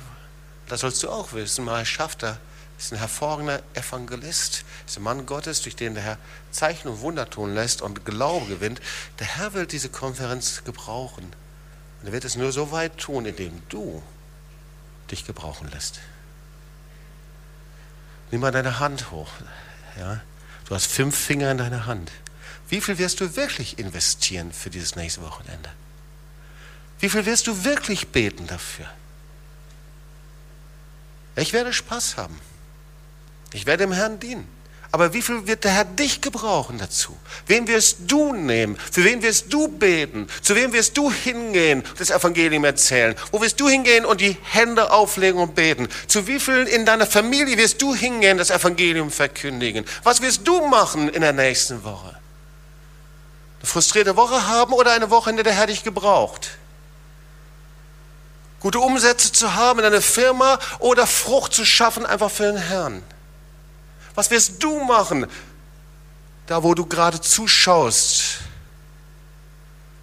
das 0.68 0.82
sollst 0.82 1.02
du 1.02 1.10
auch 1.10 1.34
wissen, 1.34 1.66
mal 1.66 1.88
schafft 1.88 2.22
er, 2.22 2.38
ist 2.78 2.94
ein 2.94 3.00
hervorragender 3.00 3.64
Evangelist, 3.74 4.66
ist 4.86 4.98
ein 4.98 5.02
Mann 5.04 5.26
Gottes, 5.26 5.64
durch 5.64 5.76
den 5.76 5.96
der 5.96 6.04
Herr 6.04 6.18
Zeichen 6.52 6.90
und 6.90 7.02
Wunder 7.02 7.28
tun 7.28 7.56
lässt 7.56 7.82
und 7.82 8.06
Glaube 8.06 8.46
gewinnt. 8.46 8.80
Der 9.18 9.26
Herr 9.26 9.56
will 9.56 9.66
diese 9.66 9.90
Konferenz 9.90 10.64
gebrauchen. 10.64 11.34
Und 12.00 12.08
er 12.08 12.14
wird 12.14 12.26
es 12.26 12.36
nur 12.36 12.52
so 12.52 12.72
weit 12.72 12.98
tun, 12.98 13.26
indem 13.26 13.62
du 13.70 14.02
dich 15.12 15.26
gebrauchen 15.26 15.70
lässt. 15.72 16.00
Nimm 18.32 18.42
mal 18.42 18.52
deine 18.52 18.80
Hand 18.80 19.12
hoch. 19.12 19.32
Ja? 19.98 20.22
Du 20.68 20.76
hast 20.76 20.86
fünf 20.86 21.18
Finger 21.18 21.52
in 21.52 21.58
deiner 21.58 21.86
Hand. 21.86 22.12
Wie 22.70 22.80
viel 22.80 22.98
wirst 23.00 23.20
du 23.20 23.36
wirklich 23.36 23.80
investieren 23.80 24.54
für 24.54 24.70
dieses 24.70 24.96
nächste 24.96 25.22
Wochenende? 25.24 25.72
Wie 27.00 27.10
viel 27.10 27.26
wirst 27.26 27.48
du 27.48 27.64
wirklich 27.64 28.10
beten 28.10 28.46
dafür? 28.46 28.86
Ich 31.36 31.54
werde 31.54 31.74
Spaß 31.74 32.18
haben. 32.18 32.40
Ich 33.54 33.66
werde 33.66 33.86
dem 33.86 33.94
Herrn 33.94 34.20
dienen. 34.20 34.48
Aber 34.92 35.14
wie 35.14 35.22
viel 35.22 35.46
wird 35.46 35.66
der 35.66 35.72
Herr 35.72 35.86
dich 35.86 36.20
gebrauchen 36.20 36.80
dazu? 36.80 37.16
Wen 37.46 37.68
wirst 37.68 37.98
du 38.08 38.34
nehmen? 38.34 38.76
Für 38.92 39.04
wen 39.04 39.22
wirst 39.22 39.54
du 39.54 39.68
beten? 39.68 40.28
Zu 40.42 40.56
wem 40.56 40.74
wirst 40.74 40.98
du 40.98 41.12
hingehen 41.12 41.82
und 41.82 42.00
das 42.00 42.10
Evangelium 42.10 42.66
erzählen? 42.66 43.16
Wo 43.32 43.40
wirst 43.40 43.60
du 43.60 43.70
hingehen 43.70 44.04
und 44.04 44.20
die 44.20 44.36
Hände 44.42 44.92
auflegen 44.92 45.40
und 45.40 45.54
beten? 45.54 45.90
Zu 46.08 46.26
wie 46.26 46.40
vielen 46.40 46.66
in 46.66 46.88
deiner 46.88 47.06
Familie 47.06 47.56
wirst 47.58 47.80
du 47.84 47.94
hingehen, 47.94 48.40
das 48.40 48.50
Evangelium 48.50 49.12
verkündigen? 49.12 49.86
Was 50.04 50.22
wirst 50.22 50.48
du 50.48 50.66
machen 50.66 51.10
in 51.10 51.22
der 51.22 51.34
nächsten 51.34 51.84
Woche? 51.84 52.18
Eine 53.60 53.68
frustrierte 53.68 54.16
Woche 54.16 54.48
haben 54.48 54.74
oder 54.74 54.94
eine 54.94 55.12
Woche, 55.12 55.30
in 55.30 55.36
der 55.36 55.44
der 55.44 55.54
Herr 55.54 55.68
dich 55.68 55.84
gebraucht? 55.84 56.50
Gute 58.60 58.80
Umsätze 58.80 59.32
zu 59.32 59.54
haben 59.54 59.80
in 59.80 59.86
einer 59.86 60.02
Firma 60.02 60.58
oder 60.80 61.06
Frucht 61.06 61.54
zu 61.54 61.64
schaffen 61.64 62.08
einfach 62.08 62.32
für 62.32 62.52
den 62.52 62.58
Herrn? 62.58 63.04
Was 64.20 64.30
wirst 64.32 64.62
du 64.62 64.84
machen, 64.84 65.28
da 66.46 66.62
wo 66.62 66.74
du 66.74 66.86
gerade 66.86 67.22
zuschaust? 67.22 68.40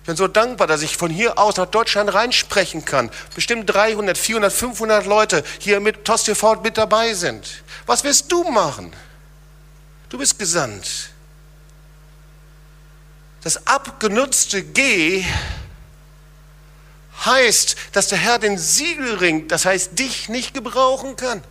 Ich 0.00 0.06
bin 0.06 0.16
so 0.16 0.26
dankbar, 0.26 0.66
dass 0.66 0.80
ich 0.80 0.96
von 0.96 1.10
hier 1.10 1.38
aus 1.38 1.56
nach 1.56 1.66
Deutschland 1.66 2.14
reinsprechen 2.14 2.86
kann. 2.86 3.10
Bestimmt 3.34 3.68
300, 3.68 4.16
400, 4.16 4.50
500 4.50 5.04
Leute 5.04 5.44
hier 5.58 5.80
mit 5.80 6.06
TOS 6.06 6.24
TV 6.24 6.62
mit 6.62 6.78
dabei 6.78 7.12
sind. 7.12 7.62
Was 7.84 8.04
wirst 8.04 8.32
du 8.32 8.42
machen? 8.44 8.90
Du 10.08 10.16
bist 10.16 10.38
gesandt. 10.38 11.10
Das 13.42 13.66
abgenutzte 13.66 14.62
G 14.62 15.26
heißt, 17.26 17.76
dass 17.92 18.08
der 18.08 18.16
Herr 18.16 18.38
den 18.38 18.56
Siegelring, 18.56 19.46
das 19.48 19.66
heißt 19.66 19.98
dich, 19.98 20.30
nicht 20.30 20.54
gebrauchen 20.54 21.16
kann. 21.16 21.42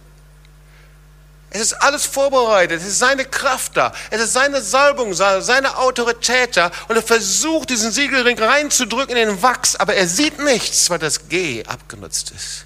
Es 1.55 1.61
ist 1.61 1.73
alles 1.75 2.05
vorbereitet, 2.05 2.81
es 2.81 2.85
ist 2.85 2.99
seine 2.99 3.23
Kraft 3.23 3.77
da, 3.77 3.93
es 4.09 4.19
ist 4.19 4.33
seine 4.33 4.61
Salbung, 4.61 5.13
seine 5.13 5.77
Autorität 5.77 6.57
da 6.57 6.69
und 6.89 6.97
er 6.97 7.01
versucht, 7.01 7.69
diesen 7.69 7.93
Siegelring 7.93 8.37
reinzudrücken 8.37 9.15
in 9.15 9.29
den 9.29 9.41
Wachs, 9.41 9.77
aber 9.77 9.95
er 9.95 10.05
sieht 10.05 10.37
nichts, 10.37 10.89
weil 10.89 10.99
das 10.99 11.29
G 11.29 11.63
abgenutzt 11.63 12.31
ist, 12.31 12.65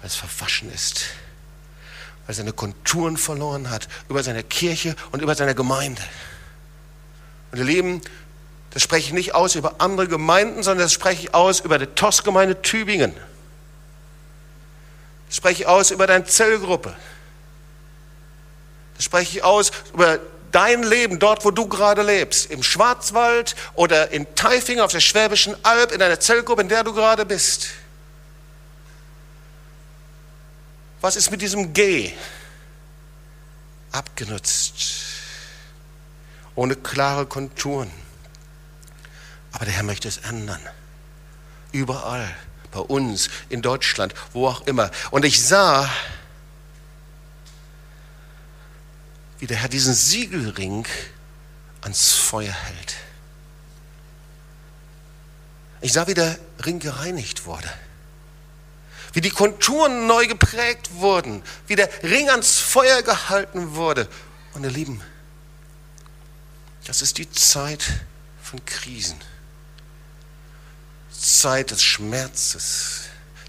weil 0.00 0.06
es 0.06 0.14
verwaschen 0.14 0.72
ist, 0.72 1.06
weil 2.26 2.36
seine 2.36 2.52
Konturen 2.52 3.16
verloren 3.16 3.70
hat 3.70 3.88
über 4.08 4.22
seine 4.22 4.44
Kirche 4.44 4.94
und 5.10 5.20
über 5.20 5.34
seine 5.34 5.56
Gemeinde. 5.56 6.02
Und 7.50 7.58
ihr 7.58 7.64
Lieben, 7.64 8.02
das 8.70 8.84
spreche 8.84 9.08
ich 9.08 9.12
nicht 9.12 9.34
aus 9.34 9.56
über 9.56 9.80
andere 9.80 10.06
Gemeinden, 10.06 10.62
sondern 10.62 10.84
das 10.84 10.92
spreche 10.92 11.22
ich 11.24 11.34
aus 11.34 11.58
über 11.58 11.80
die 11.80 11.86
TOS-Gemeinde 11.86 12.62
Tübingen. 12.62 13.14
Das 15.26 15.38
spreche 15.38 15.62
ich 15.62 15.66
aus 15.66 15.90
über 15.90 16.06
deine 16.06 16.24
Zellgruppe. 16.24 16.94
Das 18.98 19.04
spreche 19.04 19.38
ich 19.38 19.44
aus 19.44 19.70
über 19.94 20.18
dein 20.50 20.82
Leben, 20.82 21.20
dort 21.20 21.44
wo 21.44 21.52
du 21.52 21.68
gerade 21.68 22.02
lebst, 22.02 22.50
im 22.50 22.64
Schwarzwald 22.64 23.54
oder 23.74 24.10
in 24.10 24.26
Taifing 24.34 24.80
auf 24.80 24.90
der 24.90 24.98
Schwäbischen 24.98 25.54
Alb, 25.64 25.92
in 25.92 26.00
deiner 26.00 26.18
Zellgruppe, 26.18 26.62
in 26.62 26.68
der 26.68 26.82
du 26.82 26.92
gerade 26.92 27.24
bist. 27.24 27.68
Was 31.00 31.14
ist 31.14 31.30
mit 31.30 31.42
diesem 31.42 31.72
G? 31.72 32.12
Abgenutzt, 33.92 34.74
ohne 36.56 36.74
klare 36.74 37.24
Konturen. 37.24 37.92
Aber 39.52 39.64
der 39.64 39.74
Herr 39.74 39.84
möchte 39.84 40.08
es 40.08 40.18
ändern. 40.18 40.60
Überall, 41.70 42.28
bei 42.72 42.80
uns, 42.80 43.30
in 43.48 43.62
Deutschland, 43.62 44.12
wo 44.32 44.48
auch 44.48 44.66
immer. 44.66 44.90
Und 45.12 45.24
ich 45.24 45.46
sah, 45.46 45.88
wie 49.38 49.46
der 49.46 49.56
Herr 49.58 49.68
diesen 49.68 49.94
Siegelring 49.94 50.86
ans 51.82 52.12
Feuer 52.12 52.52
hält. 52.52 52.94
Ich 55.80 55.92
sah, 55.92 56.06
wie 56.06 56.14
der 56.14 56.38
Ring 56.64 56.80
gereinigt 56.80 57.46
wurde. 57.46 57.68
wie 59.12 59.20
die 59.20 59.30
Konturen 59.30 60.06
neu 60.06 60.26
geprägt 60.26 60.90
wurden, 60.94 61.42
wie 61.66 61.76
der 61.76 61.88
Ring 62.02 62.28
ans 62.28 62.58
Feuer 62.58 63.02
gehalten 63.02 63.74
wurde. 63.74 64.08
Und 64.54 64.64
ihr 64.64 64.70
Lieben, 64.70 65.02
das 66.86 67.02
ist 67.02 67.18
die 67.18 67.30
Zeit 67.30 67.84
von 68.42 68.64
Krisen, 68.64 69.18
Zeit 71.10 71.70
des 71.70 71.82
Schmerzes. 71.82 73.00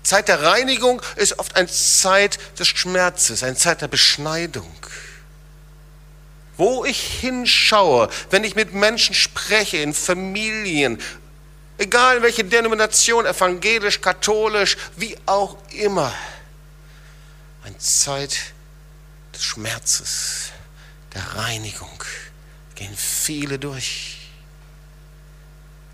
Zeit 0.01 0.27
der 0.27 0.41
Reinigung 0.41 1.01
ist 1.17 1.37
oft 1.39 1.55
eine 1.55 1.67
Zeit 1.67 2.39
des 2.57 2.67
Schmerzes, 2.67 3.43
eine 3.43 3.55
Zeit 3.55 3.81
der 3.81 3.89
Beschneidung. 3.89 4.73
Wo 6.59 6.83
ich 6.83 6.99
hinschaue, 7.21 8.09
wenn 8.31 8.43
ich 8.43 8.53
mit 8.53 8.73
Menschen 8.73 9.15
spreche, 9.15 9.77
in 9.77 9.93
Familien, 9.93 11.01
egal 11.77 12.21
welche 12.21 12.43
Denomination, 12.43 13.25
evangelisch, 13.25 14.01
katholisch, 14.01 14.75
wie 14.97 15.15
auch 15.25 15.55
immer, 15.71 16.13
eine 17.63 17.77
Zeit 17.77 18.37
des 19.33 19.41
Schmerzes, 19.41 20.49
der 21.13 21.23
Reinigung, 21.37 22.03
gehen 22.75 22.93
viele 22.93 23.57
durch. 23.57 24.17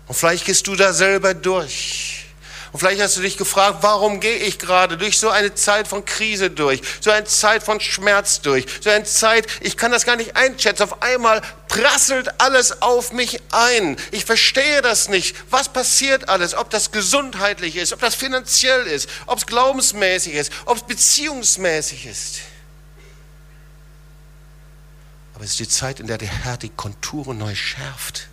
Und 0.08 0.16
vielleicht 0.16 0.46
gehst 0.46 0.66
du 0.66 0.74
da 0.74 0.92
selber 0.92 1.32
durch. 1.32 2.25
Und 2.76 2.80
vielleicht 2.80 3.00
hast 3.00 3.16
du 3.16 3.22
dich 3.22 3.38
gefragt, 3.38 3.78
warum 3.80 4.20
gehe 4.20 4.36
ich 4.36 4.58
gerade 4.58 4.98
durch 4.98 5.18
so 5.18 5.30
eine 5.30 5.54
Zeit 5.54 5.88
von 5.88 6.04
Krise 6.04 6.50
durch, 6.50 6.82
so 7.00 7.10
eine 7.10 7.24
Zeit 7.24 7.62
von 7.62 7.80
Schmerz 7.80 8.42
durch, 8.42 8.66
so 8.82 8.90
eine 8.90 9.04
Zeit, 9.04 9.46
ich 9.62 9.78
kann 9.78 9.92
das 9.92 10.04
gar 10.04 10.16
nicht 10.16 10.36
einschätzen. 10.36 10.82
Auf 10.82 11.00
einmal 11.00 11.40
prasselt 11.68 12.38
alles 12.38 12.82
auf 12.82 13.12
mich 13.12 13.40
ein. 13.50 13.96
Ich 14.10 14.26
verstehe 14.26 14.82
das 14.82 15.08
nicht. 15.08 15.34
Was 15.48 15.70
passiert 15.70 16.28
alles? 16.28 16.52
Ob 16.52 16.68
das 16.68 16.90
gesundheitlich 16.90 17.76
ist, 17.76 17.94
ob 17.94 18.00
das 18.00 18.14
finanziell 18.14 18.82
ist, 18.82 19.08
ob 19.24 19.38
es 19.38 19.46
glaubensmäßig 19.46 20.34
ist, 20.34 20.52
ob 20.66 20.76
es 20.76 20.82
beziehungsmäßig 20.82 22.04
ist. 22.04 22.40
Aber 25.34 25.44
es 25.44 25.52
ist 25.52 25.60
die 25.60 25.68
Zeit, 25.70 25.98
in 25.98 26.08
der 26.08 26.18
der 26.18 26.28
Herr 26.28 26.58
die 26.58 26.68
Konturen 26.68 27.38
neu 27.38 27.54
schärft 27.54 28.28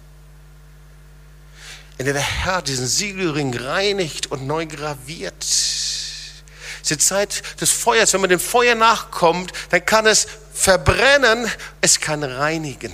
in 1.97 2.05
der 2.05 2.13
der 2.13 2.23
Herr 2.23 2.61
diesen 2.61 2.87
Siegelring 2.87 3.55
reinigt 3.55 4.31
und 4.31 4.47
neu 4.47 4.65
graviert. 4.65 5.43
Es 5.43 6.43
ist 6.81 6.89
die 6.89 6.97
Zeit 6.97 7.43
des 7.61 7.71
Feuers. 7.71 8.13
Wenn 8.13 8.21
man 8.21 8.29
dem 8.29 8.39
Feuer 8.39 8.75
nachkommt, 8.75 9.53
dann 9.69 9.85
kann 9.85 10.05
es 10.05 10.27
verbrennen, 10.53 11.49
es 11.81 11.99
kann 11.99 12.23
reinigen 12.23 12.93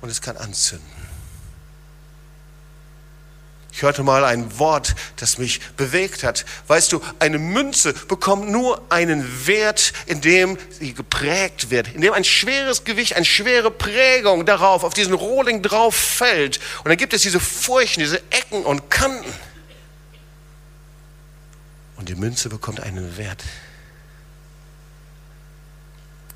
und 0.00 0.08
es 0.10 0.20
kann 0.20 0.36
anzünden. 0.36 0.99
Ich 3.80 3.82
hörte 3.82 4.02
mal 4.02 4.26
ein 4.26 4.58
Wort, 4.58 4.94
das 5.16 5.38
mich 5.38 5.58
bewegt 5.78 6.22
hat. 6.22 6.44
Weißt 6.66 6.92
du, 6.92 7.00
eine 7.18 7.38
Münze 7.38 7.94
bekommt 7.94 8.50
nur 8.50 8.82
einen 8.90 9.46
Wert, 9.46 9.94
in 10.04 10.20
dem 10.20 10.58
sie 10.78 10.92
geprägt 10.92 11.70
wird, 11.70 11.88
in 11.94 12.02
dem 12.02 12.12
ein 12.12 12.24
schweres 12.24 12.84
Gewicht, 12.84 13.16
eine 13.16 13.24
schwere 13.24 13.70
Prägung 13.70 14.44
darauf, 14.44 14.84
auf 14.84 14.92
diesen 14.92 15.14
Rohling 15.14 15.62
drauf 15.62 15.94
fällt. 15.94 16.60
Und 16.84 16.90
dann 16.90 16.98
gibt 16.98 17.14
es 17.14 17.22
diese 17.22 17.40
Furchen, 17.40 18.02
diese 18.02 18.18
Ecken 18.28 18.64
und 18.64 18.90
Kanten. 18.90 19.32
Und 21.96 22.10
die 22.10 22.16
Münze 22.16 22.50
bekommt 22.50 22.80
einen 22.80 23.16
Wert. 23.16 23.42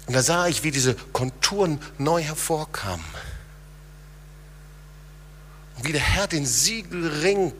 Und 0.06 0.14
da 0.14 0.22
sah 0.22 0.46
ich, 0.46 0.62
wie 0.62 0.70
diese 0.70 0.94
Konturen 1.12 1.78
neu 1.98 2.22
hervorkamen 2.22 3.04
wie 5.82 5.92
der 5.92 6.00
Herr 6.00 6.26
den 6.26 6.46
Siegelring 6.46 7.52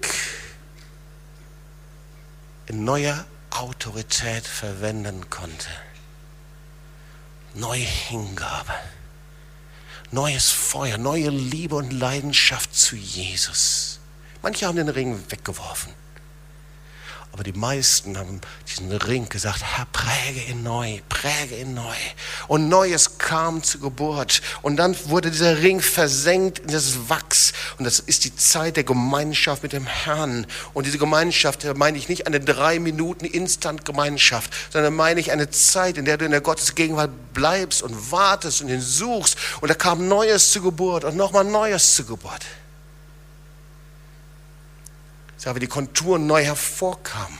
in 2.66 2.84
neuer 2.84 3.26
Autorität 3.50 4.46
verwenden 4.46 5.28
konnte. 5.30 5.68
Neue 7.54 7.84
Hingabe, 7.84 8.74
neues 10.10 10.50
Feuer, 10.50 10.98
neue 10.98 11.30
Liebe 11.30 11.76
und 11.76 11.92
Leidenschaft 11.92 12.74
zu 12.74 12.96
Jesus. 12.96 14.00
Manche 14.42 14.66
haben 14.66 14.76
den 14.76 14.88
Ring 14.88 15.22
weggeworfen. 15.28 15.92
Aber 17.35 17.43
die 17.43 17.53
meisten 17.53 18.16
haben 18.16 18.41
diesen 18.68 18.93
Ring 18.93 19.28
gesagt, 19.28 19.61
Herr, 19.61 19.87
präge 19.87 20.53
ihn 20.53 20.62
neu, 20.62 21.01
präge 21.09 21.57
ihn 21.57 21.74
neu. 21.74 21.97
Und 22.47 22.68
Neues 22.68 23.18
kam 23.18 23.61
zur 23.64 23.80
Geburt. 23.80 24.41
Und 24.62 24.76
dann 24.76 24.95
wurde 25.07 25.32
dieser 25.32 25.59
Ring 25.59 25.80
versenkt 25.80 26.61
in 26.61 26.68
das 26.68 27.09
Wachs. 27.09 27.53
Und 27.76 27.87
das 27.87 27.99
ist 27.99 28.24
die 28.24 28.37
Zeit 28.37 28.76
der 28.76 28.85
Gemeinschaft 28.85 29.64
mit 29.64 29.72
dem 29.72 29.85
Herrn. 29.85 30.47
Und 30.74 30.87
diese 30.87 30.99
Gemeinschaft, 30.99 31.64
da 31.64 31.74
meine 31.74 31.99
ich 31.99 32.09
nicht 32.09 32.28
eine 32.28 32.39
drei 32.39 32.78
Minuten 32.78 33.24
Instant-Gemeinschaft, 33.24 34.53
sondern 34.72 34.95
meine 34.95 35.18
ich 35.18 35.32
eine 35.32 35.51
Zeit, 35.51 35.99
in 35.99 36.05
der 36.05 36.18
du 36.18 36.26
in 36.26 36.30
der 36.30 36.41
Gottesgegenwart 36.41 37.11
bleibst 37.32 37.82
und 37.82 38.12
wartest 38.12 38.62
und 38.62 38.68
ihn 38.68 38.80
suchst. 38.80 39.37
Und 39.61 39.68
da 39.68 39.74
kam 39.74 40.07
Neues 40.07 40.53
zur 40.53 40.62
Geburt 40.62 41.03
und 41.03 41.16
nochmal 41.16 41.43
Neues 41.43 41.97
zur 41.97 42.07
Geburt 42.07 42.45
wie 45.53 45.61
die 45.61 45.66
Konturen 45.66 46.26
neu 46.26 46.42
hervorkamen. 46.42 47.38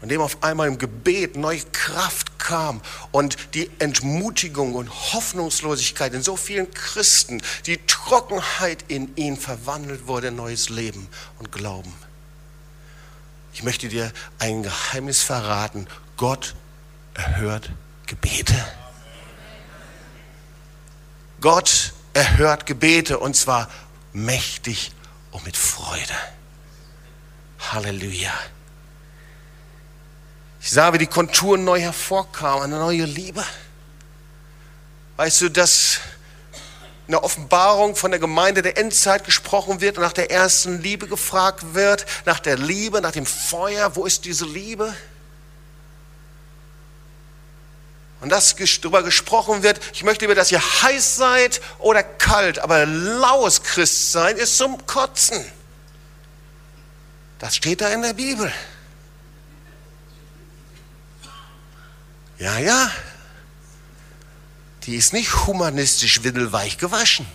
Und 0.00 0.08
dem 0.08 0.20
auf 0.20 0.42
einmal 0.42 0.66
im 0.66 0.78
Gebet 0.78 1.36
neue 1.36 1.60
Kraft 1.72 2.38
kam 2.38 2.80
und 3.12 3.36
die 3.54 3.70
Entmutigung 3.78 4.74
und 4.74 4.88
Hoffnungslosigkeit 4.88 6.14
in 6.14 6.22
so 6.22 6.36
vielen 6.36 6.70
Christen, 6.72 7.42
die 7.66 7.78
Trockenheit 7.86 8.84
in 8.88 9.14
ihnen 9.16 9.36
verwandelt 9.36 10.06
wurde 10.06 10.28
in 10.28 10.36
neues 10.36 10.70
Leben 10.70 11.06
und 11.38 11.52
Glauben. 11.52 11.92
Ich 13.52 13.62
möchte 13.62 13.88
dir 13.88 14.10
ein 14.38 14.62
Geheimnis 14.62 15.22
verraten. 15.22 15.86
Gott 16.16 16.54
erhört 17.14 17.70
Gebete. 18.06 18.54
Gott 21.40 21.92
erhört 22.14 22.66
Gebete 22.66 23.18
und 23.18 23.36
zwar 23.36 23.68
mächtig 24.12 24.92
und 25.30 25.44
mit 25.44 25.56
Freude. 25.56 26.14
Halleluja. 27.72 28.32
Ich 30.60 30.70
sah, 30.70 30.92
wie 30.92 30.98
die 30.98 31.06
Konturen 31.06 31.64
neu 31.64 31.80
hervorkamen, 31.80 32.64
eine 32.64 32.78
neue 32.78 33.04
Liebe. 33.04 33.44
Weißt 35.16 35.40
du, 35.42 35.48
dass 35.48 36.00
in 37.06 37.12
der 37.12 37.24
Offenbarung 37.24 37.96
von 37.96 38.10
der 38.10 38.20
Gemeinde 38.20 38.62
der 38.62 38.78
Endzeit 38.78 39.24
gesprochen 39.24 39.80
wird 39.80 39.98
und 39.98 40.04
nach 40.04 40.12
der 40.12 40.30
ersten 40.30 40.80
Liebe 40.80 41.08
gefragt 41.08 41.74
wird, 41.74 42.06
nach 42.24 42.40
der 42.40 42.56
Liebe, 42.56 43.00
nach 43.00 43.12
dem 43.12 43.26
Feuer, 43.26 43.96
wo 43.96 44.04
ist 44.04 44.24
diese 44.24 44.44
Liebe? 44.44 44.94
Und 48.20 48.28
dass 48.28 48.54
darüber 48.56 49.02
gesprochen 49.02 49.62
wird, 49.62 49.80
ich 49.94 50.02
möchte 50.02 50.24
lieber, 50.24 50.34
dass 50.34 50.52
ihr 50.52 50.60
heiß 50.60 51.16
seid 51.16 51.60
oder 51.78 52.02
kalt, 52.02 52.58
aber 52.58 52.84
laues 52.86 53.62
Christsein 53.62 54.36
ist 54.36 54.56
zum 54.58 54.86
Kotzen. 54.86 55.44
Das 57.38 57.56
steht 57.56 57.80
da 57.80 57.88
in 57.88 58.02
der 58.02 58.12
Bibel. 58.12 58.52
Ja, 62.38 62.58
ja. 62.58 62.90
Die 64.84 64.96
ist 64.96 65.12
nicht 65.12 65.46
humanistisch 65.46 66.22
windelweich 66.22 66.78
gewaschen. 66.78 67.26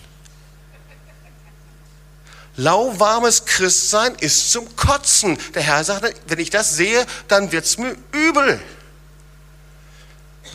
Lauwarmes 2.56 3.44
Christsein 3.44 4.14
ist 4.16 4.50
zum 4.50 4.74
Kotzen. 4.76 5.38
Der 5.54 5.62
Herr 5.62 5.84
sagt, 5.84 6.14
wenn 6.26 6.38
ich 6.38 6.50
das 6.50 6.74
sehe, 6.76 7.06
dann 7.28 7.52
wird 7.52 7.64
es 7.64 7.76
mir 7.76 7.96
übel. 8.12 8.60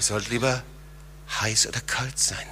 Ihr 0.02 0.06
sollt 0.06 0.30
lieber 0.30 0.64
heiß 1.42 1.68
oder 1.68 1.80
kalt 1.80 2.18
sein. 2.18 2.48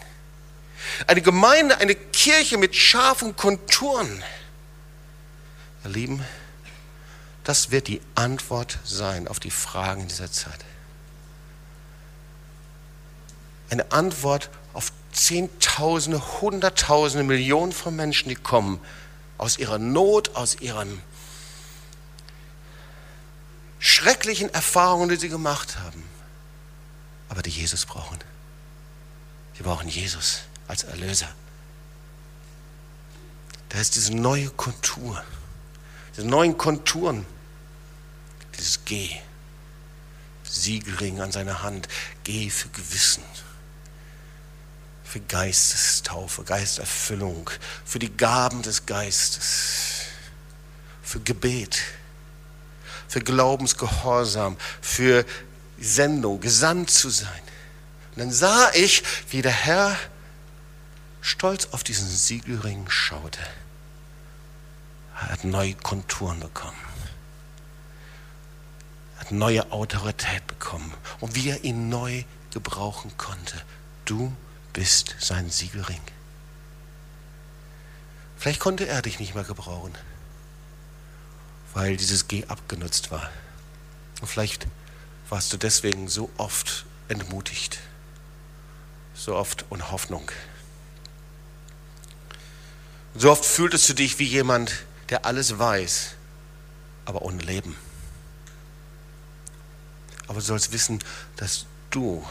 Eine 1.08 1.24
Gemeinde, 1.24 1.80
eine 1.80 1.96
Kirche 1.96 2.60
mit 2.60 2.76
scharfen 2.76 3.36
Konturen. 3.36 4.24
Ihr 5.84 5.90
Lieben, 5.90 6.24
das 7.44 7.72
wird 7.72 7.88
die 7.88 8.02
Antwort 8.14 8.78
sein 8.84 9.28
auf 9.28 9.40
die 9.40 9.50
Fragen 9.50 10.08
dieser 10.08 10.32
Zeit. 10.32 10.64
Eine 13.72 13.92
Antwort 13.92 14.52
auf 14.74 14.92
Zehntausende, 15.12 16.42
Hunderttausende, 16.42 17.24
Millionen 17.24 17.72
von 17.72 17.96
Menschen, 17.96 18.30
die 18.30 18.36
kommen 18.36 18.80
aus 19.40 19.58
ihrer 19.58 19.80
Not, 19.80 20.36
aus 20.36 20.62
ihren 20.62 21.02
schrecklichen 23.80 24.54
Erfahrungen, 24.54 25.10
die 25.10 25.16
sie 25.16 25.30
gemacht 25.30 25.80
haben 25.80 26.09
aber 27.30 27.42
die 27.42 27.52
Jesus 27.52 27.86
brauchen. 27.86 28.18
Sie 29.56 29.64
brauchen 29.64 29.88
Jesus 29.88 30.42
als 30.68 30.84
Erlöser. 30.84 31.30
Da 33.70 33.80
ist 33.80 33.96
diese 33.96 34.16
neue 34.16 34.50
Kontur, 34.50 35.24
diese 36.16 36.28
neuen 36.28 36.58
Konturen, 36.58 37.26
dieses 38.58 38.84
G, 38.86 39.16
Siegelring 40.44 41.22
an 41.22 41.32
seiner 41.32 41.62
Hand, 41.62 41.88
G 42.24 42.50
für 42.50 42.70
Gewissen, 42.70 43.24
für 45.04 45.20
Geistestaufe, 45.20 46.44
Geisterfüllung, 46.44 47.50
für 47.86 48.00
die 48.00 48.16
Gaben 48.16 48.64
des 48.64 48.88
Geistes, 48.88 50.08
für 51.04 51.20
Gebet, 51.20 51.80
für 53.08 53.22
Glaubensgehorsam, 53.22 54.58
für 54.82 55.26
Sendung, 55.82 56.40
gesandt 56.40 56.90
zu 56.90 57.10
sein. 57.10 57.42
Und 58.12 58.20
dann 58.20 58.32
sah 58.32 58.72
ich, 58.74 59.04
wie 59.30 59.42
der 59.42 59.52
Herr 59.52 59.96
stolz 61.22 61.70
auf 61.72 61.84
diesen 61.84 62.08
Siegelring 62.10 62.90
schaute. 62.90 63.40
Er 65.16 65.30
hat 65.30 65.44
neue 65.44 65.76
Konturen 65.76 66.40
bekommen. 66.40 66.78
Er 69.16 69.22
hat 69.22 69.32
neue 69.32 69.72
Autorität 69.72 70.48
bekommen. 70.48 70.94
Und 71.20 71.36
wie 71.36 71.50
er 71.50 71.64
ihn 71.64 71.90
neu 71.90 72.24
gebrauchen 72.52 73.12
konnte. 73.18 73.62
Du 74.06 74.34
bist 74.74 75.16
sein 75.20 75.50
Siegelring. 75.50 76.02
Vielleicht 78.38 78.62
konnte 78.62 78.88
er 78.88 79.02
dich 79.02 79.20
nicht 79.20 79.36
mehr 79.36 79.44
gebrauchen, 79.44 79.94
weil 81.74 81.98
dieses 81.98 82.30
G 82.30 82.46
abgenutzt 82.46 83.12
war. 83.12 83.30
Und 84.22 84.28
vielleicht 84.28 84.68
warst 85.30 85.54
du 85.54 85.58
deswegen 85.58 86.08
so 86.08 86.30
oft 86.38 86.86
entmutigt, 87.08 87.80
so 89.14 89.36
oft 89.36 89.66
ohne 89.70 89.92
Hoffnung. 89.92 90.32
So 93.16 93.32
oft 93.32 93.46
fühltest 93.46 93.90
du 93.90 93.94
dich 93.94 94.20
wie 94.20 94.26
jemand, 94.26 94.72
der 95.10 95.26
alles 95.26 95.58
weiß, 95.58 96.12
aber 97.06 97.24
ohne 97.24 97.42
Leben. 97.42 97.76
Aber 100.28 100.40
du 100.40 100.46
sollst 100.46 100.72
wissen, 100.72 101.00
dass 101.38 101.66
du 101.90 102.26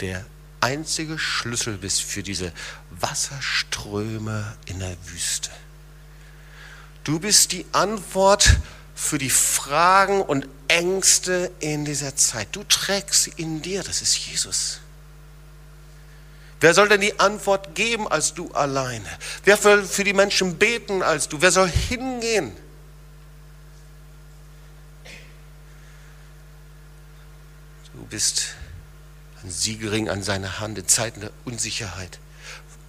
der 0.00 0.26
einzige 0.60 1.18
Schlüssel 1.18 1.78
bist 1.78 2.02
für 2.02 2.22
diese 2.22 2.52
Wasserströme 2.90 4.56
in 4.66 4.80
der 4.80 4.96
Wüste. 5.06 5.50
Du 7.04 7.20
bist 7.20 7.52
die 7.52 7.64
Antwort 7.72 8.58
für 9.00 9.16
die 9.16 9.30
Fragen 9.30 10.20
und 10.20 10.46
Ängste 10.68 11.50
in 11.60 11.86
dieser 11.86 12.16
Zeit. 12.16 12.48
Du 12.52 12.62
trägst 12.64 13.24
sie 13.24 13.32
in 13.36 13.62
dir, 13.62 13.82
das 13.82 14.02
ist 14.02 14.14
Jesus. 14.14 14.80
Wer 16.60 16.74
soll 16.74 16.90
denn 16.90 17.00
die 17.00 17.18
Antwort 17.18 17.74
geben 17.74 18.06
als 18.06 18.34
du 18.34 18.52
alleine? 18.52 19.08
Wer 19.44 19.56
soll 19.56 19.84
für 19.86 20.04
die 20.04 20.12
Menschen 20.12 20.58
beten 20.58 21.02
als 21.02 21.28
du? 21.28 21.40
Wer 21.40 21.50
soll 21.50 21.68
hingehen? 21.68 22.54
Du 27.94 28.04
bist 28.04 28.54
ein 29.42 29.50
Siegelring 29.50 30.10
an 30.10 30.22
seiner 30.22 30.60
Hand 30.60 30.76
in 30.76 30.86
Zeiten 30.86 31.22
der 31.22 31.30
Unsicherheit, 31.46 32.18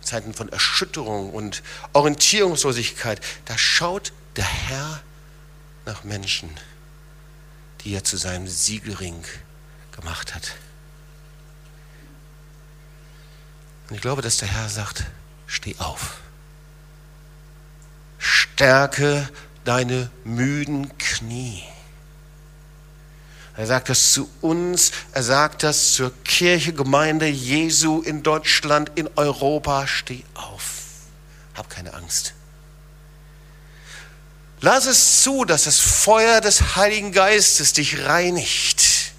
Zeiten 0.01 0.33
von 0.33 0.49
Erschütterung 0.49 1.31
und 1.31 1.63
Orientierungslosigkeit. 1.93 3.21
Da 3.45 3.57
schaut 3.57 4.11
der 4.35 4.43
Herr 4.43 5.01
nach 5.85 6.03
Menschen, 6.03 6.49
die 7.81 7.93
er 7.93 8.03
zu 8.03 8.17
seinem 8.17 8.47
Siegelring 8.47 9.23
gemacht 9.91 10.35
hat. 10.35 10.53
Und 13.89 13.95
ich 13.95 14.01
glaube, 14.01 14.21
dass 14.21 14.37
der 14.37 14.47
Herr 14.47 14.69
sagt, 14.69 15.05
steh 15.47 15.75
auf. 15.77 16.19
Stärke 18.17 19.27
deine 19.65 20.09
müden 20.23 20.97
Knie. 20.97 21.63
Er 23.57 23.67
sagt 23.67 23.89
das 23.89 24.13
zu 24.13 24.29
uns, 24.39 24.91
er 25.11 25.23
sagt 25.23 25.63
das 25.63 25.93
zur 25.93 26.13
Kirche, 26.23 26.73
Gemeinde 26.73 27.27
Jesu 27.27 28.01
in 28.01 28.23
Deutschland, 28.23 28.91
in 28.95 29.09
Europa. 29.17 29.87
Steh 29.87 30.23
auf, 30.35 30.83
hab 31.55 31.69
keine 31.69 31.93
Angst. 31.93 32.33
Lass 34.61 34.85
es 34.85 35.23
zu, 35.23 35.43
dass 35.43 35.63
das 35.63 35.79
Feuer 35.79 36.39
des 36.39 36.75
Heiligen 36.75 37.11
Geistes 37.11 37.73
dich 37.73 38.05
reinigt 38.05 39.11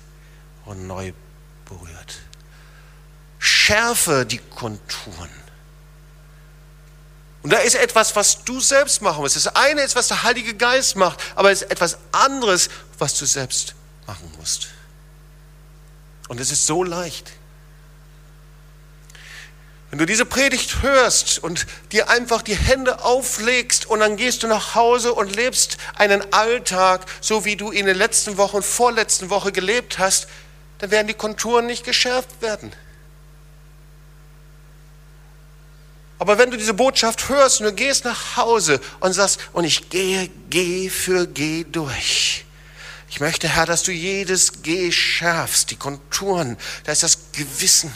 und 0.65 0.87
neu 0.87 1.13
berührt. 1.65 2.15
Schärfe 3.41 4.25
die 4.25 4.39
Konturen. 4.39 5.31
Und 7.43 7.53
da 7.53 7.59
ist 7.59 7.75
etwas, 7.75 8.15
was 8.15 8.45
du 8.45 8.61
selbst 8.61 9.03
machen 9.03 9.21
musst. 9.21 9.35
Das 9.35 9.49
eine 9.49 9.83
ist, 9.83 9.97
was 9.97 10.07
der 10.07 10.23
Heilige 10.23 10.55
Geist 10.55 10.95
macht, 10.95 11.19
aber 11.35 11.51
es 11.51 11.63
ist 11.63 11.73
etwas 11.73 11.99
anderes, 12.13 12.71
was 12.99 13.19
du 13.19 13.27
selbst 13.27 13.75
machen 14.07 14.33
musst. 14.39 14.69
Und 16.29 16.39
es 16.39 16.53
ist 16.53 16.67
so 16.67 16.85
leicht. 16.85 17.33
Wenn 19.93 19.99
du 19.99 20.07
diese 20.07 20.25
Predigt 20.25 20.81
hörst 20.81 21.39
und 21.41 21.67
dir 21.93 22.09
einfach 22.09 22.41
die 22.41 22.57
Hände 22.57 23.05
auflegst 23.05 23.85
und 23.85 24.01
dann 24.01 24.17
gehst 24.17 24.43
du 24.43 24.47
nach 24.47 24.75
Hause 24.75 25.13
und 25.13 25.37
lebst 25.37 25.77
einen 25.97 26.33
Alltag, 26.33 27.05
so 27.21 27.45
wie 27.45 27.57
du 27.57 27.71
in 27.71 27.85
den 27.85 27.99
letzten 27.99 28.39
Wochen, 28.39 28.63
vorletzten 28.63 29.29
Woche 29.29 29.53
gelebt 29.53 29.99
hast, 29.99 30.29
dann 30.79 30.91
werden 30.91 31.09
die 31.09 31.15
Konturen 31.15 31.67
nicht 31.67 31.85
geschärft 31.85 32.41
werden. 32.41 32.73
Aber 36.19 36.39
wenn 36.39 36.51
du 36.51 36.57
diese 36.57 36.73
Botschaft 36.73 37.29
hörst 37.29 37.61
und 37.61 37.67
du 37.67 37.75
gehst 37.75 38.07
nach 38.07 38.39
Hause 38.39 38.81
und 39.01 39.13
sagst, 39.13 39.41
und 39.53 39.65
ich 39.65 39.91
gehe 39.91 40.31
Geh 40.49 40.89
für 40.89 41.27
Geh 41.27 41.65
durch, 41.71 42.47
ich 43.11 43.21
möchte, 43.21 43.47
Herr, 43.47 43.67
dass 43.67 43.83
du 43.83 43.93
jedes 43.93 44.63
G 44.63 44.91
schärfst, 44.91 45.71
die 45.71 45.77
Konturen, 45.77 46.57
da 46.85 46.93
ist 46.93 47.03
das 47.03 47.19
Gewissen. 47.33 47.93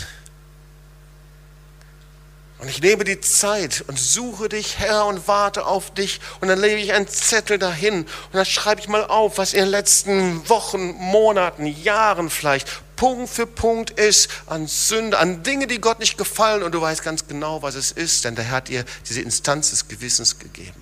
Und 2.59 2.69
ich 2.69 2.81
nehme 2.81 3.05
die 3.05 3.21
Zeit 3.21 3.85
und 3.87 3.99
suche 3.99 4.49
dich, 4.49 4.79
Herr, 4.79 5.05
und 5.07 5.29
warte 5.29 5.67
auf 5.67 5.93
dich. 5.93 6.21
Und 6.41 6.49
dann 6.49 6.59
lege 6.59 6.77
ich 6.77 6.95
einen 6.95 7.07
Zettel 7.07 7.59
dahin 7.59 8.03
und 8.05 8.09
dann 8.33 8.47
schreibe 8.47 8.81
ich 8.81 8.89
mal 8.89 9.05
auf, 9.05 9.37
was 9.37 9.53
in 9.53 9.61
den 9.61 9.69
letzten 9.69 10.49
Wochen, 10.49 10.93
Monaten, 10.93 11.67
Jahren 11.67 12.31
vielleicht 12.31 12.69
Punkt 12.97 13.29
für 13.29 13.47
Punkt 13.47 13.91
ist 13.91 14.31
an 14.47 14.67
Sünde, 14.67 15.19
an 15.19 15.43
Dinge, 15.43 15.67
die 15.67 15.81
Gott 15.81 15.99
nicht 15.99 16.17
gefallen. 16.17 16.63
Und 16.63 16.73
du 16.73 16.81
weißt 16.81 17.03
ganz 17.03 17.29
genau, 17.29 17.61
was 17.61 17.75
es 17.75 17.93
ist, 17.93 18.25
denn 18.25 18.35
der 18.35 18.45
Herr 18.45 18.57
hat 18.57 18.69
dir 18.69 18.85
diese 19.07 19.21
Instanz 19.21 19.71
des 19.71 19.87
Gewissens 19.87 20.39
gegeben. 20.39 20.81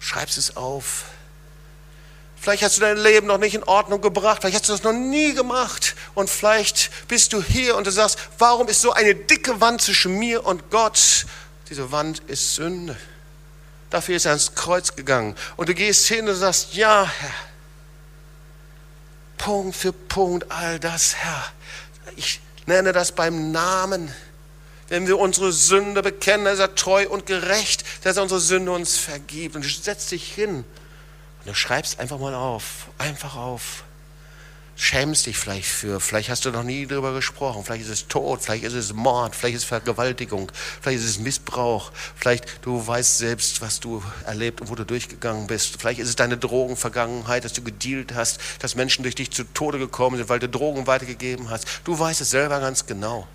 Schreibst 0.00 0.36
es 0.36 0.56
auf 0.56 1.04
Vielleicht 2.42 2.64
hast 2.64 2.78
du 2.78 2.80
dein 2.80 2.96
Leben 2.96 3.28
noch 3.28 3.38
nicht 3.38 3.54
in 3.54 3.62
Ordnung 3.62 4.00
gebracht. 4.00 4.38
Vielleicht 4.40 4.56
hast 4.56 4.68
du 4.68 4.72
das 4.72 4.82
noch 4.82 4.92
nie 4.92 5.32
gemacht. 5.32 5.94
Und 6.16 6.28
vielleicht 6.28 6.90
bist 7.06 7.32
du 7.32 7.40
hier 7.40 7.76
und 7.76 7.86
du 7.86 7.92
sagst, 7.92 8.18
warum 8.36 8.66
ist 8.66 8.80
so 8.80 8.90
eine 8.90 9.14
dicke 9.14 9.60
Wand 9.60 9.80
zwischen 9.80 10.18
mir 10.18 10.44
und 10.44 10.68
Gott? 10.68 11.24
Diese 11.70 11.92
Wand 11.92 12.18
ist 12.26 12.56
Sünde. 12.56 12.96
Dafür 13.90 14.16
ist 14.16 14.24
er 14.24 14.32
ans 14.32 14.56
Kreuz 14.56 14.96
gegangen. 14.96 15.36
Und 15.56 15.68
du 15.68 15.74
gehst 15.74 16.08
hin 16.08 16.28
und 16.28 16.34
sagst, 16.34 16.74
ja, 16.74 17.08
Herr. 17.20 17.30
Punkt 19.38 19.76
für 19.76 19.92
Punkt 19.92 20.50
all 20.50 20.80
das, 20.80 21.14
Herr. 21.14 21.44
Ich 22.16 22.40
nenne 22.66 22.92
das 22.92 23.12
beim 23.12 23.52
Namen. 23.52 24.12
Wenn 24.88 25.06
wir 25.06 25.20
unsere 25.20 25.52
Sünde 25.52 26.02
bekennen, 26.02 26.46
dann 26.46 26.54
ist 26.54 26.60
er 26.60 26.74
treu 26.74 27.08
und 27.08 27.24
gerecht, 27.24 27.84
dass 28.02 28.16
er 28.16 28.24
unsere 28.24 28.40
Sünde 28.40 28.72
uns 28.72 28.98
vergibt. 28.98 29.54
Und 29.54 29.64
du 29.64 29.68
setzt 29.68 30.10
dich 30.10 30.34
hin 30.34 30.64
und 31.44 31.50
du 31.50 31.54
schreibst 31.54 31.98
einfach 31.98 32.18
mal 32.18 32.34
auf, 32.34 32.88
einfach 32.98 33.36
auf. 33.36 33.84
Schämst 34.74 35.26
dich 35.26 35.36
vielleicht 35.36 35.68
für, 35.68 36.00
vielleicht 36.00 36.30
hast 36.30 36.44
du 36.44 36.50
noch 36.50 36.62
nie 36.62 36.86
darüber 36.86 37.12
gesprochen, 37.12 37.62
vielleicht 37.62 37.82
ist 37.82 37.90
es 37.90 38.08
Tod, 38.08 38.40
vielleicht 38.40 38.64
ist 38.64 38.72
es 38.72 38.92
Mord, 38.92 39.36
vielleicht 39.36 39.56
ist 39.56 39.62
es 39.62 39.68
Vergewaltigung, 39.68 40.50
vielleicht 40.80 41.00
ist 41.00 41.08
es 41.10 41.18
Missbrauch, 41.18 41.92
vielleicht 42.16 42.46
du 42.62 42.84
weißt 42.84 43.18
selbst, 43.18 43.60
was 43.60 43.80
du 43.80 44.02
erlebt 44.24 44.60
und 44.60 44.70
wo 44.70 44.74
du 44.74 44.84
durchgegangen 44.84 45.46
bist, 45.46 45.76
vielleicht 45.78 46.00
ist 46.00 46.08
es 46.08 46.16
deine 46.16 46.38
Drogenvergangenheit, 46.38 47.44
dass 47.44 47.52
du 47.52 47.62
gedealt 47.62 48.14
hast, 48.14 48.40
dass 48.60 48.74
Menschen 48.74 49.02
durch 49.02 49.14
dich 49.14 49.30
zu 49.30 49.44
Tode 49.44 49.78
gekommen 49.78 50.16
sind, 50.16 50.30
weil 50.30 50.38
du 50.38 50.48
Drogen 50.48 50.86
weitergegeben 50.86 51.50
hast. 51.50 51.66
Du 51.84 51.98
weißt 51.98 52.22
es 52.22 52.30
selber 52.30 52.58
ganz 52.60 52.86
genau. 52.86 53.28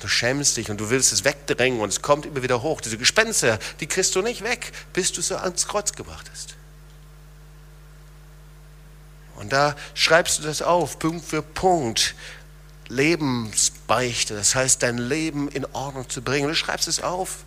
Du 0.00 0.08
schämst 0.08 0.58
dich 0.58 0.70
und 0.70 0.78
du 0.78 0.90
willst 0.90 1.14
es 1.14 1.24
wegdrängen 1.24 1.80
und 1.80 1.88
es 1.88 2.02
kommt 2.02 2.26
immer 2.26 2.42
wieder 2.42 2.62
hoch. 2.62 2.82
Diese 2.82 2.98
Gespenster, 2.98 3.58
die 3.80 3.86
kriegst 3.86 4.14
du 4.14 4.20
nicht 4.20 4.44
weg, 4.44 4.72
bis 4.92 5.12
du 5.12 5.22
sie 5.22 5.40
ans 5.40 5.66
Kreuz 5.66 5.92
gebracht 5.92 6.30
hast. 6.30 6.53
Und 9.36 9.52
da 9.52 9.76
schreibst 9.94 10.38
du 10.38 10.42
das 10.42 10.62
auf, 10.62 10.98
Punkt 10.98 11.24
für 11.26 11.42
Punkt. 11.42 12.14
Lebensbeichte, 12.88 14.34
das 14.34 14.54
heißt, 14.54 14.82
dein 14.82 14.98
Leben 14.98 15.48
in 15.48 15.64
Ordnung 15.72 16.08
zu 16.08 16.22
bringen. 16.22 16.48
Du 16.48 16.54
schreibst 16.54 16.86
es 16.86 17.02
auf. 17.02 17.38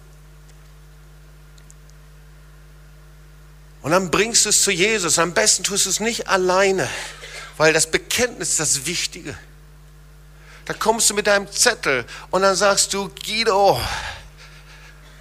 Und 3.82 3.92
dann 3.92 4.12
bringst 4.12 4.46
du 4.46 4.50
es 4.50 4.64
zu 4.64 4.72
Jesus. 4.72 5.20
Am 5.20 5.34
besten 5.34 5.64
tust 5.64 5.86
du 5.86 5.90
es 5.90 6.00
nicht 6.00 6.28
alleine, 6.28 6.90
weil 7.56 7.72
das 7.72 7.90
Bekenntnis 7.90 8.52
ist 8.52 8.60
das 8.60 8.86
Wichtige. 8.86 9.38
Da 10.66 10.74
kommst 10.74 11.10
du 11.10 11.14
mit 11.14 11.28
deinem 11.28 11.50
Zettel 11.50 12.04
und 12.30 12.42
dann 12.42 12.56
sagst 12.56 12.94
du, 12.94 13.10
Guido, 13.26 13.80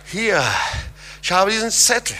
hier, 0.06 0.44
ich 1.22 1.30
habe 1.30 1.52
diesen 1.52 1.70
Zettel. 1.70 2.16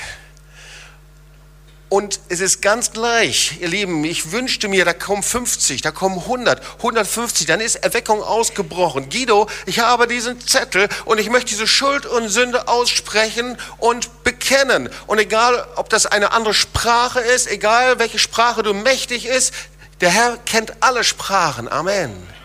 Und 1.88 2.18
es 2.28 2.40
ist 2.40 2.62
ganz 2.62 2.90
gleich, 2.90 3.60
ihr 3.60 3.68
Lieben, 3.68 4.04
ich 4.04 4.32
wünschte 4.32 4.66
mir, 4.66 4.84
da 4.84 4.92
kommen 4.92 5.22
50, 5.22 5.82
da 5.82 5.92
kommen 5.92 6.18
100, 6.18 6.60
150, 6.78 7.46
dann 7.46 7.60
ist 7.60 7.76
Erweckung 7.76 8.24
ausgebrochen. 8.24 9.08
Guido, 9.08 9.48
ich 9.66 9.78
habe 9.78 10.08
diesen 10.08 10.40
Zettel 10.40 10.88
und 11.04 11.18
ich 11.18 11.30
möchte 11.30 11.50
diese 11.50 11.68
Schuld 11.68 12.04
und 12.04 12.28
Sünde 12.28 12.66
aussprechen 12.66 13.56
und 13.78 14.24
bekennen. 14.24 14.88
Und 15.06 15.20
egal, 15.20 15.64
ob 15.76 15.88
das 15.88 16.06
eine 16.06 16.32
andere 16.32 16.54
Sprache 16.54 17.20
ist, 17.20 17.48
egal 17.48 18.00
welche 18.00 18.18
Sprache 18.18 18.64
du 18.64 18.74
mächtig 18.74 19.24
ist, 19.24 19.54
der 20.00 20.10
Herr 20.10 20.38
kennt 20.38 20.72
alle 20.82 21.04
Sprachen. 21.04 21.68
Amen. 21.68 22.35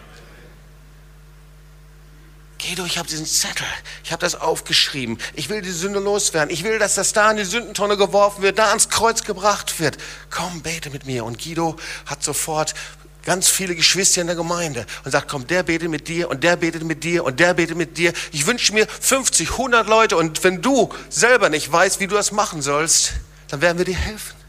Guido, 2.62 2.86
ich 2.86 2.98
habe 3.00 3.08
diesen 3.08 3.26
Zettel, 3.26 3.66
ich 4.04 4.12
habe 4.12 4.22
das 4.22 4.36
aufgeschrieben. 4.36 5.18
Ich 5.34 5.50
will 5.50 5.62
die 5.62 5.72
Sünde 5.72 6.00
loswerden. 6.00 6.54
Ich 6.54 6.64
will, 6.64 6.78
dass 6.78 6.94
das 6.96 7.12
da 7.12 7.32
in 7.32 7.38
die 7.38 7.44
Sündentonne 7.44 7.98
geworfen 7.98 8.44
wird, 8.44 8.60
da 8.60 8.70
ans 8.70 8.90
Kreuz 8.90 9.24
gebracht 9.24 9.80
wird. 9.80 9.98
Komm, 10.30 10.62
bete 10.62 10.92
mit 10.92 11.06
mir. 11.06 11.26
Und 11.26 11.44
Guido 11.44 11.76
hat 12.06 12.24
sofort 12.24 12.76
ganz 13.24 13.50
viele 13.50 13.76
Geschwister 13.76 14.22
in 14.22 14.28
der 14.28 14.36
Gemeinde 14.36 14.86
und 15.04 15.12
sagt, 15.12 15.28
komm, 15.28 15.48
der 15.48 15.64
betet 15.64 15.90
mit 15.90 16.08
dir 16.08 16.30
und 16.30 16.44
der 16.44 16.56
betet 16.56 16.84
mit 16.84 17.04
dir 17.04 17.24
und 17.24 17.40
der 17.40 17.56
betet 17.56 17.78
mit 17.78 17.98
dir. 17.98 18.14
Ich 18.32 18.46
wünsche 18.46 18.74
mir 18.74 18.88
50, 18.88 19.52
100 19.52 19.88
Leute 19.88 20.18
und 20.18 20.44
wenn 20.44 20.62
du 20.62 20.90
selber 21.10 21.50
nicht 21.50 21.72
weißt, 21.72 22.00
wie 22.00 22.08
du 22.08 22.16
das 22.16 22.32
machen 22.32 22.62
sollst, 22.62 23.14
dann 23.48 23.62
werden 23.62 23.80
wir 23.80 23.86
dir 23.86 23.98
helfen. 23.98 24.41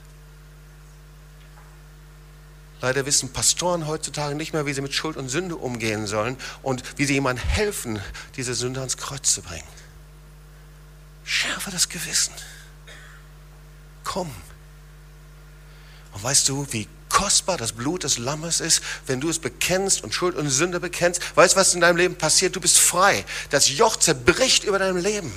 Leider 2.82 3.06
wissen 3.06 3.32
Pastoren 3.32 3.86
heutzutage 3.86 4.34
nicht 4.34 4.52
mehr, 4.52 4.66
wie 4.66 4.74
sie 4.74 4.80
mit 4.80 4.92
Schuld 4.92 5.16
und 5.16 5.28
Sünde 5.28 5.54
umgehen 5.56 6.08
sollen 6.08 6.36
und 6.62 6.82
wie 6.98 7.04
sie 7.04 7.14
jemandem 7.14 7.46
helfen, 7.46 8.00
diese 8.36 8.54
Sünde 8.54 8.80
ans 8.80 8.96
Kreuz 8.96 9.32
zu 9.32 9.40
bringen. 9.40 9.66
Schärfe 11.24 11.70
das 11.70 11.88
Gewissen. 11.88 12.34
Komm. 14.02 14.34
Und 16.12 16.24
weißt 16.24 16.48
du, 16.48 16.66
wie 16.72 16.88
kostbar 17.08 17.56
das 17.56 17.70
Blut 17.72 18.02
des 18.02 18.18
Lammes 18.18 18.58
ist, 18.58 18.82
wenn 19.06 19.20
du 19.20 19.30
es 19.30 19.38
bekennst 19.38 20.02
und 20.02 20.12
Schuld 20.12 20.34
und 20.34 20.50
Sünde 20.50 20.80
bekennst? 20.80 21.22
Weißt 21.36 21.54
du, 21.54 21.60
was 21.60 21.74
in 21.74 21.80
deinem 21.80 21.96
Leben 21.96 22.16
passiert? 22.16 22.56
Du 22.56 22.60
bist 22.60 22.80
frei. 22.80 23.24
Das 23.50 23.68
Joch 23.68 23.96
zerbricht 23.96 24.64
über 24.64 24.80
deinem 24.80 24.96
Leben. 24.96 25.32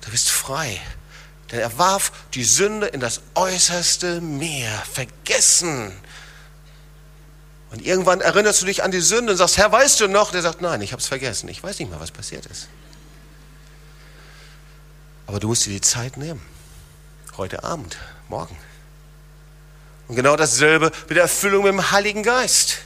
Du 0.00 0.10
bist 0.10 0.30
frei. 0.30 0.80
Denn 1.50 1.60
er 1.60 1.78
warf 1.78 2.12
die 2.34 2.44
Sünde 2.44 2.86
in 2.86 3.00
das 3.00 3.20
äußerste 3.34 4.20
Meer. 4.20 4.82
Vergessen. 4.92 5.92
Und 7.70 7.84
irgendwann 7.84 8.20
erinnerst 8.20 8.62
du 8.62 8.66
dich 8.66 8.82
an 8.82 8.90
die 8.90 9.00
Sünde 9.00 9.32
und 9.32 9.38
sagst, 9.38 9.56
Herr, 9.56 9.70
weißt 9.70 10.00
du 10.00 10.08
noch? 10.08 10.32
Der 10.32 10.42
sagt, 10.42 10.60
nein, 10.60 10.80
ich 10.82 10.92
habe 10.92 11.00
es 11.00 11.08
vergessen. 11.08 11.48
Ich 11.48 11.62
weiß 11.62 11.78
nicht 11.78 11.90
mehr, 11.90 12.00
was 12.00 12.10
passiert 12.10 12.46
ist. 12.46 12.68
Aber 15.26 15.38
du 15.38 15.48
musst 15.48 15.66
dir 15.66 15.70
die 15.70 15.80
Zeit 15.80 16.16
nehmen. 16.16 16.42
Heute 17.36 17.62
Abend, 17.62 17.96
morgen. 18.28 18.56
Und 20.08 20.16
genau 20.16 20.34
dasselbe 20.34 20.90
mit 21.08 21.16
der 21.16 21.22
Erfüllung 21.22 21.62
mit 21.62 21.72
dem 21.72 21.90
Heiligen 21.92 22.24
Geist. 22.24 22.78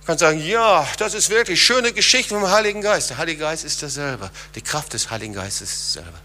Du 0.00 0.06
kannst 0.06 0.20
sagen, 0.20 0.40
ja, 0.44 0.86
das 0.98 1.14
ist 1.14 1.30
wirklich 1.30 1.64
schöne 1.64 1.92
Geschichte 1.92 2.34
mit 2.34 2.42
dem 2.42 2.50
Heiligen 2.50 2.80
Geist. 2.80 3.10
Der 3.10 3.18
Heilige 3.18 3.40
Geist 3.40 3.64
ist 3.64 3.82
dasselbe. 3.82 4.30
Die 4.56 4.62
Kraft 4.62 4.92
des 4.92 5.10
Heiligen 5.10 5.34
Geistes 5.34 5.72
ist 5.72 5.96
dasselbe. 5.96 6.18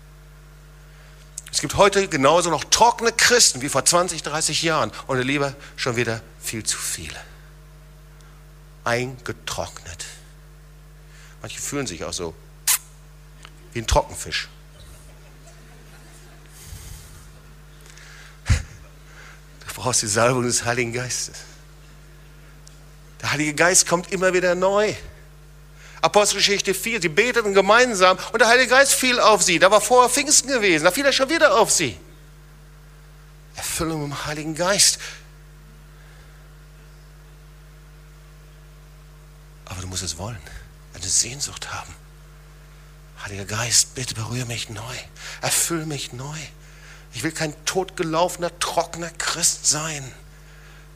Es 1.51 1.59
gibt 1.59 1.75
heute 1.75 2.07
genauso 2.07 2.49
noch 2.49 2.63
trockene 2.63 3.11
Christen 3.11 3.61
wie 3.61 3.69
vor 3.69 3.83
20, 3.83 4.23
30 4.23 4.61
Jahren 4.63 4.91
und 5.07 5.21
Lieber 5.21 5.53
schon 5.75 5.97
wieder 5.97 6.21
viel 6.41 6.63
zu 6.63 6.77
viele. 6.77 7.19
Eingetrocknet. 8.83 10.05
Manche 11.41 11.59
fühlen 11.59 11.87
sich 11.87 12.03
auch 12.03 12.13
so 12.13 12.33
wie 13.73 13.79
ein 13.79 13.87
Trockenfisch. 13.87 14.49
Du 18.47 19.73
brauchst 19.75 20.01
die 20.03 20.07
Salbung 20.07 20.43
des 20.43 20.65
Heiligen 20.65 20.93
Geistes. 20.93 21.37
Der 23.21 23.31
Heilige 23.31 23.53
Geist 23.53 23.87
kommt 23.87 24.11
immer 24.11 24.33
wieder 24.33 24.55
neu. 24.55 24.93
Apostelgeschichte 26.01 26.73
4, 26.73 27.01
sie 27.01 27.09
beteten 27.09 27.53
gemeinsam 27.53 28.17
und 28.31 28.39
der 28.39 28.47
Heilige 28.47 28.69
Geist 28.69 28.93
fiel 28.93 29.19
auf 29.19 29.43
sie. 29.43 29.59
Da 29.59 29.69
war 29.69 29.81
vorher 29.81 30.09
Pfingsten 30.09 30.47
gewesen, 30.49 30.83
da 30.83 30.91
fiel 30.91 31.05
er 31.05 31.13
schon 31.13 31.29
wieder 31.29 31.57
auf 31.57 31.71
sie. 31.71 31.97
Erfüllung 33.55 34.05
im 34.05 34.25
Heiligen 34.25 34.55
Geist. 34.55 34.99
Aber 39.65 39.81
du 39.81 39.87
musst 39.87 40.03
es 40.03 40.17
wollen, 40.17 40.41
eine 40.93 41.07
Sehnsucht 41.07 41.71
haben. 41.71 41.93
Heiliger 43.23 43.45
Geist, 43.45 43.93
bitte 43.93 44.15
berühre 44.15 44.47
mich 44.47 44.69
neu, 44.69 44.95
erfülle 45.41 45.85
mich 45.85 46.13
neu. 46.13 46.37
Ich 47.13 47.23
will 47.23 47.31
kein 47.31 47.53
totgelaufener, 47.65 48.57
trockener 48.59 49.11
Christ 49.11 49.67
sein. 49.67 50.11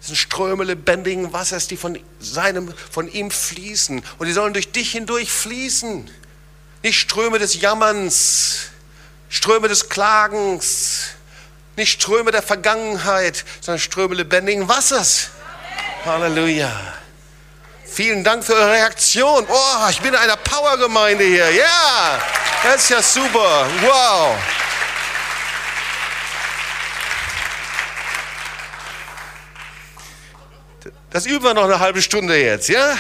Das 0.06 0.10
sind 0.10 0.18
Ströme 0.18 0.66
lebendigen 0.66 1.34
Wassers, 1.34 1.66
die 1.66 1.78
von, 1.78 2.00
seinem, 2.20 2.72
von 2.92 3.12
ihm 3.12 3.32
fließen. 3.32 4.04
Und 4.20 4.28
die 4.28 4.34
sollen 4.34 4.54
durch 4.54 4.72
dich 4.72 4.92
hindurch 4.92 5.32
fließen. 5.32 6.08
Nicht 6.84 7.00
Ströme 7.00 7.40
des 7.40 7.60
Jammerns, 7.60 8.70
Ströme 9.30 9.68
des 9.68 9.90
Klagens, 9.90 11.08
nicht 11.76 11.92
Ströme 12.00 12.30
der 12.30 12.44
Vergangenheit, 12.44 13.44
sondern 13.62 13.80
Ströme 13.80 14.14
lebendigen 14.14 14.70
Wassers. 14.70 15.32
Halleluja. 16.06 16.72
Vielen 17.84 18.24
Dank 18.24 18.44
für 18.44 18.54
eure 18.54 18.74
Reaktion. 18.74 19.48
Oh, 19.50 19.90
ich 19.90 20.00
bin 20.02 20.14
in 20.14 20.20
einer 20.20 20.38
Powergemeinde 20.38 21.24
hier. 21.24 21.50
Ja, 21.50 22.22
das 22.64 22.84
ist 22.84 22.90
ja 22.90 23.02
super. 23.02 23.68
Wow. 23.82 24.38
Das 31.16 31.26
üben 31.26 31.46
wir 31.46 31.54
noch 31.54 31.64
eine 31.64 31.80
halbe 31.80 32.02
Stunde 32.02 32.36
jetzt, 32.36 32.68
ja? 32.68 32.98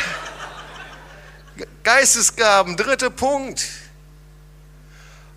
Geistesgaben, 1.83 2.77
dritter 2.77 3.09
Punkt. 3.09 3.67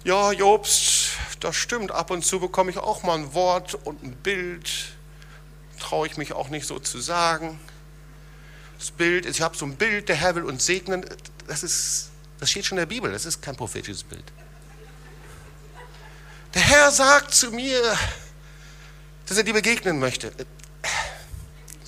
Ja, 0.05 0.31
Jobst, 0.31 1.09
das 1.41 1.57
stimmt. 1.57 1.91
Ab 1.91 2.13
und 2.13 2.25
zu 2.25 2.39
bekomme 2.39 2.71
ich 2.71 2.79
auch 2.79 3.03
mal 3.03 3.19
ein 3.19 3.35
Wort 3.35 3.75
und 3.85 4.05
ein 4.05 4.15
Bild. 4.15 4.71
Traue 5.81 6.07
ich 6.07 6.17
mich 6.19 6.35
auch 6.35 6.51
nicht 6.51 6.69
so 6.69 6.79
zu 6.79 7.01
sagen. 7.01 7.59
Das 8.79 8.93
Bild, 8.93 9.27
ich 9.27 9.41
habe 9.41 9.57
so 9.57 9.67
ein 9.67 9.75
Bild, 9.75 10.09
der 10.09 10.15
Herr 10.15 10.37
will 10.37 10.45
uns 10.45 10.65
segnen. 10.65 11.05
Das, 11.49 11.65
ist, 11.65 12.11
das 12.39 12.49
steht 12.49 12.65
schon 12.65 12.79
in 12.79 12.83
der 12.83 12.87
Bibel, 12.87 13.11
das 13.11 13.27
ist 13.27 13.43
kein 13.43 13.57
prophetisches 13.57 14.05
Bild. 14.05 14.23
Der 16.55 16.63
Herr 16.63 16.93
sagt 16.93 17.35
zu 17.35 17.51
mir, 17.51 17.99
dass 19.27 19.37
er 19.37 19.43
dir 19.43 19.55
begegnen 19.55 19.99
möchte. 19.99 20.31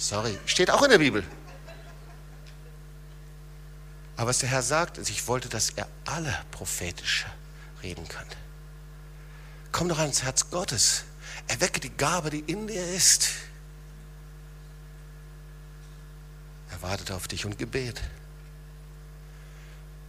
Sorry, 0.00 0.38
steht 0.46 0.70
auch 0.70 0.82
in 0.82 0.88
der 0.88 0.98
Bibel. 0.98 1.22
Aber 4.16 4.30
was 4.30 4.38
der 4.38 4.48
Herr 4.48 4.62
sagt, 4.62 4.96
ist, 4.96 5.10
ich 5.10 5.28
wollte, 5.28 5.50
dass 5.50 5.68
er 5.70 5.86
alle 6.06 6.34
prophetisch 6.50 7.26
reden 7.82 8.08
kann. 8.08 8.24
Komm 9.72 9.90
doch 9.90 9.98
ans 9.98 10.22
Herz 10.22 10.48
Gottes. 10.50 11.04
Erwecke 11.48 11.80
die 11.80 11.90
Gabe, 11.90 12.30
die 12.30 12.40
in 12.40 12.66
dir 12.66 12.82
ist. 12.94 13.28
Er 16.70 16.80
wartet 16.80 17.10
auf 17.10 17.28
dich 17.28 17.44
und 17.44 17.58
Gebet. 17.58 18.00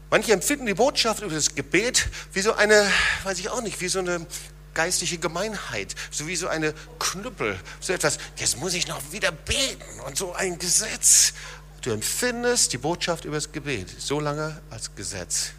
Manche 0.10 0.32
empfinden 0.32 0.68
die 0.68 0.74
Botschaft 0.74 1.22
über 1.22 1.36
das 1.36 1.54
Gebet 1.54 2.08
wie 2.32 2.42
so 2.42 2.54
eine, 2.54 2.90
weiß 3.24 3.40
ich 3.40 3.50
auch 3.50 3.62
nicht, 3.62 3.82
wie 3.82 3.90
so 3.90 4.00
eine 4.00 4.26
geistliche 4.74 5.18
Gemeinheit, 5.18 5.96
so 6.12 6.28
wie 6.28 6.36
so 6.36 6.48
eine 6.48 6.74
Knüppel, 7.00 7.60
so 7.80 7.94
etwas, 7.94 8.18
jetzt 8.38 8.58
muss 8.58 8.74
ich 8.74 8.88
noch 8.88 9.12
wieder 9.12 9.32
beten 9.32 10.00
und 10.06 10.18
so 10.18 10.34
ein 10.34 10.60
Gesetz. 10.60 11.34
Du 11.82 11.92
empfindest 11.92 12.74
die 12.74 12.78
Botschaft 12.78 13.26
über 13.26 13.36
das 13.36 13.52
Gebet 13.52 13.90
so 14.00 14.20
lange 14.20 14.62
als 14.70 14.94
Gesetz, 14.96 15.52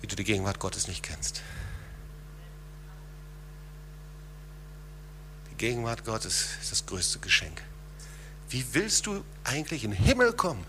wie 0.00 0.06
du 0.06 0.16
die 0.16 0.24
Gegenwart 0.24 0.58
Gottes 0.58 0.86
nicht 0.86 1.02
kennst. 1.02 1.42
Die 5.50 5.56
Gegenwart 5.56 6.04
Gottes 6.04 6.48
ist 6.60 6.72
das 6.72 6.86
größte 6.86 7.20
Geschenk. 7.20 7.62
Wie 8.50 8.64
willst 8.72 9.06
du 9.06 9.24
eigentlich 9.44 9.84
in 9.84 9.92
den 9.92 10.04
Himmel 10.04 10.34
kommen? 10.34 10.66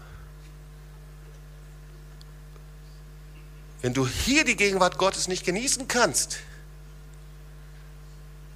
Wenn 3.84 3.94
du 3.94 4.08
hier 4.08 4.46
die 4.46 4.56
Gegenwart 4.56 4.98
Gottes 4.98 5.28
nicht 5.28 5.46
genießen 5.46 5.90
kannst, 5.90 6.40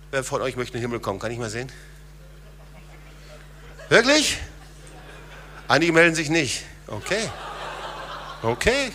wer 0.10 0.24
von 0.24 0.42
euch 0.42 0.56
möchte 0.56 0.78
in 0.78 0.82
den 0.82 0.90
Himmel 0.90 1.02
kommen? 1.02 1.20
Kann 1.20 1.32
ich 1.32 1.38
mal 1.38 1.50
sehen? 1.50 1.70
Wirklich? 3.90 4.38
Einige 5.68 5.92
melden 5.92 6.16
sich 6.16 6.30
nicht. 6.30 6.64
Okay. 6.88 7.30
Okay. 8.42 8.94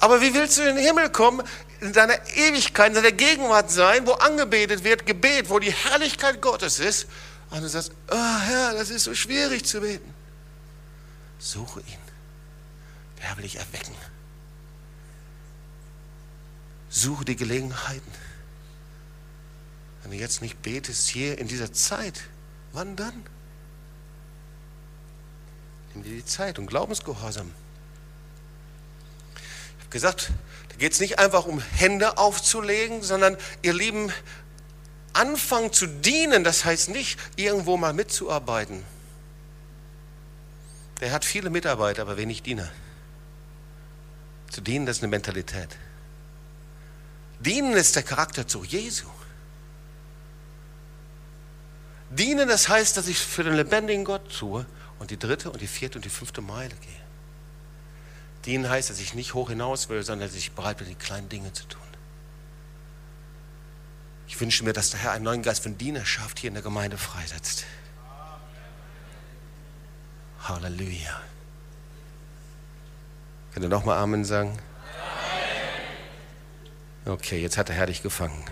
Aber 0.00 0.20
wie 0.20 0.34
willst 0.34 0.58
du 0.58 0.62
in 0.62 0.74
den 0.74 0.84
Himmel 0.84 1.10
kommen, 1.10 1.46
in 1.80 1.92
deiner 1.92 2.18
Ewigkeit, 2.34 2.88
in 2.88 2.94
deiner 2.94 3.12
Gegenwart 3.12 3.70
sein, 3.70 4.08
wo 4.08 4.12
angebetet 4.14 4.82
wird, 4.82 5.06
Gebet, 5.06 5.50
wo 5.50 5.60
die 5.60 5.72
Herrlichkeit 5.72 6.42
Gottes 6.42 6.80
ist, 6.80 7.06
und 7.50 7.62
du 7.62 7.68
sagst, 7.68 7.92
oh 8.10 8.38
Herr, 8.40 8.74
das 8.74 8.90
ist 8.90 9.04
so 9.04 9.14
schwierig 9.14 9.64
zu 9.64 9.80
beten. 9.80 10.12
Suche 11.38 11.80
ihn. 11.80 11.99
Herr 13.20 13.36
will 13.36 13.42
dich 13.42 13.56
erwecken. 13.56 13.94
Suche 16.88 17.24
die 17.24 17.36
Gelegenheiten. 17.36 18.10
Wenn 20.02 20.10
du 20.10 20.16
jetzt 20.16 20.42
nicht 20.42 20.60
betest 20.62 21.08
hier 21.08 21.38
in 21.38 21.46
dieser 21.46 21.72
Zeit, 21.72 22.20
wann 22.72 22.96
dann? 22.96 23.24
Nimm 25.94 26.02
dir 26.02 26.16
die 26.16 26.24
Zeit 26.24 26.58
und 26.58 26.66
Glaubensgehorsam. 26.66 27.52
Ich 29.36 29.80
habe 29.82 29.90
gesagt, 29.90 30.32
da 30.70 30.76
geht 30.76 30.92
es 30.92 31.00
nicht 31.00 31.18
einfach 31.18 31.46
um 31.46 31.60
Hände 31.60 32.16
aufzulegen, 32.18 33.02
sondern 33.02 33.36
ihr 33.62 33.74
Lieben, 33.74 34.12
anfangen 35.12 35.72
zu 35.72 35.86
dienen, 35.86 36.44
das 36.44 36.64
heißt 36.64 36.88
nicht 36.88 37.18
irgendwo 37.36 37.76
mal 37.76 37.92
mitzuarbeiten. 37.92 38.84
Der 41.00 41.12
hat 41.12 41.24
viele 41.24 41.50
Mitarbeiter, 41.50 42.02
aber 42.02 42.16
wenig 42.16 42.42
Diener. 42.42 42.70
Zu 44.50 44.60
dienen, 44.60 44.84
das 44.84 44.98
ist 44.98 45.02
eine 45.02 45.10
Mentalität. 45.10 45.68
Dienen 47.38 47.72
ist 47.72 47.96
der 47.96 48.02
Charakterzug 48.02 48.66
Jesu. 48.66 49.06
Dienen, 52.10 52.48
das 52.48 52.68
heißt, 52.68 52.96
dass 52.96 53.06
ich 53.06 53.18
für 53.18 53.44
den 53.44 53.54
lebendigen 53.54 54.04
Gott 54.04 54.36
tue 54.36 54.66
und 54.98 55.10
die 55.10 55.18
dritte 55.18 55.50
und 55.50 55.60
die 55.62 55.68
vierte 55.68 55.96
und 55.98 56.04
die 56.04 56.10
fünfte 56.10 56.40
Meile 56.40 56.74
gehe. 56.74 57.00
Dienen 58.44 58.68
heißt, 58.68 58.90
dass 58.90 58.98
ich 58.98 59.14
nicht 59.14 59.34
hoch 59.34 59.50
hinaus 59.50 59.88
will, 59.88 60.02
sondern 60.02 60.28
dass 60.28 60.36
ich 60.36 60.52
bereit 60.52 60.78
bin, 60.78 60.88
die 60.88 60.94
kleinen 60.96 61.28
Dinge 61.28 61.52
zu 61.52 61.64
tun. 61.64 61.80
Ich 64.26 64.40
wünsche 64.40 64.64
mir, 64.64 64.72
dass 64.72 64.90
der 64.90 65.00
Herr 65.00 65.12
einen 65.12 65.24
neuen 65.24 65.42
Geist 65.42 65.62
von 65.62 65.78
Dienerschaft 65.78 66.38
hier 66.38 66.48
in 66.48 66.54
der 66.54 66.62
Gemeinde 66.62 66.98
freisetzt. 66.98 67.64
Halleluja. 70.42 71.20
Könnt 73.60 73.74
ihr 73.74 73.76
nochmal 73.76 73.98
Amen 73.98 74.24
sagen? 74.24 74.58
Okay, 77.04 77.42
jetzt 77.42 77.58
hat 77.58 77.68
der 77.68 77.76
Herr 77.76 77.84
dich 77.84 78.02
gefangen. 78.02 78.42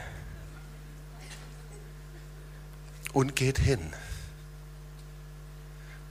Und 3.14 3.34
geht 3.34 3.58
hin. 3.58 3.94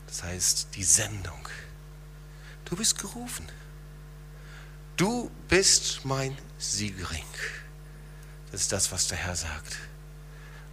Das 0.07 0.23
heißt, 0.23 0.69
die 0.73 0.83
Sendung. 0.83 1.47
Du 2.65 2.75
bist 2.75 2.97
gerufen. 2.97 3.45
Du 4.95 5.29
bist 5.47 6.03
mein 6.03 6.35
Siegelring. 6.57 7.21
Das 8.51 8.61
ist 8.61 8.71
das, 8.71 8.91
was 8.91 9.09
der 9.09 9.19
Herr 9.19 9.35
sagt. 9.35 9.77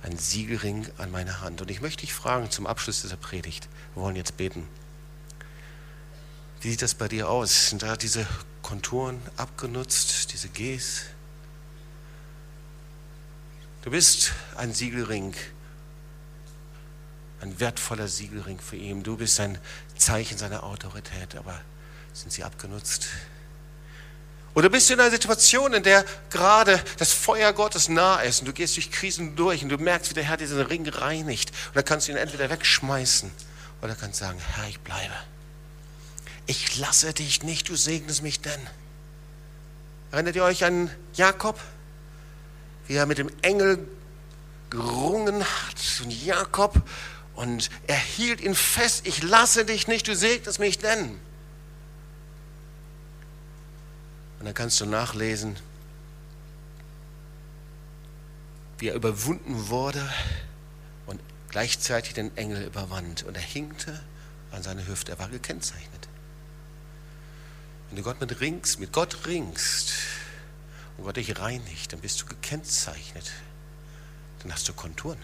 Ein 0.02 0.16
Siegelring 0.16 0.86
an 0.96 1.10
meiner 1.10 1.42
Hand. 1.42 1.60
Und 1.60 1.70
ich 1.70 1.82
möchte 1.82 2.00
dich 2.00 2.14
fragen 2.14 2.50
zum 2.50 2.66
Abschluss 2.66 3.02
dieser 3.02 3.18
Predigt. 3.18 3.68
Wir 3.92 4.02
wollen 4.02 4.16
jetzt 4.16 4.38
beten. 4.38 4.66
Wie 6.64 6.70
sieht 6.70 6.80
das 6.80 6.94
bei 6.94 7.08
dir 7.08 7.28
aus? 7.28 7.68
Sind 7.68 7.82
da 7.82 7.94
diese 7.94 8.26
Konturen 8.62 9.20
abgenutzt, 9.36 10.32
diese 10.32 10.48
Gs? 10.48 11.02
Du 13.82 13.90
bist 13.90 14.32
ein 14.56 14.72
Siegelring, 14.72 15.34
ein 17.42 17.60
wertvoller 17.60 18.08
Siegelring 18.08 18.58
für 18.60 18.76
ihn. 18.76 19.02
Du 19.02 19.18
bist 19.18 19.40
ein 19.40 19.58
Zeichen 19.98 20.38
seiner 20.38 20.62
Autorität, 20.62 21.36
aber 21.36 21.60
sind 22.14 22.32
sie 22.32 22.44
abgenutzt? 22.44 23.08
Oder 24.54 24.70
bist 24.70 24.88
du 24.88 24.94
in 24.94 25.00
einer 25.00 25.10
Situation, 25.10 25.74
in 25.74 25.82
der 25.82 26.02
gerade 26.30 26.82
das 26.96 27.12
Feuer 27.12 27.52
Gottes 27.52 27.90
nah 27.90 28.20
ist 28.20 28.40
und 28.40 28.46
du 28.46 28.54
gehst 28.54 28.76
durch 28.76 28.90
Krisen 28.90 29.36
durch 29.36 29.62
und 29.62 29.68
du 29.68 29.76
merkst, 29.76 30.08
wie 30.08 30.14
der 30.14 30.24
Herr 30.24 30.38
diesen 30.38 30.62
Ring 30.62 30.88
reinigt 30.88 31.50
und 31.50 31.76
dann 31.76 31.84
kannst 31.84 32.08
du 32.08 32.12
ihn 32.12 32.16
entweder 32.16 32.48
wegschmeißen 32.48 33.30
oder 33.82 33.94
kannst 33.94 34.20
sagen, 34.20 34.38
Herr, 34.54 34.66
ich 34.66 34.80
bleibe 34.80 35.12
ich 36.46 36.76
lasse 36.78 37.12
dich 37.12 37.42
nicht, 37.42 37.68
du 37.68 37.76
segnest 37.76 38.22
mich 38.22 38.40
denn. 38.40 38.60
Erinnert 40.10 40.36
ihr 40.36 40.44
euch 40.44 40.64
an 40.64 40.90
Jakob, 41.14 41.58
wie 42.86 42.94
er 42.94 43.06
mit 43.06 43.18
dem 43.18 43.30
Engel 43.42 43.86
gerungen 44.70 45.42
hat 45.42 46.02
und 46.02 46.10
Jakob 46.24 46.82
und 47.34 47.70
er 47.86 47.96
hielt 47.96 48.40
ihn 48.40 48.54
fest, 48.54 49.06
ich 49.06 49.22
lasse 49.22 49.64
dich 49.64 49.88
nicht, 49.88 50.06
du 50.06 50.14
segnest 50.14 50.58
mich 50.58 50.78
denn. 50.78 51.18
Und 54.38 54.46
dann 54.46 54.54
kannst 54.54 54.80
du 54.80 54.86
nachlesen, 54.86 55.56
wie 58.78 58.88
er 58.88 58.94
überwunden 58.94 59.68
wurde 59.68 60.06
und 61.06 61.20
gleichzeitig 61.48 62.14
den 62.14 62.36
Engel 62.36 62.64
überwand. 62.64 63.22
Und 63.22 63.36
er 63.36 63.42
hinkte 63.42 64.00
an 64.52 64.62
seine 64.62 64.86
Hüfte, 64.86 65.12
er 65.12 65.18
war 65.18 65.28
gekennzeichnet. 65.28 65.93
Wenn 67.94 68.02
du 68.02 68.10
Gott 68.10 68.20
mit 68.20 68.40
ringst, 68.40 68.80
mit 68.80 68.92
Gott 68.92 69.24
ringst 69.24 69.92
und 70.96 71.04
Gott 71.04 71.16
dich 71.16 71.38
reinigt, 71.38 71.92
dann 71.92 72.00
bist 72.00 72.20
du 72.20 72.26
gekennzeichnet. 72.26 73.30
Dann 74.40 74.52
hast 74.52 74.68
du 74.68 74.72
Konturen. 74.72 75.22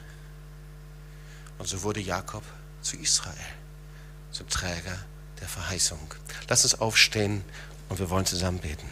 Und 1.59 1.67
so 1.67 1.83
wurde 1.83 1.99
Jakob 1.99 2.45
zu 2.81 2.97
Israel, 2.97 3.35
zum 4.31 4.49
Träger 4.49 5.05
der 5.41 5.49
Verheißung. 5.49 6.15
Lass 6.49 6.63
uns 6.63 6.77
aufstehen 6.77 7.43
und 7.89 7.99
wir 7.99 8.09
wollen 8.09 8.25
zusammen 8.25 8.61
beten. 8.61 8.89